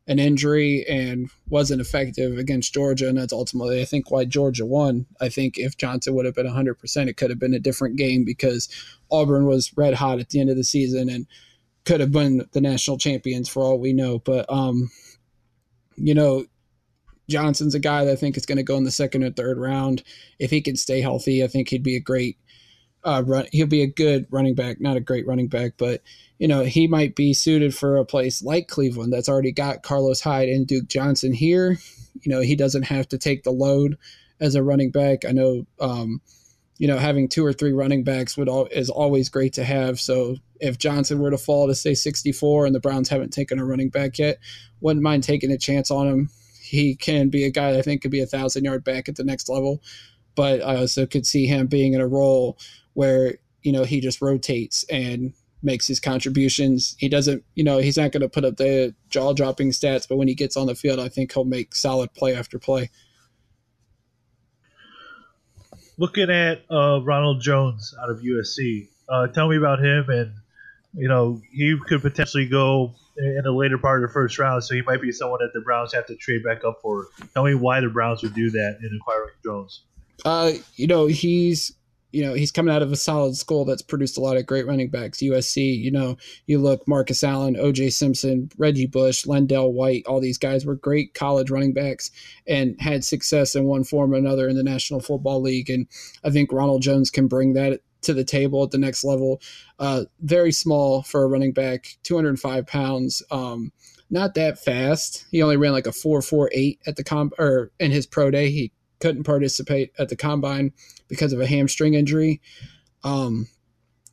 an 0.07 0.19
injury 0.19 0.85
and 0.87 1.29
wasn't 1.49 1.81
effective 1.81 2.37
against 2.37 2.73
Georgia. 2.73 3.09
And 3.09 3.17
that's 3.17 3.33
ultimately, 3.33 3.81
I 3.81 3.85
think, 3.85 4.09
why 4.09 4.23
Georgia 4.25 4.65
won. 4.65 5.05
I 5.19 5.27
think 5.29 5.57
if 5.57 5.77
Johnson 5.77 6.15
would 6.15 6.25
have 6.25 6.35
been 6.35 6.47
100%, 6.47 7.07
it 7.07 7.17
could 7.17 7.29
have 7.29 7.39
been 7.39 7.53
a 7.53 7.59
different 7.59 7.97
game 7.97 8.23
because 8.23 8.69
Auburn 9.11 9.45
was 9.45 9.75
red 9.75 9.95
hot 9.95 10.19
at 10.19 10.29
the 10.29 10.39
end 10.39 10.49
of 10.49 10.55
the 10.55 10.63
season 10.63 11.09
and 11.09 11.27
could 11.83 11.99
have 11.99 12.11
been 12.11 12.47
the 12.53 12.61
national 12.61 12.97
champions 12.97 13.49
for 13.49 13.61
all 13.61 13.79
we 13.79 13.91
know. 13.91 14.19
But, 14.19 14.45
um, 14.49 14.89
you 15.97 16.13
know, 16.13 16.45
Johnson's 17.29 17.75
a 17.75 17.79
guy 17.79 18.05
that 18.05 18.11
I 18.11 18.15
think 18.15 18.37
is 18.37 18.45
going 18.45 18.57
to 18.57 18.63
go 18.63 18.77
in 18.77 18.85
the 18.85 18.91
second 18.91 19.23
or 19.23 19.31
third 19.31 19.57
round. 19.57 20.03
If 20.39 20.51
he 20.51 20.61
can 20.61 20.77
stay 20.77 21.01
healthy, 21.01 21.43
I 21.43 21.47
think 21.47 21.67
he'd 21.67 21.83
be 21.83 21.97
a 21.97 22.01
great 22.01 22.37
uh, 23.03 23.23
run. 23.25 23.47
He'll 23.51 23.67
be 23.67 23.83
a 23.83 23.87
good 23.87 24.27
running 24.31 24.55
back, 24.55 24.81
not 24.81 24.97
a 24.97 25.01
great 25.01 25.27
running 25.27 25.47
back, 25.47 25.73
but 25.77 26.01
you 26.39 26.47
know, 26.47 26.63
he 26.63 26.87
might 26.87 27.15
be 27.15 27.33
suited 27.33 27.73
for 27.73 27.97
a 27.97 28.05
place 28.05 28.43
like 28.43 28.67
Cleveland 28.67 29.11
that's 29.11 29.29
already 29.29 29.51
got 29.51 29.83
Carlos 29.83 30.21
Hyde 30.21 30.49
and 30.49 30.67
Duke 30.67 30.87
Johnson 30.87 31.33
here. 31.33 31.77
You 32.21 32.31
know, 32.31 32.41
he 32.41 32.55
doesn't 32.55 32.83
have 32.83 33.07
to 33.09 33.17
take 33.17 33.43
the 33.43 33.51
load 33.51 33.97
as 34.39 34.55
a 34.55 34.63
running 34.63 34.91
back. 34.91 35.25
I 35.25 35.31
know, 35.31 35.65
um, 35.79 36.21
you 36.77 36.87
know, 36.87 36.97
having 36.97 37.27
two 37.27 37.43
or 37.43 37.53
three 37.53 37.73
running 37.73 38.03
backs 38.03 38.37
would 38.37 38.49
all, 38.49 38.67
is 38.67 38.89
always 38.89 39.29
great 39.29 39.53
to 39.53 39.63
have. 39.63 39.99
So 39.99 40.35
if 40.59 40.77
Johnson 40.77 41.19
were 41.19 41.31
to 41.31 41.37
fall 41.37 41.67
to 41.67 41.75
say 41.75 41.95
64 41.95 42.67
and 42.67 42.75
the 42.75 42.79
Browns 42.79 43.09
haven't 43.09 43.33
taken 43.33 43.57
a 43.57 43.65
running 43.65 43.89
back 43.89 44.19
yet, 44.19 44.37
wouldn't 44.79 45.03
mind 45.03 45.23
taking 45.23 45.51
a 45.51 45.57
chance 45.57 45.89
on 45.89 46.07
him. 46.07 46.29
He 46.61 46.95
can 46.95 47.29
be 47.29 47.45
a 47.45 47.51
guy 47.51 47.77
I 47.77 47.81
think 47.81 48.01
could 48.01 48.11
be 48.11 48.21
a 48.21 48.27
thousand 48.27 48.65
yard 48.65 48.83
back 48.83 49.09
at 49.09 49.15
the 49.15 49.23
next 49.23 49.49
level, 49.49 49.81
but 50.35 50.61
I 50.61 50.75
also 50.75 51.05
could 51.07 51.25
see 51.25 51.47
him 51.47 51.67
being 51.67 51.93
in 51.93 52.01
a 52.01 52.07
role 52.07 52.57
where 52.97 53.35
you 53.61 53.71
know 53.71 53.83
he 53.83 54.01
just 54.01 54.23
rotates 54.23 54.83
and 54.89 55.33
makes 55.61 55.85
his 55.85 55.99
contributions. 55.99 56.95
He 56.97 57.09
doesn't, 57.09 57.43
you 57.53 57.63
know, 57.63 57.77
he's 57.77 57.97
not 57.97 58.11
going 58.11 58.21
to 58.21 58.29
put 58.29 58.43
up 58.43 58.57
the 58.57 58.95
jaw 59.09 59.33
dropping 59.33 59.69
stats, 59.69 60.07
but 60.07 60.17
when 60.17 60.27
he 60.27 60.33
gets 60.33 60.57
on 60.57 60.65
the 60.65 60.73
field, 60.73 60.99
I 60.99 61.07
think 61.07 61.31
he'll 61.31 61.45
make 61.45 61.75
solid 61.75 62.11
play 62.15 62.35
after 62.35 62.57
play. 62.57 62.89
Looking 65.99 66.31
at 66.31 66.63
uh, 66.71 67.01
Ronald 67.03 67.41
Jones 67.41 67.93
out 68.01 68.09
of 68.09 68.19
USC, 68.19 68.87
uh, 69.09 69.27
tell 69.27 69.47
me 69.47 69.57
about 69.57 69.79
him. 69.79 70.09
And, 70.09 70.33
you 70.95 71.07
know, 71.07 71.39
he 71.51 71.75
could 71.87 72.01
potentially 72.01 72.47
go 72.47 72.95
in 73.17 73.41
the 73.43 73.51
later 73.51 73.77
part 73.77 74.03
of 74.03 74.09
the 74.09 74.13
first 74.13 74.39
round, 74.39 74.63
so 74.63 74.73
he 74.73 74.81
might 74.83 75.01
be 75.01 75.11
someone 75.11 75.39
that 75.41 75.51
the 75.53 75.61
Browns 75.61 75.93
have 75.93 76.05
to 76.07 76.15
trade 76.15 76.43
back 76.43 76.63
up 76.63 76.79
for. 76.81 77.07
Tell 77.33 77.43
me 77.43 77.55
why 77.55 77.79
the 77.81 77.89
Browns 77.89 78.21
would 78.23 78.35
do 78.35 78.51
that 78.51 78.77
in 78.81 78.99
acquiring 79.01 79.33
Jones. 79.43 79.83
Uh, 80.23 80.51
you 80.75 80.87
know, 80.87 81.07
he's 81.07 81.73
you 82.17 82.25
know, 82.25 82.33
he's 82.33 82.51
coming 82.51 82.73
out 82.73 82.81
of 82.81 82.91
a 82.91 82.95
solid 82.95 83.37
school 83.37 83.63
that's 83.63 83.83
produced 83.83 84.17
a 84.17 84.21
lot 84.21 84.37
of 84.37 84.47
great 84.47 84.65
running 84.65 84.89
backs. 84.89 85.19
USC, 85.19 85.79
you 85.79 85.91
know, 85.91 86.17
you 86.47 86.57
look 86.57 86.87
Marcus 86.87 87.23
Allen, 87.23 87.53
OJ 87.53 87.93
Simpson, 87.93 88.49
Reggie 88.57 88.87
Bush, 88.87 89.25
LenDale 89.25 89.71
White, 89.71 90.03
all 90.07 90.19
these 90.19 90.39
guys 90.39 90.65
were 90.65 90.73
great 90.73 91.13
college 91.13 91.51
running 91.51 91.73
backs 91.73 92.09
and 92.47 92.75
had 92.81 93.05
success 93.05 93.53
in 93.53 93.65
one 93.65 93.83
form 93.83 94.15
or 94.15 94.17
another 94.17 94.49
in 94.49 94.55
the 94.55 94.63
National 94.63 94.99
Football 94.99 95.43
League. 95.43 95.69
And 95.69 95.85
I 96.23 96.31
think 96.31 96.51
Ronald 96.51 96.81
Jones 96.81 97.11
can 97.11 97.27
bring 97.27 97.53
that 97.53 97.81
to 98.01 98.15
the 98.15 98.23
table 98.23 98.63
at 98.63 98.71
the 98.71 98.79
next 98.79 99.03
level. 99.03 99.39
Uh, 99.77 100.05
very 100.21 100.51
small 100.51 101.03
for 101.03 101.21
a 101.21 101.27
running 101.27 101.53
back, 101.53 101.97
205 102.01 102.65
pounds. 102.65 103.21
Um, 103.29 103.71
not 104.09 104.33
that 104.33 104.57
fast. 104.57 105.27
He 105.29 105.43
only 105.43 105.57
ran 105.57 105.73
like 105.73 105.85
a 105.85 105.91
4.48 105.91 106.79
at 106.87 106.95
the 106.95 107.03
comp 107.03 107.33
or 107.37 107.71
in 107.79 107.91
his 107.91 108.07
pro 108.07 108.31
day. 108.31 108.49
He 108.49 108.71
couldn't 108.99 109.23
participate 109.23 109.91
at 109.99 110.09
the 110.09 110.15
combine 110.15 110.73
because 111.07 111.33
of 111.33 111.39
a 111.39 111.47
hamstring 111.47 111.93
injury. 111.93 112.41
Um, 113.03 113.47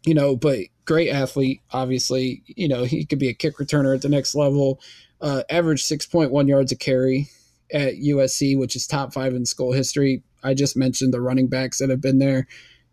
you 0.04 0.14
know, 0.14 0.36
but 0.36 0.60
great 0.84 1.10
athlete, 1.10 1.62
obviously. 1.72 2.42
You 2.46 2.68
know, 2.68 2.84
he 2.84 3.04
could 3.04 3.18
be 3.18 3.28
a 3.28 3.34
kick 3.34 3.56
returner 3.56 3.94
at 3.94 4.02
the 4.02 4.08
next 4.08 4.34
level. 4.34 4.80
Uh, 5.20 5.42
average 5.48 5.82
6.1 5.82 6.48
yards 6.48 6.72
a 6.72 6.76
carry 6.76 7.28
at 7.72 7.94
USC, 7.94 8.58
which 8.58 8.76
is 8.76 8.86
top 8.86 9.14
five 9.14 9.34
in 9.34 9.46
school 9.46 9.72
history. 9.72 10.22
I 10.42 10.54
just 10.54 10.76
mentioned 10.76 11.14
the 11.14 11.22
running 11.22 11.48
backs 11.48 11.78
that 11.78 11.88
have 11.88 12.00
been 12.00 12.18
there. 12.18 12.46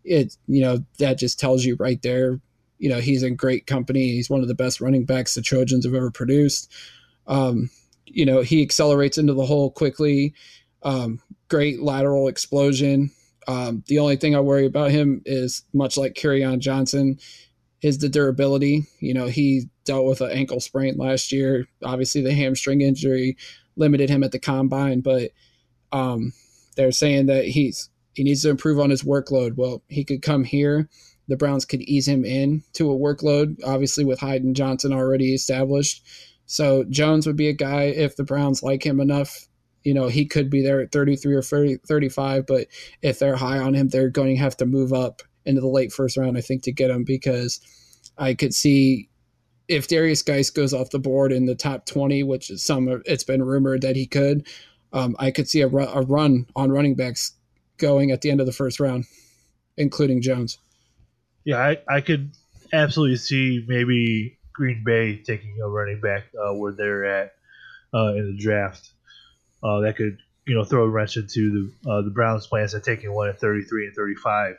It, 0.04 0.36
you 0.46 0.62
know, 0.62 0.84
that 0.98 1.18
just 1.18 1.38
tells 1.38 1.64
you 1.64 1.76
right 1.78 2.00
there, 2.02 2.40
you 2.78 2.88
know, 2.88 2.98
he's 2.98 3.22
in 3.22 3.36
great 3.36 3.66
company. 3.66 4.08
He's 4.08 4.28
one 4.28 4.40
of 4.40 4.48
the 4.48 4.54
best 4.54 4.80
running 4.80 5.04
backs 5.04 5.34
the 5.34 5.42
Trojans 5.42 5.84
have 5.84 5.94
ever 5.94 6.10
produced. 6.10 6.72
Um, 7.28 7.70
you 8.06 8.26
know, 8.26 8.40
he 8.40 8.60
accelerates 8.62 9.18
into 9.18 9.34
the 9.34 9.46
hole 9.46 9.70
quickly. 9.70 10.34
Um, 10.82 11.20
great 11.52 11.82
lateral 11.82 12.28
explosion. 12.28 13.10
Um, 13.46 13.84
the 13.86 13.98
only 13.98 14.16
thing 14.16 14.34
I 14.34 14.40
worry 14.40 14.64
about 14.64 14.90
him 14.90 15.20
is 15.26 15.64
much 15.74 15.98
like 15.98 16.14
Kerryon 16.14 16.60
Johnson, 16.60 17.18
is 17.82 17.98
the 17.98 18.08
durability. 18.08 18.86
You 19.00 19.12
know, 19.12 19.26
he 19.26 19.68
dealt 19.84 20.06
with 20.06 20.22
an 20.22 20.30
ankle 20.30 20.60
sprain 20.60 20.96
last 20.96 21.30
year. 21.30 21.66
Obviously, 21.84 22.22
the 22.22 22.32
hamstring 22.32 22.80
injury 22.80 23.36
limited 23.76 24.08
him 24.08 24.24
at 24.24 24.32
the 24.32 24.38
combine, 24.38 25.02
but 25.02 25.32
um, 25.92 26.32
they're 26.76 26.90
saying 26.90 27.26
that 27.26 27.44
he's 27.44 27.90
he 28.14 28.24
needs 28.24 28.42
to 28.42 28.50
improve 28.50 28.80
on 28.80 28.88
his 28.88 29.02
workload. 29.02 29.56
Well, 29.56 29.82
he 29.88 30.04
could 30.04 30.22
come 30.22 30.44
here. 30.44 30.88
The 31.28 31.36
Browns 31.36 31.66
could 31.66 31.82
ease 31.82 32.08
him 32.08 32.24
in 32.24 32.62
to 32.74 32.90
a 32.90 32.98
workload, 32.98 33.56
obviously 33.62 34.04
with 34.04 34.20
Hyde 34.20 34.42
and 34.42 34.56
Johnson 34.56 34.92
already 34.94 35.34
established. 35.34 36.02
So 36.46 36.84
Jones 36.84 37.26
would 37.26 37.36
be 37.36 37.48
a 37.48 37.54
guy 37.54 37.84
if 37.84 38.16
the 38.16 38.24
Browns 38.24 38.62
like 38.62 38.84
him 38.84 39.00
enough 39.00 39.48
you 39.84 39.94
know, 39.94 40.08
he 40.08 40.26
could 40.26 40.50
be 40.50 40.62
there 40.62 40.80
at 40.80 40.92
33 40.92 41.34
or 41.34 41.42
30, 41.42 41.76
35, 41.76 42.46
but 42.46 42.68
if 43.02 43.18
they're 43.18 43.36
high 43.36 43.58
on 43.58 43.74
him, 43.74 43.88
they're 43.88 44.08
going 44.08 44.36
to 44.36 44.42
have 44.42 44.56
to 44.58 44.66
move 44.66 44.92
up 44.92 45.22
into 45.44 45.60
the 45.60 45.68
late 45.68 45.92
first 45.92 46.16
round, 46.16 46.38
I 46.38 46.40
think, 46.40 46.62
to 46.64 46.72
get 46.72 46.90
him 46.90 47.04
because 47.04 47.60
I 48.18 48.34
could 48.34 48.54
see 48.54 49.08
if 49.68 49.88
Derrius 49.88 50.24
Guice 50.24 50.50
goes 50.50 50.72
off 50.72 50.90
the 50.90 50.98
board 50.98 51.32
in 51.32 51.46
the 51.46 51.54
top 51.54 51.86
20, 51.86 52.22
which 52.22 52.50
is 52.50 52.64
some, 52.64 53.02
it's 53.06 53.24
been 53.24 53.42
rumored 53.42 53.82
that 53.82 53.96
he 53.96 54.06
could, 54.06 54.46
um, 54.92 55.16
I 55.18 55.30
could 55.30 55.48
see 55.48 55.62
a, 55.62 55.68
run, 55.68 55.88
a 55.92 56.02
run 56.02 56.46
on 56.54 56.70
running 56.70 56.94
backs 56.94 57.32
going 57.78 58.10
at 58.10 58.20
the 58.20 58.30
end 58.30 58.40
of 58.40 58.46
the 58.46 58.52
first 58.52 58.78
round, 58.78 59.06
including 59.76 60.22
Jones. 60.22 60.58
Yeah, 61.44 61.58
I, 61.58 61.78
I 61.88 62.00
could 62.00 62.32
absolutely 62.72 63.16
see 63.16 63.64
maybe 63.66 64.38
Green 64.52 64.84
Bay 64.84 65.16
taking 65.16 65.58
a 65.60 65.68
running 65.68 66.00
back 66.00 66.24
uh, 66.38 66.54
where 66.54 66.72
they're 66.72 67.04
at 67.04 67.32
uh, 67.94 68.12
in 68.14 68.36
the 68.36 68.42
draft 68.42 68.91
uh, 69.62 69.80
that 69.80 69.96
could 69.96 70.18
you 70.46 70.54
know 70.54 70.64
throw 70.64 70.84
a 70.84 70.88
wrench 70.88 71.16
into 71.16 71.72
the 71.84 71.90
uh, 71.90 72.02
the 72.02 72.10
Browns' 72.10 72.46
plans 72.46 72.74
of 72.74 72.82
taking 72.82 73.12
one 73.12 73.28
at 73.28 73.40
33 73.40 73.86
and 73.86 73.94
35. 73.94 74.56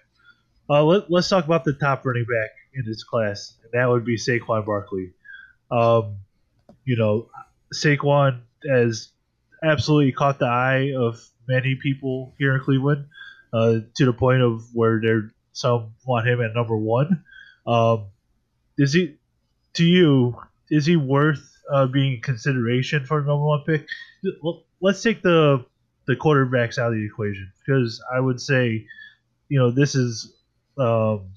Uh, 0.69 0.83
let, 0.83 1.11
us 1.11 1.27
talk 1.27 1.45
about 1.45 1.65
the 1.65 1.73
top 1.73 2.05
running 2.05 2.23
back 2.23 2.51
in 2.73 2.85
this 2.85 3.03
class, 3.03 3.53
and 3.63 3.71
that 3.73 3.89
would 3.89 4.05
be 4.05 4.17
Saquon 4.17 4.65
Barkley. 4.65 5.11
Um, 5.69 6.17
you 6.85 6.95
know, 6.95 7.29
Saquon 7.73 8.41
has 8.69 9.09
absolutely 9.61 10.13
caught 10.13 10.39
the 10.39 10.45
eye 10.45 10.93
of 10.97 11.21
many 11.47 11.75
people 11.75 12.33
here 12.37 12.55
in 12.55 12.61
Cleveland 12.61 13.07
uh, 13.51 13.79
to 13.95 14.05
the 14.05 14.13
point 14.13 14.41
of 14.41 14.63
where 14.73 15.01
they're 15.01 15.31
some 15.51 15.93
want 16.05 16.27
him 16.27 16.41
at 16.41 16.53
number 16.53 16.75
one. 16.75 17.23
Um, 17.67 18.07
is 18.77 18.93
he 18.93 19.17
to 19.73 19.83
you? 19.83 20.41
Is 20.69 20.85
he 20.85 20.95
worth 20.95 21.57
uh, 21.71 21.87
being 21.87 22.21
consideration 22.21 23.05
for 23.05 23.19
a 23.19 23.25
number 23.25 23.43
one 23.43 23.63
pick? 23.65 23.85
Let's 24.83 25.01
take 25.01 25.23
the 25.23 25.65
the 26.05 26.15
quarterbacks 26.15 26.77
out 26.77 26.91
of 26.91 26.93
the 26.93 27.05
equation 27.05 27.51
because 27.65 28.03
I 28.13 28.19
would 28.19 28.39
say, 28.39 28.85
you 29.47 29.57
know, 29.57 29.71
this 29.71 29.95
is 29.95 30.35
um, 30.77 31.29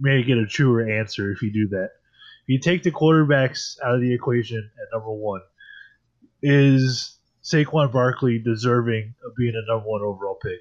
may 0.00 0.22
get 0.22 0.38
a 0.38 0.46
truer 0.46 0.88
answer 0.88 1.32
if 1.32 1.42
you 1.42 1.52
do 1.52 1.68
that. 1.68 1.90
If 2.46 2.48
you 2.48 2.58
take 2.60 2.84
the 2.84 2.92
quarterbacks 2.92 3.76
out 3.84 3.96
of 3.96 4.00
the 4.00 4.14
equation 4.14 4.58
at 4.58 4.96
number 4.96 5.12
one, 5.12 5.40
is 6.42 7.18
Saquon 7.42 7.92
Barkley 7.92 8.38
deserving 8.38 9.14
of 9.26 9.34
being 9.36 9.54
a 9.54 9.70
number 9.70 9.88
one 9.88 10.02
overall 10.02 10.38
pick? 10.40 10.60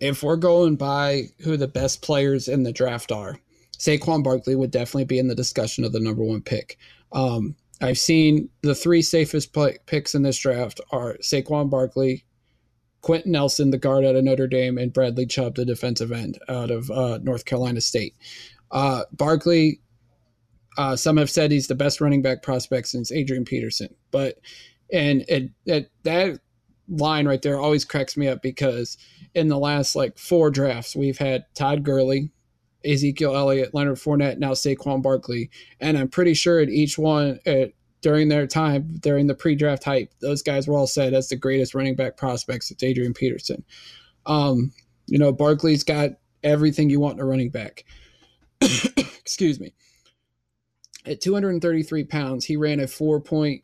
If 0.00 0.22
we're 0.22 0.36
going 0.36 0.76
by 0.76 1.24
who 1.44 1.56
the 1.56 1.68
best 1.68 2.02
players 2.02 2.48
in 2.48 2.62
the 2.62 2.72
draft 2.72 3.12
are, 3.12 3.38
Saquon 3.78 4.24
Barkley 4.24 4.56
would 4.56 4.70
definitely 4.70 5.04
be 5.04 5.18
in 5.18 5.28
the 5.28 5.34
discussion 5.34 5.84
of 5.84 5.92
the 5.92 6.00
number 6.00 6.22
one 6.22 6.40
pick. 6.40 6.78
Um, 7.12 7.56
I've 7.82 7.98
seen 7.98 8.48
the 8.62 8.74
three 8.74 9.02
safest 9.02 9.54
picks 9.86 10.14
in 10.14 10.22
this 10.22 10.38
draft 10.38 10.80
are 10.92 11.16
Saquon 11.20 11.68
Barkley, 11.68 12.24
Quenton 13.00 13.32
Nelson, 13.32 13.70
the 13.70 13.78
guard 13.78 14.04
out 14.04 14.14
of 14.14 14.22
Notre 14.22 14.46
Dame, 14.46 14.78
and 14.78 14.92
Bradley 14.92 15.26
Chubb, 15.26 15.56
the 15.56 15.64
defensive 15.64 16.12
end 16.12 16.38
out 16.48 16.70
of 16.70 16.90
uh, 16.90 17.18
North 17.22 17.44
Carolina 17.44 17.80
State. 17.80 18.14
Uh, 18.70 19.02
Barkley, 19.12 19.80
uh, 20.78 20.94
some 20.94 21.16
have 21.16 21.28
said 21.28 21.50
he's 21.50 21.66
the 21.66 21.74
best 21.74 22.00
running 22.00 22.22
back 22.22 22.42
prospect 22.42 22.88
since 22.88 23.10
Adrian 23.10 23.44
Peterson, 23.44 23.94
but 24.12 24.38
and 24.92 25.24
it, 25.28 25.50
it, 25.66 25.90
that 26.04 26.38
line 26.88 27.26
right 27.26 27.42
there 27.42 27.60
always 27.60 27.84
cracks 27.84 28.16
me 28.16 28.28
up 28.28 28.42
because 28.42 28.96
in 29.34 29.48
the 29.48 29.58
last 29.58 29.96
like 29.96 30.18
four 30.18 30.50
drafts, 30.50 30.94
we've 30.94 31.18
had 31.18 31.44
Todd 31.54 31.82
Gurley, 31.82 32.30
Ezekiel 32.84 33.36
Elliott, 33.36 33.74
Leonard 33.74 33.98
Fournette, 33.98 34.38
now 34.38 34.52
Saquon 34.52 35.02
Barkley, 35.02 35.50
and 35.80 35.96
I'm 35.96 36.08
pretty 36.08 36.34
sure 36.34 36.60
at 36.60 36.68
each 36.68 36.98
one 36.98 37.38
at 37.46 37.72
during 38.02 38.28
their 38.28 38.46
time 38.46 38.96
during 39.00 39.28
the 39.28 39.34
pre-draft 39.34 39.84
hype, 39.84 40.12
those 40.20 40.42
guys 40.42 40.68
were 40.68 40.76
all 40.76 40.86
said 40.86 41.14
as 41.14 41.28
the 41.28 41.36
greatest 41.36 41.74
running 41.74 41.94
back 41.94 42.16
prospects. 42.16 42.70
It's 42.70 42.82
Adrian 42.82 43.14
Peterson. 43.14 43.64
Um, 44.26 44.72
you 45.06 45.18
know, 45.18 45.32
Barkley's 45.32 45.84
got 45.84 46.10
everything 46.42 46.90
you 46.90 47.00
want 47.00 47.14
in 47.14 47.20
a 47.20 47.24
running 47.24 47.50
back. 47.50 47.84
Excuse 48.60 49.60
me. 49.60 49.72
At 51.06 51.20
233 51.20 52.04
pounds, 52.04 52.44
he 52.44 52.56
ran 52.56 52.80
a 52.80 52.84
4.440 52.84 53.62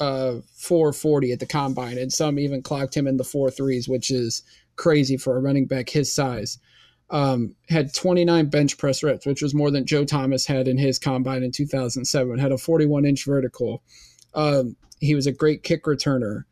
uh, 0.00 1.32
at 1.32 1.40
the 1.40 1.46
combine, 1.46 1.98
and 1.98 2.12
some 2.12 2.38
even 2.38 2.62
clocked 2.62 2.96
him 2.96 3.06
in 3.06 3.16
the 3.16 3.24
four 3.24 3.50
threes, 3.50 3.88
which 3.88 4.10
is 4.10 4.42
crazy 4.76 5.16
for 5.16 5.36
a 5.36 5.40
running 5.40 5.66
back 5.66 5.88
his 5.88 6.12
size. 6.12 6.58
Um, 7.10 7.54
had 7.68 7.94
29 7.94 8.46
bench 8.46 8.78
press 8.78 9.02
reps, 9.02 9.26
which 9.26 9.42
was 9.42 9.54
more 9.54 9.70
than 9.70 9.86
Joe 9.86 10.04
Thomas 10.04 10.46
had 10.46 10.66
in 10.66 10.78
his 10.78 10.98
combine 10.98 11.42
in 11.42 11.52
2007. 11.52 12.38
Had 12.38 12.52
a 12.52 12.58
41 12.58 13.04
inch 13.04 13.24
vertical. 13.24 13.82
Um, 14.34 14.76
he 15.00 15.14
was 15.14 15.26
a 15.26 15.32
great 15.32 15.62
kick 15.62 15.84
returner. 15.84 16.44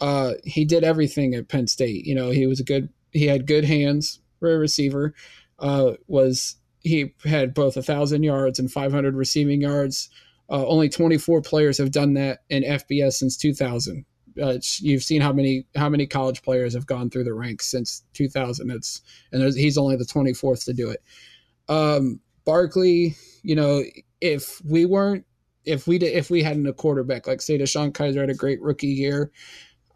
Uh, 0.00 0.34
he 0.44 0.64
did 0.64 0.84
everything 0.84 1.34
at 1.34 1.48
Penn 1.48 1.66
State. 1.66 2.06
You 2.06 2.14
know, 2.14 2.30
he 2.30 2.46
was 2.46 2.60
a 2.60 2.64
good. 2.64 2.88
He 3.12 3.26
had 3.26 3.46
good 3.46 3.64
hands 3.64 4.20
for 4.38 4.54
a 4.54 4.58
receiver. 4.58 5.14
Uh, 5.58 5.92
was 6.06 6.56
he 6.80 7.14
had 7.24 7.54
both 7.54 7.76
a 7.76 7.82
thousand 7.82 8.22
yards 8.22 8.58
and 8.58 8.70
500 8.70 9.14
receiving 9.14 9.60
yards. 9.60 10.08
Uh, 10.48 10.64
only 10.66 10.88
24 10.88 11.42
players 11.42 11.78
have 11.78 11.90
done 11.90 12.14
that 12.14 12.40
in 12.48 12.62
FBS 12.62 13.14
since 13.14 13.36
2000 13.36 14.04
uh, 14.40 14.58
you've 14.78 15.02
seen 15.02 15.20
how 15.20 15.32
many 15.32 15.66
how 15.74 15.88
many 15.88 16.06
college 16.06 16.42
players 16.42 16.74
have 16.74 16.86
gone 16.86 17.10
through 17.10 17.24
the 17.24 17.34
ranks 17.34 17.66
since 17.66 18.02
2000. 18.14 18.70
It's 18.70 19.02
and 19.32 19.42
he's 19.54 19.78
only 19.78 19.96
the 19.96 20.04
24th 20.04 20.64
to 20.66 20.72
do 20.72 20.90
it. 20.90 21.02
Um, 21.68 22.20
Barkley, 22.44 23.16
you 23.42 23.56
know, 23.56 23.82
if 24.20 24.60
we 24.64 24.86
weren't 24.86 25.24
if 25.64 25.86
we 25.86 25.98
did, 25.98 26.12
if 26.14 26.30
we 26.30 26.42
hadn't 26.42 26.66
a 26.66 26.72
quarterback 26.72 27.26
like 27.26 27.42
say 27.42 27.58
DeShone 27.58 27.92
Kizer 27.92 28.20
had 28.20 28.30
a 28.30 28.34
great 28.34 28.62
rookie 28.62 28.86
year, 28.86 29.30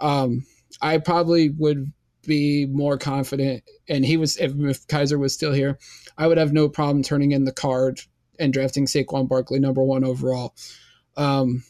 um, 0.01 0.45
I 0.83 0.99
probably 0.99 1.51
would 1.51 1.93
be 2.27 2.67
more 2.67 2.99
confident. 2.99 3.63
And 3.89 4.05
he 4.05 4.17
was 4.17 4.37
if, 4.37 4.53
if 4.59 4.87
Kizer 4.89 5.19
was 5.19 5.33
still 5.33 5.53
here, 5.53 5.79
I 6.19 6.27
would 6.27 6.39
have 6.39 6.53
no 6.53 6.69
problem 6.69 7.03
turning 7.03 7.33
in 7.33 7.45
the 7.45 7.53
card 7.53 8.01
and 8.39 8.53
drafting 8.53 8.87
Saquon 8.87 9.29
Barkley 9.29 9.61
number 9.61 9.83
one 9.83 10.05
overall. 10.05 10.55
Um, 11.17 11.63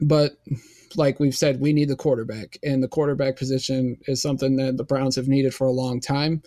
but 0.00 0.32
like 0.96 1.20
we've 1.20 1.36
said, 1.36 1.60
we 1.60 1.72
need 1.72 1.88
the 1.88 1.96
quarterback, 1.96 2.58
and 2.62 2.82
the 2.82 2.88
quarterback 2.88 3.36
position 3.36 3.96
is 4.06 4.20
something 4.20 4.56
that 4.56 4.76
the 4.76 4.84
Browns 4.84 5.16
have 5.16 5.28
needed 5.28 5.54
for 5.54 5.66
a 5.66 5.72
long 5.72 6.00
time. 6.00 6.42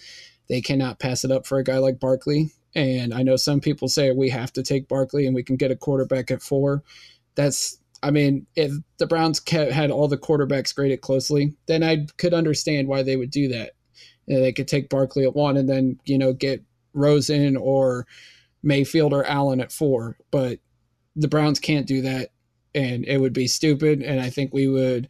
They 0.50 0.62
cannot 0.62 1.00
pass 1.00 1.24
it 1.24 1.32
up 1.32 1.48
for 1.48 1.58
a 1.58 1.64
guy 1.64 1.78
like 1.78 2.00
Barkley. 2.00 2.52
And 2.76 3.14
I 3.14 3.24
know 3.24 3.36
some 3.36 3.62
people 3.62 3.88
say 3.88 4.12
we 4.12 4.30
have 4.30 4.52
to 4.54 4.64
take 4.64 4.88
Barkley 4.88 5.26
and 5.26 5.36
we 5.36 5.44
can 5.44 5.56
get 5.56 5.72
a 5.72 5.76
quarterback 5.76 6.32
at 6.32 6.42
four. 6.42 6.84
That's, 7.36 7.78
I 8.02 8.12
mean, 8.12 8.46
if 8.56 8.72
the 8.98 9.08
Browns 9.08 9.42
had 9.50 9.92
all 9.92 10.08
the 10.08 10.18
quarterbacks 10.18 10.76
graded 10.76 11.02
closely, 11.02 11.54
then 11.68 11.84
I 11.84 12.08
could 12.18 12.34
understand 12.34 12.88
why 12.88 13.04
they 13.04 13.16
would 13.16 13.32
do 13.32 13.48
that. 13.50 13.72
You 14.26 14.36
know, 14.36 14.42
they 14.42 14.52
could 14.52 14.68
take 14.68 14.90
Barkley 14.90 15.24
at 15.24 15.36
one 15.36 15.56
and 15.56 15.70
then, 15.70 16.00
you 16.06 16.18
know, 16.18 16.34
get 16.34 16.64
Rosen 16.94 17.56
or 17.56 18.08
Mayfield 18.64 19.14
or 19.14 19.26
Allen 19.26 19.62
at 19.62 19.72
four. 19.72 20.18
But 20.32 20.60
the 21.16 21.28
Browns 21.28 21.60
can't 21.60 21.88
do 21.88 22.02
that 22.02 22.32
and 22.76 23.06
it 23.06 23.20
would 23.20 23.34
be 23.34 23.48
stupid. 23.48 24.02
And 24.02 24.20
I 24.20 24.30
think 24.30 24.54
we 24.54 24.68
would 24.68 25.10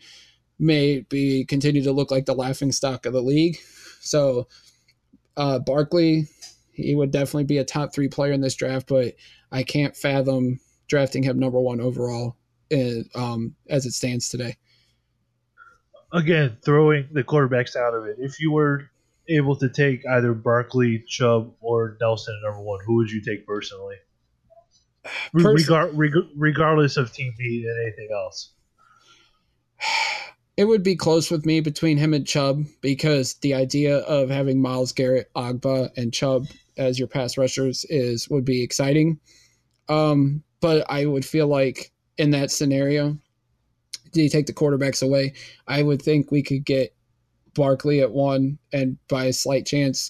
maybe 0.59 1.45
continue 1.45 1.84
to 1.84 1.91
look 1.91 2.11
like 2.11 2.26
the 2.26 2.34
laughing 2.34 2.72
stock 2.72 3.05
of 3.05 3.14
the 3.14 3.22
league. 3.22 3.57
So, 4.01 4.47
uh, 5.38 5.59
Barkley, 5.59 6.28
he 6.72 6.95
would 6.95 7.11
definitely 7.11 7.45
be 7.45 7.57
a 7.57 7.66
top 7.66 7.93
three 7.93 8.07
player 8.07 8.32
in 8.32 8.41
this 8.41 8.55
draft, 8.55 8.88
but 8.88 9.16
I 9.51 9.64
can't 9.64 9.95
fathom 9.95 10.59
drafting 10.88 11.24
him 11.24 11.39
number 11.39 11.59
one 11.59 11.80
overall 11.80 12.36
in, 12.70 13.05
um, 13.16 13.55
as 13.70 13.86
it 13.86 13.91
stands 13.91 14.30
today. 14.30 14.57
Again, 16.11 16.57
throwing 16.64 17.07
the 17.11 17.24
quarterbacks 17.24 17.76
out 17.76 17.93
of 17.93 18.05
it. 18.05 18.18
If 18.20 18.39
you 18.39 18.51
were 18.51 18.89
able 19.30 19.55
to 19.55 19.70
take 19.70 20.05
either 20.05 20.34
Barkley, 20.34 21.03
Chubb, 21.07 21.53
or 21.61 21.97
Nelson 21.99 22.36
at 22.36 22.47
number 22.47 22.64
one, 22.64 22.80
who 22.86 22.95
would 22.97 23.09
you 23.09 23.22
take 23.22 23.47
personally? 23.47 23.95
Regardless 26.36 26.97
of 26.97 27.12
TV 27.12 27.66
and 27.66 27.82
anything 27.86 28.10
else. 28.14 28.51
It 30.56 30.66
would 30.66 30.84
be 30.84 30.95
close 30.95 31.32
with 31.32 31.45
me 31.45 31.62
between 31.62 31.97
him 31.97 32.14
and 32.14 32.28
Chubb 32.28 32.66
because 32.82 33.34
the 33.36 33.56
idea 33.56 33.99
of 33.99 34.30
having 34.30 34.62
Myles 34.62 34.91
Garrett, 34.91 35.32
Ogbah, 35.36 35.89
and 35.97 36.14
Chubb 36.14 36.45
as 36.78 36.99
your 36.99 37.08
pass 37.08 37.38
rushers 37.38 37.86
is 37.89 38.30
would 38.30 38.45
be 38.45 38.62
exciting. 38.62 39.20
Um, 39.89 40.43
but 40.62 40.86
I 40.89 41.06
would 41.06 41.26
feel 41.26 41.47
like 41.47 41.91
in 42.18 42.30
that 42.32 42.51
scenario, 42.51 43.18
do 44.12 44.22
you 44.22 44.30
take 44.30 44.45
the 44.45 44.54
quarterbacks 44.54 45.01
away? 45.01 45.34
I 45.68 45.82
would 45.82 46.01
think 46.01 46.32
we 46.32 46.43
could 46.43 46.66
get 46.66 46.95
Barkley 47.56 48.01
at 48.01 48.12
one, 48.12 48.58
and 48.72 48.97
by 49.08 49.26
a 49.26 49.34
slight 49.34 49.66
chance, 49.66 50.10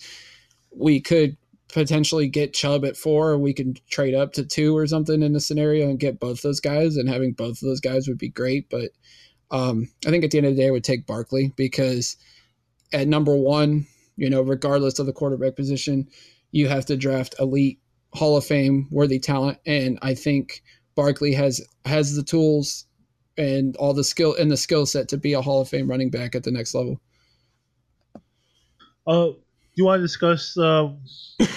we 0.76 1.00
could 1.00 1.38
potentially 1.74 2.28
get 2.28 2.54
Chubb 2.54 2.86
at 2.86 2.96
four, 2.96 3.38
we 3.38 3.52
can 3.52 3.76
trade 3.90 4.14
up 4.14 4.34
to 4.34 4.46
two 4.46 4.78
or 4.78 4.86
something 4.86 5.24
in 5.24 5.34
the 5.34 5.40
scenario 5.40 5.90
and 5.90 6.00
get 6.00 6.20
both 6.20 6.42
those 6.42 6.60
guys. 6.60 6.96
And 6.96 7.10
having 7.10 7.34
both 7.34 7.62
of 7.62 7.68
those 7.68 7.80
guys 7.80 8.08
would 8.08 8.20
be 8.20 8.30
great. 8.30 8.70
But 8.70 8.92
um, 9.50 9.90
I 10.06 10.12
think 10.12 10.24
at 10.24 10.32
the 10.32 10.38
end 10.38 10.48
of 10.48 10.56
the 10.56 10.62
day, 10.62 10.68
I 10.68 10.72
would 10.72 10.84
take 10.84 11.08
Barkley 11.08 11.52
because 11.56 12.16
at 12.94 13.08
number 13.08 13.36
one, 13.36 13.88
you 14.16 14.30
know, 14.30 14.42
regardless 14.42 15.00
of 15.00 15.08
the 15.08 15.14
quarterback 15.14 15.56
position, 15.56 16.08
you 16.52 16.68
have 16.68 16.86
to 16.86 16.96
draft 16.96 17.36
elite 17.40 17.80
Hall 18.14 18.38
of 18.38 18.46
Fame 18.46 18.88
worthy 18.92 19.18
talent. 19.18 19.58
And 19.66 19.98
I 20.04 20.14
think 20.14 20.62
Barkley 20.96 21.34
has 21.34 21.60
has 21.86 22.16
the 22.16 22.24
tools 22.24 22.86
and 23.36 23.76
all 23.78 23.96
the 23.96 24.04
skill 24.04 24.36
and 24.36 24.52
the 24.52 24.58
skill 24.58 24.86
set 24.86 25.10
to 25.10 25.18
be 25.18 25.34
a 25.34 25.42
Hall 25.42 25.62
of 25.62 25.70
Fame 25.70 25.90
running 25.90 26.12
back 26.12 26.36
at 26.36 26.44
the 26.44 26.52
next 26.52 26.76
level. 26.76 27.02
Uh, 29.08 29.32
you 29.76 29.86
want 29.86 30.00
to 30.00 30.04
discuss 30.04 30.58
uh, 30.58 30.92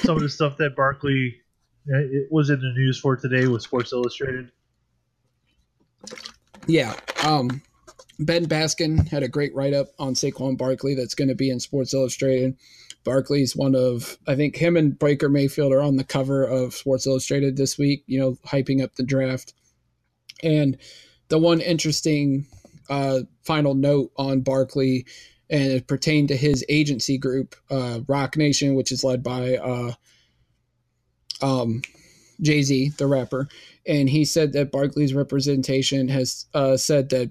some 0.02 0.16
of 0.16 0.22
the 0.22 0.28
stuff 0.28 0.56
that 0.58 0.76
Barkley 0.76 1.36
uh, 1.88 1.98
it 1.98 2.28
was 2.30 2.50
in 2.50 2.60
the 2.60 2.72
news 2.72 2.98
for 2.98 3.16
today 3.16 3.46
with 3.46 3.62
Sports 3.62 3.92
Illustrated? 3.92 4.50
Yeah. 6.66 6.94
Um, 7.24 7.62
ben 8.18 8.46
Baskin 8.46 9.06
had 9.08 9.22
a 9.22 9.28
great 9.28 9.54
write 9.54 9.74
up 9.74 9.88
on 9.98 10.14
Saquon 10.14 10.56
Barkley 10.56 10.94
that's 10.94 11.14
going 11.14 11.28
to 11.28 11.34
be 11.34 11.50
in 11.50 11.60
Sports 11.60 11.94
Illustrated. 11.94 12.56
Barkley's 13.04 13.54
one 13.54 13.76
of, 13.76 14.18
I 14.26 14.34
think 14.34 14.56
him 14.56 14.76
and 14.76 14.98
Baker 14.98 15.28
Mayfield 15.28 15.72
are 15.72 15.82
on 15.82 15.96
the 15.96 16.04
cover 16.04 16.44
of 16.44 16.74
Sports 16.74 17.06
Illustrated 17.06 17.56
this 17.56 17.78
week, 17.78 18.02
you 18.06 18.18
know, 18.18 18.36
hyping 18.44 18.82
up 18.82 18.96
the 18.96 19.04
draft. 19.04 19.54
And 20.42 20.76
the 21.28 21.38
one 21.38 21.60
interesting 21.60 22.46
uh, 22.90 23.20
final 23.44 23.74
note 23.74 24.10
on 24.16 24.40
Barkley 24.40 25.06
and 25.48 25.72
it 25.72 25.86
pertained 25.86 26.28
to 26.28 26.36
his 26.36 26.64
agency 26.68 27.18
group, 27.18 27.54
uh, 27.70 28.00
Roc 28.08 28.36
Nation, 28.36 28.74
which 28.74 28.92
is 28.92 29.04
led 29.04 29.22
by 29.22 29.56
uh, 29.56 29.92
um, 31.40 31.82
Jay 32.40 32.62
Z, 32.62 32.90
the 32.98 33.06
rapper. 33.06 33.48
And 33.86 34.08
he 34.08 34.24
said 34.24 34.52
that 34.54 34.72
Barkley's 34.72 35.14
representation 35.14 36.08
has 36.08 36.46
uh, 36.54 36.76
said 36.76 37.10
that 37.10 37.30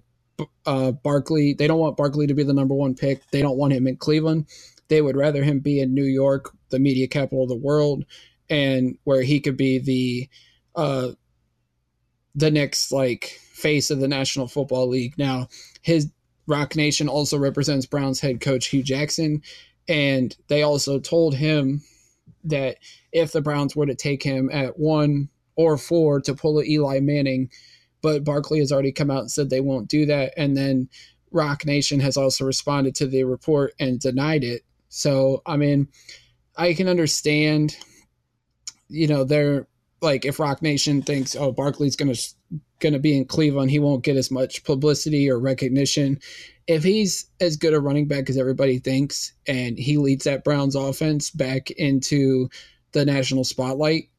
uh, 0.66 0.92
Barkley, 0.92 1.54
they 1.54 1.68
don't 1.68 1.80
want 1.80 1.98
Barkley 1.98 2.28
to 2.28 2.34
be 2.34 2.44
the 2.44 2.54
number 2.54 2.76
one 2.76 2.96
pick. 2.96 3.22
They 3.32 3.42
don't 3.42 3.58
want 3.58 3.74
him 3.74 3.88
in 3.88 3.98
Cleveland. 3.98 4.48
They 4.88 5.02
would 5.02 5.16
rather 5.18 5.44
him 5.44 5.60
be 5.60 5.80
in 5.80 5.94
New 5.94 6.04
York, 6.06 6.52
the 6.70 6.80
media 6.80 7.08
capital 7.08 7.44
of 7.44 7.50
the 7.50 7.56
world, 7.56 8.06
and 8.50 8.98
where 9.04 9.24
he 9.24 9.40
could 9.40 9.58
be 9.58 9.80
the 9.80 10.30
uh, 10.76 11.12
the 12.36 12.52
next 12.52 12.92
like 12.92 13.40
face 13.54 13.90
of 13.90 14.00
the 14.00 14.08
National 14.08 14.48
Football 14.48 14.90
League. 14.90 15.18
Now, 15.18 15.48
his 15.82 16.12
Roc 16.48 16.76
Nation 16.76 17.08
also 17.08 17.38
represents 17.38 17.86
Browns 17.86 18.20
head 18.20 18.42
coach 18.42 18.68
Hue 18.68 18.84
Jackson. 18.84 19.42
And 19.88 20.36
they 20.48 20.64
also 20.64 21.00
told 21.00 21.36
him 21.36 21.82
that 22.44 22.78
if 23.12 23.32
the 23.32 23.42
Browns 23.42 23.76
were 23.76 23.86
to 23.86 23.96
take 23.96 24.24
him 24.24 24.50
at 24.52 24.78
one 24.80 25.30
or 25.56 25.78
four 25.78 26.22
to 26.22 26.36
pull 26.36 26.62
Eli 26.64 27.00
Manning, 27.00 27.50
but 28.02 28.24
Barkley 28.24 28.60
has 28.60 28.72
already 28.72 28.92
come 28.92 29.10
out 29.10 29.22
and 29.22 29.32
said 29.32 29.50
they 29.50 29.62
won't 29.62 29.88
do 29.88 30.06
that. 30.06 30.34
And 30.38 30.56
then 30.56 30.90
Roc 31.32 31.66
Nation 31.66 32.00
has 32.00 32.18
also 32.18 32.46
responded 32.46 32.96
to 32.96 33.08
the 33.08 33.24
report 33.24 33.74
and 33.80 34.00
denied 34.00 34.44
it. 34.44 34.64
So, 34.90 35.42
I 35.46 35.58
mean, 35.58 35.88
I 36.56 36.74
can 36.74 36.88
understand, 36.88 37.78
you 38.88 39.08
know, 39.08 39.24
they're 39.24 39.68
like 40.02 40.26
if 40.26 40.40
Roc 40.40 40.62
Nation 40.62 41.02
thinks, 41.02 41.36
oh, 41.36 41.52
Barkley's 41.52 41.96
going 41.96 42.14
to 42.14 43.00
be 43.00 43.18
in 43.18 43.26
Cleveland, 43.26 43.72
he 43.72 43.80
won't 43.80 44.04
get 44.04 44.18
as 44.18 44.32
much 44.32 44.64
publicity 44.64 45.30
or 45.30 45.40
recognition. 45.40 46.20
If 46.68 46.84
he's 46.84 47.30
as 47.40 47.58
good 47.58 47.74
a 47.74 47.80
running 47.80 48.08
back 48.08 48.30
as 48.30 48.38
everybody 48.38 48.80
thinks, 48.80 49.34
and 49.48 49.78
he 49.78 49.98
leads 49.98 50.26
that 50.26 50.44
Browns 50.44 50.76
offense 50.76 51.30
back 51.30 51.72
into 51.72 52.50
the 52.92 53.06
national 53.06 53.44
spotlight, 53.44 54.10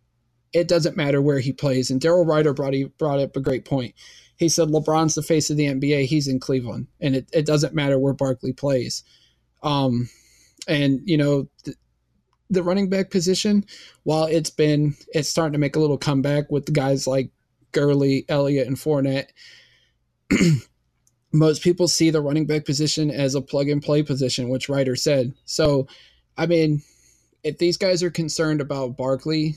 it 0.53 0.69
doesn't 0.69 0.97
matter 0.97 1.21
where 1.21 1.41
he 1.41 1.53
plays. 1.53 1.91
And 1.91 2.01
Daryl 2.01 2.27
Ruiter 2.27 2.55
brought 2.55 2.73
he 2.73 2.85
brought 2.85 3.21
up 3.21 3.37
a 3.37 3.41
great 3.41 3.65
point. 3.65 3.95
he 4.37 4.49
said 4.49 4.69
LeBron's 4.69 5.15
the 5.15 5.23
face 5.23 5.51
of 5.51 5.57
the 5.57 5.67
NBA. 5.67 6.07
He's 6.07 6.29
in 6.29 6.41
Cleveland, 6.41 6.87
and 7.01 7.17
it, 7.17 7.29
it 7.33 7.47
doesn't 7.47 7.75
matter 7.75 7.99
where 7.99 8.13
Barkley 8.13 8.53
plays. 8.53 9.03
Um, 9.63 10.09
and 10.69 11.01
you 11.05 11.17
know 11.17 11.49
the, 11.65 11.75
the 12.51 12.63
running 12.63 12.89
back 12.89 13.11
position, 13.11 13.65
while 14.05 14.25
it's 14.25 14.51
been 14.51 14.97
it's 15.13 15.29
starting 15.29 15.53
to 15.53 15.59
make 15.59 15.77
a 15.77 15.81
little 15.81 15.99
comeback 15.99 16.51
with 16.51 16.73
guys 16.73 17.07
like 17.07 17.31
Gurley, 17.73 18.25
Elliott, 18.29 18.69
and 18.69 18.77
Fournette. 18.77 19.29
most 21.33 21.63
people 21.63 21.89
see 21.89 22.11
the 22.11 22.21
running 22.21 22.47
back 22.47 22.65
position 22.65 23.11
as 23.11 23.35
a 23.35 23.41
plug 23.41 23.69
and 23.69 23.83
play 23.83 24.03
position, 24.03 24.49
which 24.49 24.69
Ruiter 24.69 24.97
said. 24.97 25.35
So, 25.45 25.87
I 26.37 26.47
mean, 26.47 26.83
if 27.43 27.59
these 27.59 27.77
guys 27.77 28.03
are 28.03 28.11
concerned 28.11 28.61
about 28.61 28.97
Barkley, 28.97 29.57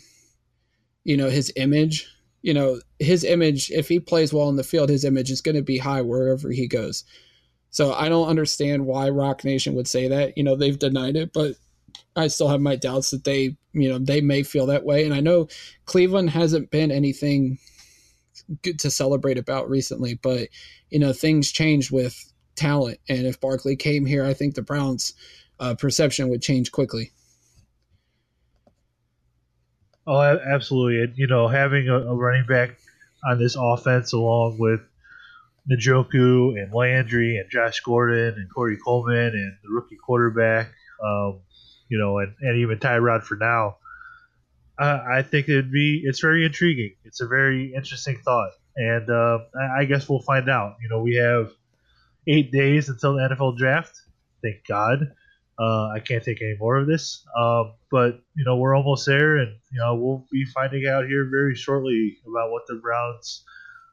you 1.04 1.18
know, 1.18 1.30
his 1.30 1.52
image, 1.56 2.08
you 2.42 2.54
know, 2.54 2.80
his 3.00 3.24
image, 3.24 3.72
if 3.72 3.88
he 3.88 4.00
plays 4.00 4.34
well 4.34 4.50
in 4.50 4.56
the 4.56 4.64
field, 4.64 4.90
his 4.90 5.06
image 5.06 5.32
is 5.32 5.42
going 5.42 5.56
to 5.56 5.62
be 5.62 5.78
high 5.78 6.02
wherever 6.02 6.50
he 6.52 6.68
goes. 6.68 7.04
So 7.72 7.94
I 7.94 8.10
don't 8.10 8.28
understand 8.28 8.86
why 8.86 9.10
Roc 9.10 9.44
Nation 9.44 9.76
would 9.76 9.88
say 9.88 10.08
that. 10.08 10.38
You 10.38 10.44
know, 10.44 10.56
they've 10.56 10.78
denied 10.78 11.16
it, 11.16 11.34
but 11.34 11.56
I 12.16 12.28
still 12.28 12.50
have 12.50 12.62
my 12.62 12.76
doubts 12.76 13.12
that 13.12 13.24
they, 13.24 13.58
you 13.74 13.90
know, 13.90 14.00
they 14.00 14.22
may 14.22 14.44
feel 14.44 14.66
that 14.68 14.86
way. 14.86 15.06
And 15.06 15.14
I 15.14 15.20
know 15.20 15.48
Cleveland 15.86 16.32
hasn't 16.32 16.72
been 16.72 16.92
anything 16.92 17.60
good 18.62 18.80
to 18.80 18.92
celebrate 18.92 19.38
about 19.38 19.70
recently, 19.70 20.16
but 20.16 20.50
you 20.90 21.00
know 21.00 21.14
things 21.14 21.52
changed 21.52 21.92
with 21.92 22.32
talent, 22.56 23.00
and 23.08 23.26
if 23.26 23.40
Barkley 23.40 23.76
came 23.76 24.06
here, 24.06 24.26
I 24.26 24.34
think 24.34 24.56
the 24.56 24.62
Browns' 24.62 25.14
uh, 25.60 25.76
perception 25.76 26.30
would 26.30 26.42
change 26.42 26.72
quickly. 26.72 27.12
Oh, 30.08 30.22
absolutely, 30.22 31.02
and 31.02 31.18
you 31.18 31.28
know 31.28 31.48
having 31.48 31.88
a, 31.88 31.98
a 31.98 32.16
running 32.16 32.46
back 32.48 32.78
on 33.30 33.38
this 33.38 33.56
offense 33.60 34.14
along 34.14 34.58
with 34.60 34.82
Njoku 35.70 36.60
and 36.60 36.74
Landry 36.74 37.38
and 37.38 37.50
Josh 37.50 37.80
Gordon 37.82 38.36
and 38.38 38.50
Corey 38.54 38.78
Coleman 38.78 39.34
and 39.34 39.58
the 39.64 39.70
rookie 39.70 39.98
quarterback, 39.98 40.72
um, 41.04 41.42
you 41.90 41.98
know, 41.98 42.20
and, 42.20 42.34
and 42.42 42.60
even 42.60 42.80
Tyrod 42.80 43.24
for 43.24 43.36
now 43.36 43.78
uh, 44.80 45.04
I 45.12 45.22
think 45.24 45.50
it'd 45.50 45.72
be 45.72 46.02
it's 46.06 46.22
very 46.22 46.46
intriguing. 46.46 46.96
It's 47.04 47.20
a 47.20 47.28
very 47.28 47.74
interesting 47.76 48.18
thought, 48.24 48.52
and 48.78 49.10
uh, 49.10 49.40
I 49.78 49.84
guess 49.84 50.08
we'll 50.08 50.22
find 50.22 50.50
out. 50.50 50.78
You 50.82 50.88
know, 50.88 51.02
we 51.02 51.16
have 51.16 51.52
eight 52.28 52.52
days 52.52 52.88
until 52.88 53.16
the 53.16 53.30
NFL 53.30 53.58
draft. 53.58 54.00
Thank 54.42 54.66
God. 54.66 55.12
Uh, 55.60 55.90
I 55.94 56.00
can't 56.00 56.24
take 56.24 56.42
any 56.42 56.56
more 56.58 56.78
of 56.78 56.88
this, 56.88 57.26
um, 57.38 57.74
but 57.92 58.22
you 58.36 58.46
know 58.46 58.56
we're 58.56 58.74
almost 58.74 59.06
there, 59.06 59.36
and 59.36 59.54
you 59.70 59.80
know 59.80 59.96
we'll 59.96 60.26
be 60.32 60.46
finding 60.46 60.88
out 60.88 61.06
here 61.06 61.28
very 61.30 61.56
shortly 61.56 62.18
about 62.26 62.50
what 62.50 62.66
the 62.66 62.76
Browns 62.76 63.44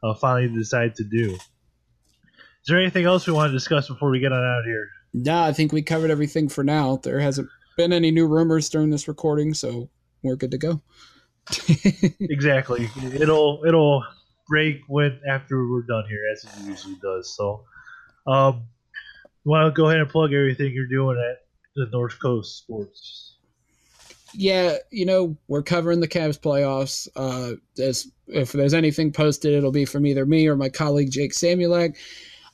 uh, 0.04 0.14
finally 0.14 0.48
decide 0.54 0.94
to 0.96 1.04
do. 1.04 1.32
Is 1.32 2.68
there 2.68 2.80
anything 2.80 3.06
else 3.06 3.26
we 3.26 3.32
want 3.32 3.48
to 3.48 3.52
discuss 3.52 3.88
before 3.88 4.10
we 4.10 4.20
get 4.20 4.32
on 4.32 4.38
out 4.38 4.60
of 4.60 4.64
here? 4.66 4.88
No, 5.12 5.42
I 5.42 5.52
think 5.52 5.72
we 5.72 5.82
covered 5.82 6.12
everything 6.12 6.48
for 6.48 6.62
now. 6.62 6.96
There 6.96 7.18
hasn't 7.18 7.48
been 7.76 7.92
any 7.92 8.10
new 8.10 8.26
rumors 8.26 8.68
during 8.68 8.90
this 8.90 9.08
recording, 9.08 9.54
so 9.54 9.88
we're 10.22 10.36
good 10.36 10.50
to 10.50 10.58
go. 10.58 10.82
exactly. 12.20 12.90
It'll 13.14 13.62
it'll 13.66 14.04
break 14.48 14.80
when 14.88 15.20
after 15.28 15.68
we're 15.68 15.82
done 15.82 16.04
here, 16.08 16.22
as 16.32 16.44
it 16.44 16.50
usually 16.64 16.96
does. 17.02 17.34
So, 17.36 17.64
um, 18.26 18.64
to 19.44 19.70
go 19.74 19.88
ahead 19.88 20.00
and 20.00 20.08
plug 20.08 20.32
everything 20.32 20.72
you're 20.72 20.86
doing 20.86 21.18
at 21.18 21.46
the 21.76 21.86
North 21.92 22.18
Coast 22.20 22.58
Sports. 22.58 23.36
Yeah, 24.34 24.76
you 24.90 25.06
know 25.06 25.36
we're 25.46 25.62
covering 25.62 26.00
the 26.00 26.08
Cavs 26.08 26.38
playoffs. 26.38 27.08
Uh, 27.14 27.56
as 27.80 28.08
if 28.26 28.52
there's 28.52 28.74
anything 28.74 29.12
posted, 29.12 29.54
it'll 29.54 29.70
be 29.70 29.84
from 29.84 30.06
either 30.06 30.26
me 30.26 30.48
or 30.48 30.56
my 30.56 30.68
colleague 30.68 31.10
Jake 31.10 31.32
Samulak. 31.32 31.96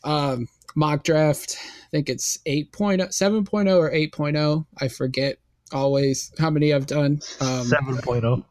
Um, 0.05 0.49
mock 0.75 1.05
draft. 1.05 1.57
I 1.93 1.97
think 1.99 2.09
it's 2.09 2.39
8.0, 2.47 3.09
7.0 3.09 3.77
or 3.77 3.91
8.0. 3.91 4.67
I 4.81 4.89
forget 4.89 5.37
always 5.73 6.33
how 6.39 6.49
many 6.49 6.73
I've 6.73 6.87
done. 6.87 7.21
Um, 7.41 7.67
7.0. 7.67 8.45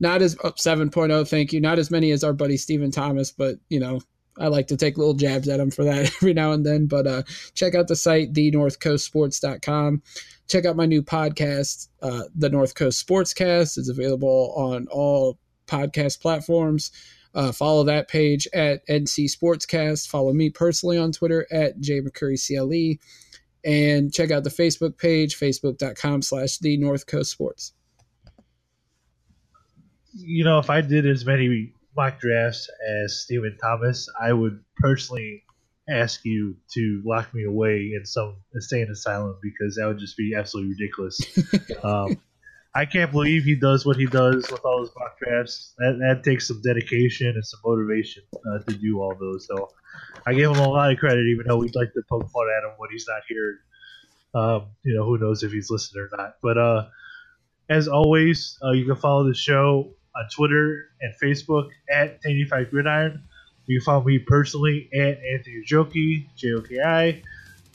Not 0.00 0.22
as 0.22 0.36
oh, 0.42 0.50
7.0, 0.50 1.28
thank 1.28 1.52
you. 1.52 1.60
Not 1.60 1.78
as 1.78 1.90
many 1.90 2.10
as 2.10 2.24
our 2.24 2.32
buddy 2.32 2.56
Stephen 2.56 2.90
Thomas, 2.90 3.30
but 3.30 3.56
you 3.68 3.78
know, 3.78 4.00
I 4.36 4.48
like 4.48 4.66
to 4.68 4.76
take 4.76 4.98
little 4.98 5.14
jabs 5.14 5.48
at 5.48 5.60
him 5.60 5.70
for 5.70 5.84
that 5.84 6.06
every 6.16 6.34
now 6.34 6.52
and 6.52 6.66
then. 6.66 6.86
But 6.86 7.06
uh, 7.06 7.22
check 7.54 7.76
out 7.76 7.86
the 7.86 7.96
site, 7.96 8.32
thenorthcoastsports.com. 8.32 10.02
Check 10.48 10.64
out 10.64 10.76
my 10.76 10.86
new 10.86 11.02
podcast, 11.02 11.88
uh, 12.02 12.24
The 12.34 12.48
North 12.48 12.74
Coast 12.74 13.06
Sportscast. 13.06 13.78
It's 13.78 13.88
available 13.88 14.54
on 14.56 14.86
all 14.88 15.38
podcast 15.66 16.20
platforms. 16.20 16.90
Uh, 17.34 17.52
follow 17.52 17.84
that 17.84 18.08
page 18.08 18.48
at 18.54 18.86
NC 18.88 19.26
Sportscast. 19.30 20.08
Follow 20.08 20.32
me 20.32 20.50
personally 20.50 20.98
on 20.98 21.12
Twitter 21.12 21.46
at 21.50 21.78
JMcCurryCLE 21.80 22.98
and 23.64 24.12
check 24.12 24.30
out 24.30 24.44
the 24.44 24.50
Facebook 24.50 24.96
page, 24.98 25.38
facebook.com 25.38 26.22
slash 26.22 26.58
the 26.58 26.76
North 26.78 27.06
Coast 27.06 27.30
Sports. 27.30 27.72
You 30.14 30.44
know, 30.44 30.58
if 30.58 30.70
I 30.70 30.80
did 30.80 31.06
as 31.06 31.24
many 31.24 31.72
mock 31.96 32.18
drafts 32.20 32.68
as 33.04 33.20
Stephen 33.20 33.56
Thomas, 33.60 34.08
I 34.20 34.32
would 34.32 34.64
personally 34.76 35.44
ask 35.88 36.24
you 36.24 36.56
to 36.74 37.02
lock 37.04 37.32
me 37.34 37.44
away 37.44 37.92
in 37.94 38.04
some 38.04 38.36
insane 38.54 38.88
asylum 38.90 39.36
because 39.42 39.76
that 39.76 39.86
would 39.86 39.98
just 39.98 40.16
be 40.16 40.34
absolutely 40.36 40.74
ridiculous. 40.78 41.18
um, 41.82 42.20
I 42.74 42.84
can't 42.84 43.10
believe 43.10 43.44
he 43.44 43.56
does 43.56 43.86
what 43.86 43.96
he 43.96 44.06
does 44.06 44.50
with 44.50 44.64
all 44.64 44.80
his 44.80 44.90
mock 44.96 45.18
drafts. 45.18 45.74
That, 45.78 45.98
that 46.00 46.22
takes 46.22 46.48
some 46.48 46.60
dedication 46.62 47.28
and 47.28 47.44
some 47.44 47.60
motivation 47.64 48.22
uh, 48.34 48.58
to 48.60 48.74
do 48.76 49.00
all 49.00 49.14
those. 49.18 49.46
So 49.46 49.70
I 50.26 50.34
give 50.34 50.50
him 50.50 50.58
a 50.58 50.68
lot 50.68 50.92
of 50.92 50.98
credit, 50.98 51.26
even 51.26 51.46
though 51.46 51.56
we'd 51.56 51.74
like 51.74 51.92
to 51.94 52.02
poke 52.08 52.30
fun 52.30 52.46
at 52.56 52.64
him 52.64 52.74
when 52.76 52.90
he's 52.90 53.06
not 53.08 53.22
here. 53.28 53.60
Um, 54.34 54.66
you 54.84 54.94
know, 54.94 55.04
who 55.04 55.18
knows 55.18 55.42
if 55.42 55.52
he's 55.52 55.70
listening 55.70 56.08
or 56.12 56.16
not. 56.16 56.36
But 56.42 56.58
uh, 56.58 56.88
as 57.68 57.88
always, 57.88 58.58
uh, 58.62 58.72
you 58.72 58.84
can 58.84 58.96
follow 58.96 59.26
the 59.26 59.34
show 59.34 59.90
on 60.14 60.28
Twitter 60.34 60.90
and 61.00 61.14
Facebook 61.22 61.70
at 61.90 62.18
85 62.24 62.70
Gridiron. 62.70 63.22
You 63.66 63.80
can 63.80 63.84
follow 63.84 64.04
me 64.04 64.18
personally 64.18 64.88
at 64.94 65.18
Anthony 65.24 65.62
Joki, 65.66 66.26
J 66.36 66.52
O 66.52 66.60
K 66.60 66.80
I. 66.80 67.22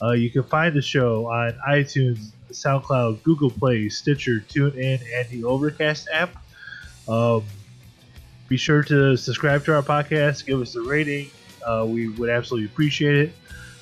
Uh, 0.02 0.12
you 0.12 0.30
can 0.30 0.42
find 0.42 0.74
the 0.74 0.82
show 0.82 1.26
on 1.26 1.58
iTunes, 1.68 2.32
SoundCloud, 2.54 3.22
Google 3.22 3.50
Play, 3.50 3.88
Stitcher, 3.88 4.44
TuneIn, 4.48 5.00
and 5.14 5.28
the 5.28 5.44
Overcast 5.44 6.08
app. 6.12 6.34
Um, 7.08 7.44
be 8.48 8.56
sure 8.56 8.82
to 8.84 9.16
subscribe 9.16 9.64
to 9.64 9.74
our 9.74 9.82
podcast, 9.82 10.46
give 10.46 10.60
us 10.60 10.74
a 10.76 10.82
rating, 10.82 11.30
uh, 11.64 11.84
we 11.88 12.08
would 12.08 12.30
absolutely 12.30 12.66
appreciate 12.66 13.16
it. 13.16 13.32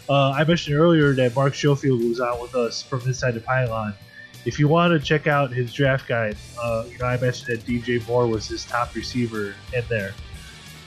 Uh, 0.08 0.30
I 0.30 0.44
mentioned 0.44 0.76
earlier 0.76 1.12
that 1.14 1.34
Mark 1.34 1.54
Schofield 1.54 2.02
was 2.02 2.20
on 2.20 2.40
with 2.40 2.54
us 2.54 2.82
from 2.82 3.00
Inside 3.02 3.32
the 3.32 3.40
Pylon. 3.40 3.94
If 4.44 4.58
you 4.58 4.66
want 4.66 4.92
to 4.92 5.04
check 5.04 5.26
out 5.26 5.52
his 5.52 5.72
draft 5.72 6.08
guide, 6.08 6.36
uh, 6.60 6.84
you 6.90 6.98
know 6.98 7.06
I 7.06 7.16
mentioned 7.16 7.56
that 7.56 7.64
DJ 7.66 8.06
Moore 8.08 8.26
was 8.26 8.48
his 8.48 8.64
top 8.64 8.94
receiver 8.94 9.54
in 9.72 9.84
there. 9.88 10.12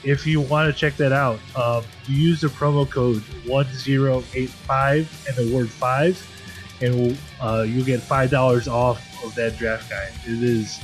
If 0.04 0.26
you 0.26 0.40
want 0.40 0.72
to 0.72 0.78
check 0.78 0.96
that 0.98 1.12
out, 1.12 1.38
um, 1.56 1.82
you 2.06 2.16
use 2.16 2.42
the 2.42 2.48
promo 2.48 2.88
code 2.88 3.22
1085 3.46 5.24
and 5.26 5.36
the 5.36 5.56
word 5.56 5.70
5, 5.70 6.35
and 6.80 7.18
uh, 7.40 7.64
you'll 7.66 7.84
get 7.84 8.00
$5 8.00 8.68
off 8.68 9.24
of 9.24 9.34
that 9.34 9.56
draft 9.56 9.90
guide. 9.90 10.12
It 10.24 10.42
is 10.42 10.80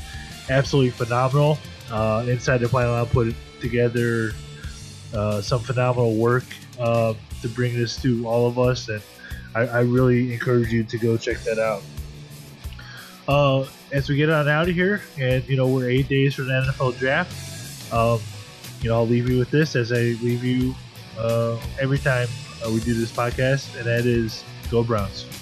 absolutely 0.48 0.90
phenomenal. 0.90 1.58
Uh, 1.90 2.24
Inside 2.28 2.58
the 2.58 2.68
Final 2.68 2.92
Pylon 2.94 3.06
put 3.06 3.34
together 3.60 4.32
uh, 5.14 5.40
some 5.40 5.60
phenomenal 5.60 6.14
work 6.16 6.44
uh, 6.78 7.14
to 7.42 7.48
bring 7.48 7.74
this 7.74 8.00
to 8.02 8.26
all 8.26 8.46
of 8.46 8.58
us, 8.58 8.88
and 8.88 9.02
I, 9.54 9.66
I, 9.66 9.80
really 9.80 10.32
encourage 10.32 10.72
you 10.72 10.84
to 10.84 10.98
go 10.98 11.18
check 11.18 11.38
that 11.40 11.58
out. 11.58 11.82
Uh, 13.28 13.66
as 13.92 14.08
we 14.08 14.16
get 14.16 14.30
on 14.30 14.48
out 14.48 14.68
of 14.68 14.74
here, 14.74 15.02
and 15.18 15.46
you 15.46 15.56
know 15.56 15.68
we're 15.68 15.90
eight 15.90 16.08
days 16.08 16.34
from 16.34 16.46
the 16.46 16.52
NFL 16.52 16.98
draft, 16.98 17.92
um, 17.92 18.20
you 18.80 18.88
know 18.88 18.96
I'll 18.96 19.06
leave 19.06 19.28
you 19.28 19.38
with 19.38 19.50
this 19.50 19.76
as 19.76 19.92
I 19.92 20.16
leave 20.22 20.42
you 20.42 20.74
uh, 21.18 21.58
every 21.78 21.98
time 21.98 22.28
we 22.66 22.80
do 22.80 22.94
this 22.94 23.12
podcast, 23.12 23.76
and 23.76 23.84
that 23.84 24.06
is 24.06 24.42
go 24.70 24.82
Browns. 24.82 25.41